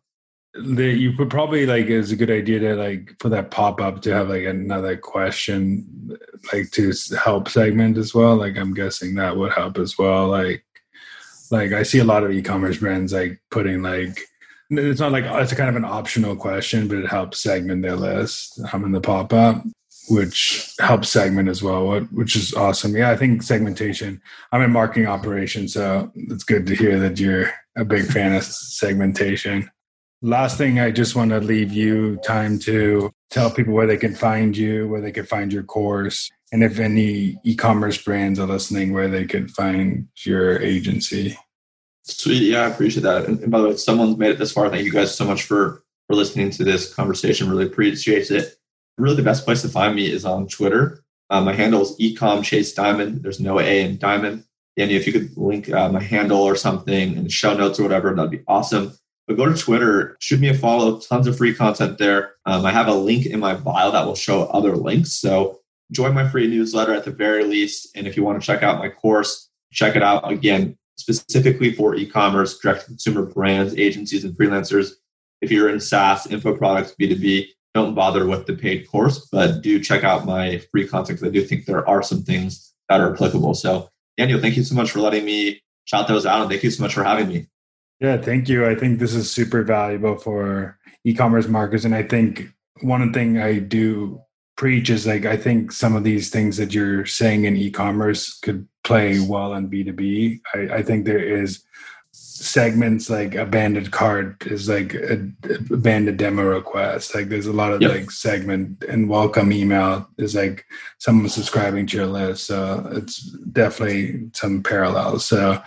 The, 0.56 0.86
you 0.86 1.14
could 1.14 1.32
probably 1.32 1.66
like 1.66 1.88
it's 1.88 2.12
a 2.12 2.16
good 2.16 2.30
idea 2.30 2.60
to 2.60 2.76
like 2.76 3.16
for 3.20 3.30
that 3.30 3.50
pop 3.50 3.82
up 3.82 4.02
to 4.04 4.14
have 4.14 4.30
like 4.30 4.44
another 4.44 4.98
question, 4.98 6.18
like 6.52 6.70
to 6.72 6.94
help 7.24 7.50
segment 7.50 7.98
as 7.98 8.14
well. 8.14 8.36
Like 8.36 8.58
I'm 8.58 8.74
guessing 8.74 9.16
that 9.16 9.36
would 9.36 9.54
help 9.54 9.78
as 9.78 9.98
well. 9.98 10.28
Like 10.28 10.64
like 11.50 11.72
I 11.72 11.84
see 11.84 12.00
a 12.00 12.04
lot 12.04 12.24
of 12.24 12.32
e-commerce 12.32 12.78
brands 12.78 13.14
like 13.14 13.42
putting 13.50 13.82
like 13.82 14.20
it's 14.78 15.00
not 15.00 15.12
like 15.12 15.26
it's 15.26 15.52
a 15.52 15.56
kind 15.56 15.70
of 15.70 15.76
an 15.76 15.86
optional 15.86 16.36
question, 16.36 16.88
but 16.88 16.98
it 16.98 17.08
helps 17.08 17.42
segment 17.42 17.82
their 17.82 17.96
list. 17.96 18.60
I'm 18.72 18.84
in 18.84 18.92
the 18.92 19.02
pop 19.02 19.34
up, 19.34 19.64
which 20.10 20.74
helps 20.80 21.10
segment 21.10 21.50
as 21.50 21.64
well, 21.64 22.00
which 22.12 22.36
is 22.36 22.54
awesome. 22.54 22.96
Yeah, 22.96 23.12
I 23.12 23.16
think 23.16 23.44
segmentation. 23.44 24.22
I'm 24.52 24.62
in 24.62 24.72
marketing 24.72 25.08
operations, 25.08 25.74
so 25.74 26.12
it's 26.16 26.44
good 26.44 26.66
to 26.68 26.76
hear 26.76 27.00
that 27.00 27.20
you're 27.20 27.52
a 27.78 27.86
big 27.86 28.06
fan 28.06 28.36
of 28.36 28.44
segmentation. 28.44 29.70
Last 30.22 30.58
thing, 30.58 30.80
I 30.80 30.92
just 30.92 31.16
want 31.16 31.32
to 31.32 31.40
leave 31.40 31.74
you 31.74 32.18
time 32.18 32.58
to 32.60 33.12
tell 33.30 33.52
people 33.52 33.74
where 33.74 33.88
they 33.88 33.98
can 33.98 34.16
find 34.16 34.56
you, 34.56 34.88
where 34.88 35.02
they 35.02 35.12
can 35.12 35.26
find 35.26 35.52
your 35.52 35.64
course, 35.64 36.30
and 36.54 36.64
if 36.64 36.80
any 36.80 37.36
e-commerce 37.44 38.02
brands 38.02 38.40
are 38.40 38.48
listening, 38.48 38.94
where 38.94 39.10
they 39.10 39.26
could 39.26 39.52
find 39.52 40.08
your 40.24 40.62
agency. 40.62 41.38
Sweet. 42.04 42.44
Yeah, 42.44 42.64
I 42.64 42.68
appreciate 42.68 43.04
that. 43.04 43.26
And, 43.26 43.40
and, 43.40 43.52
by 43.52 43.60
the 43.60 43.66
way, 43.66 43.72
if 43.72 43.80
someone's 43.80 44.18
made 44.18 44.32
it 44.32 44.40
this 44.40 44.52
far, 44.52 44.70
thank 44.70 44.86
you 44.86 44.92
guys 44.92 45.16
so 45.16 45.26
much 45.26 45.44
for 45.44 45.84
for 46.08 46.16
listening 46.16 46.50
to 46.52 46.64
this 46.64 46.94
conversation. 46.94 47.50
Really 47.50 47.66
appreciate 47.66 48.30
it. 48.30 48.56
Really, 48.98 49.16
the 49.16 49.24
best 49.24 49.46
place 49.46 49.62
to 49.62 49.70
find 49.70 49.96
me 49.96 50.12
is 50.12 50.26
on 50.26 50.48
Twitter. 50.48 51.04
Um, 51.30 51.46
my 51.46 51.54
handle 51.54 51.82
is 51.82 51.98
ecom 51.98 52.44
chase 52.44 52.76
Dimond. 52.76 53.22
There's 53.22 53.40
no 53.40 53.60
A 53.60 53.82
in 53.82 53.98
Dimond. 53.98 54.44
And 54.76 54.92
if 54.92 55.08
you 55.08 55.14
could 55.14 55.36
link 55.38 55.70
uh, 55.72 55.90
my 55.90 56.02
handle 56.02 56.42
or 56.42 56.56
something 56.56 57.16
in 57.16 57.24
the 57.24 57.30
show 57.30 57.56
notes 57.56 57.80
or 57.80 57.84
whatever, 57.84 58.14
that'd 58.14 58.32
be 58.32 58.44
awesome. 58.48 58.94
But 59.28 59.38
go 59.38 59.46
to 59.46 59.56
Twitter, 59.56 60.18
shoot 60.20 60.40
me 60.40 60.50
a 60.50 60.54
follow. 60.54 61.00
Tons 61.00 61.28
of 61.28 61.38
free 61.38 61.54
content 61.54 61.98
there. 61.98 62.36
Um, 62.46 62.66
I 62.66 62.72
have 62.72 62.88
a 62.88 62.94
link 62.94 63.26
in 63.26 63.40
my 63.40 63.54
bio 63.54 63.92
that 63.92 64.06
will 64.06 64.16
show 64.16 64.44
other 64.48 64.76
links. 64.76 65.14
So 65.14 65.62
join 65.92 66.14
my 66.14 66.28
free 66.28 66.48
newsletter 66.48 66.94
at 66.94 67.06
the 67.06 67.12
very 67.12 67.46
least. 67.46 67.90
And 67.96 68.08
if 68.08 68.18
you 68.18 68.24
want 68.24 68.42
to 68.42 68.46
check 68.46 68.64
out 68.64 68.80
my 68.80 68.90
course, 68.90 69.50
check 69.72 69.96
it 69.96 70.04
out. 70.04 70.30
Again, 70.30 70.78
specifically 70.98 71.74
for 71.74 71.96
e-commerce, 71.96 72.58
direct 72.60 72.86
consumer 72.86 73.26
brands, 73.26 73.76
agencies, 73.76 74.24
and 74.24 74.36
freelancers. 74.36 74.92
If 75.42 75.52
you're 75.52 75.70
in 75.70 75.80
SaaS, 75.80 76.28
info 76.28 76.56
products, 76.56 76.96
B2B, 77.00 77.48
don't 77.74 77.96
bother 77.96 78.28
with 78.28 78.46
the 78.46 78.56
paid 78.56 78.90
course, 78.90 79.28
but 79.32 79.62
do 79.62 79.82
check 79.82 80.04
out 80.04 80.26
my 80.26 80.60
free 80.72 80.88
content 80.88 81.20
because 81.20 81.28
I 81.28 81.32
do 81.32 81.44
think 81.44 81.66
there 81.66 81.88
are 81.90 82.04
some 82.04 82.24
things 82.24 82.74
that 82.88 83.02
are 83.02 83.14
applicable. 83.14 83.56
So, 83.56 83.90
Daniel, 84.18 84.40
thank 84.40 84.56
you 84.56 84.64
so 84.64 84.76
much 84.76 84.92
for 84.92 85.00
letting 85.00 85.26
me 85.26 85.62
shout 85.86 86.08
those 86.08 86.26
out, 86.26 86.42
and 86.42 86.50
thank 86.50 86.64
you 86.64 86.72
so 86.72 86.84
much 86.84 86.94
for 86.94 87.04
having 87.04 87.28
me. 87.28 87.48
Yeah, 88.00 88.18
thank 88.18 88.48
you. 88.48 88.68
I 88.68 88.76
think 88.76 89.00
this 89.00 89.14
is 89.14 89.32
super 89.32 89.64
valuable 89.64 90.18
for 90.18 90.78
e-commerce 91.04 91.48
marketers, 91.48 91.86
and 91.86 91.96
I 91.96 92.04
think 92.04 92.50
one 92.82 93.12
thing 93.12 93.40
I 93.40 93.60
do 93.60 94.22
preach 94.56 94.90
is 94.90 95.08
like 95.08 95.26
I 95.26 95.36
think 95.36 95.72
some 95.72 95.96
of 95.96 96.04
these 96.04 96.30
things 96.30 96.58
that 96.58 96.74
you're 96.74 97.06
saying 97.06 97.46
in 97.46 97.58
e-commerce 97.58 98.38
could 98.40 98.68
play 98.84 99.20
well 99.20 99.54
on 99.54 99.70
B2B. 99.70 100.42
I, 100.54 100.60
I 100.76 100.84
think 100.84 101.06
there 101.06 101.24
is 101.24 101.64
segments 102.44 103.10
like 103.10 103.36
abandoned 103.36 103.92
cart 103.92 104.46
is 104.46 104.68
like 104.68 104.94
a, 104.94 105.32
a 105.44 105.56
abandoned 105.72 106.20
demo 106.20 106.44
request. 106.44 107.16
Like 107.16 107.30
there's 107.30 107.48
a 107.48 107.54
lot 107.54 107.74
of 107.74 107.82
yep. 107.82 107.92
like 107.92 108.12
segment 108.12 108.84
and 108.88 109.10
welcome 109.10 109.52
email 109.52 110.08
is 110.18 110.36
like 110.36 110.66
someone 111.00 111.30
subscribing 111.30 111.88
to 111.88 111.98
your 111.98 112.06
list. 112.08 112.46
So 112.46 112.88
it's 112.92 113.22
definitely 113.52 114.30
some 114.34 114.62
parallels. 114.62 115.26
So 115.26 115.62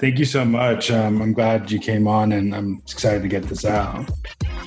thank 0.00 0.18
you 0.18 0.24
so 0.24 0.44
much. 0.44 0.90
Um, 0.90 1.20
I'm 1.20 1.32
glad 1.32 1.70
you 1.70 1.78
came 1.78 2.08
on 2.08 2.32
and 2.32 2.54
I'm 2.54 2.78
excited 2.90 3.22
to 3.22 3.28
get 3.28 3.44
this 3.44 3.64
out. 3.64 4.10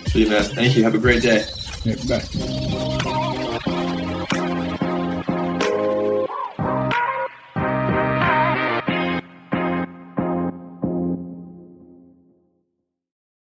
Sweet 0.08 0.30
man. 0.30 0.44
Thank 0.44 0.78
you. 0.78 0.84
Have 0.84 0.96
a 0.96 1.00
great 1.00 1.24
day. 1.24 1.46
Yeah, 1.84 1.96
bye. 2.08 3.24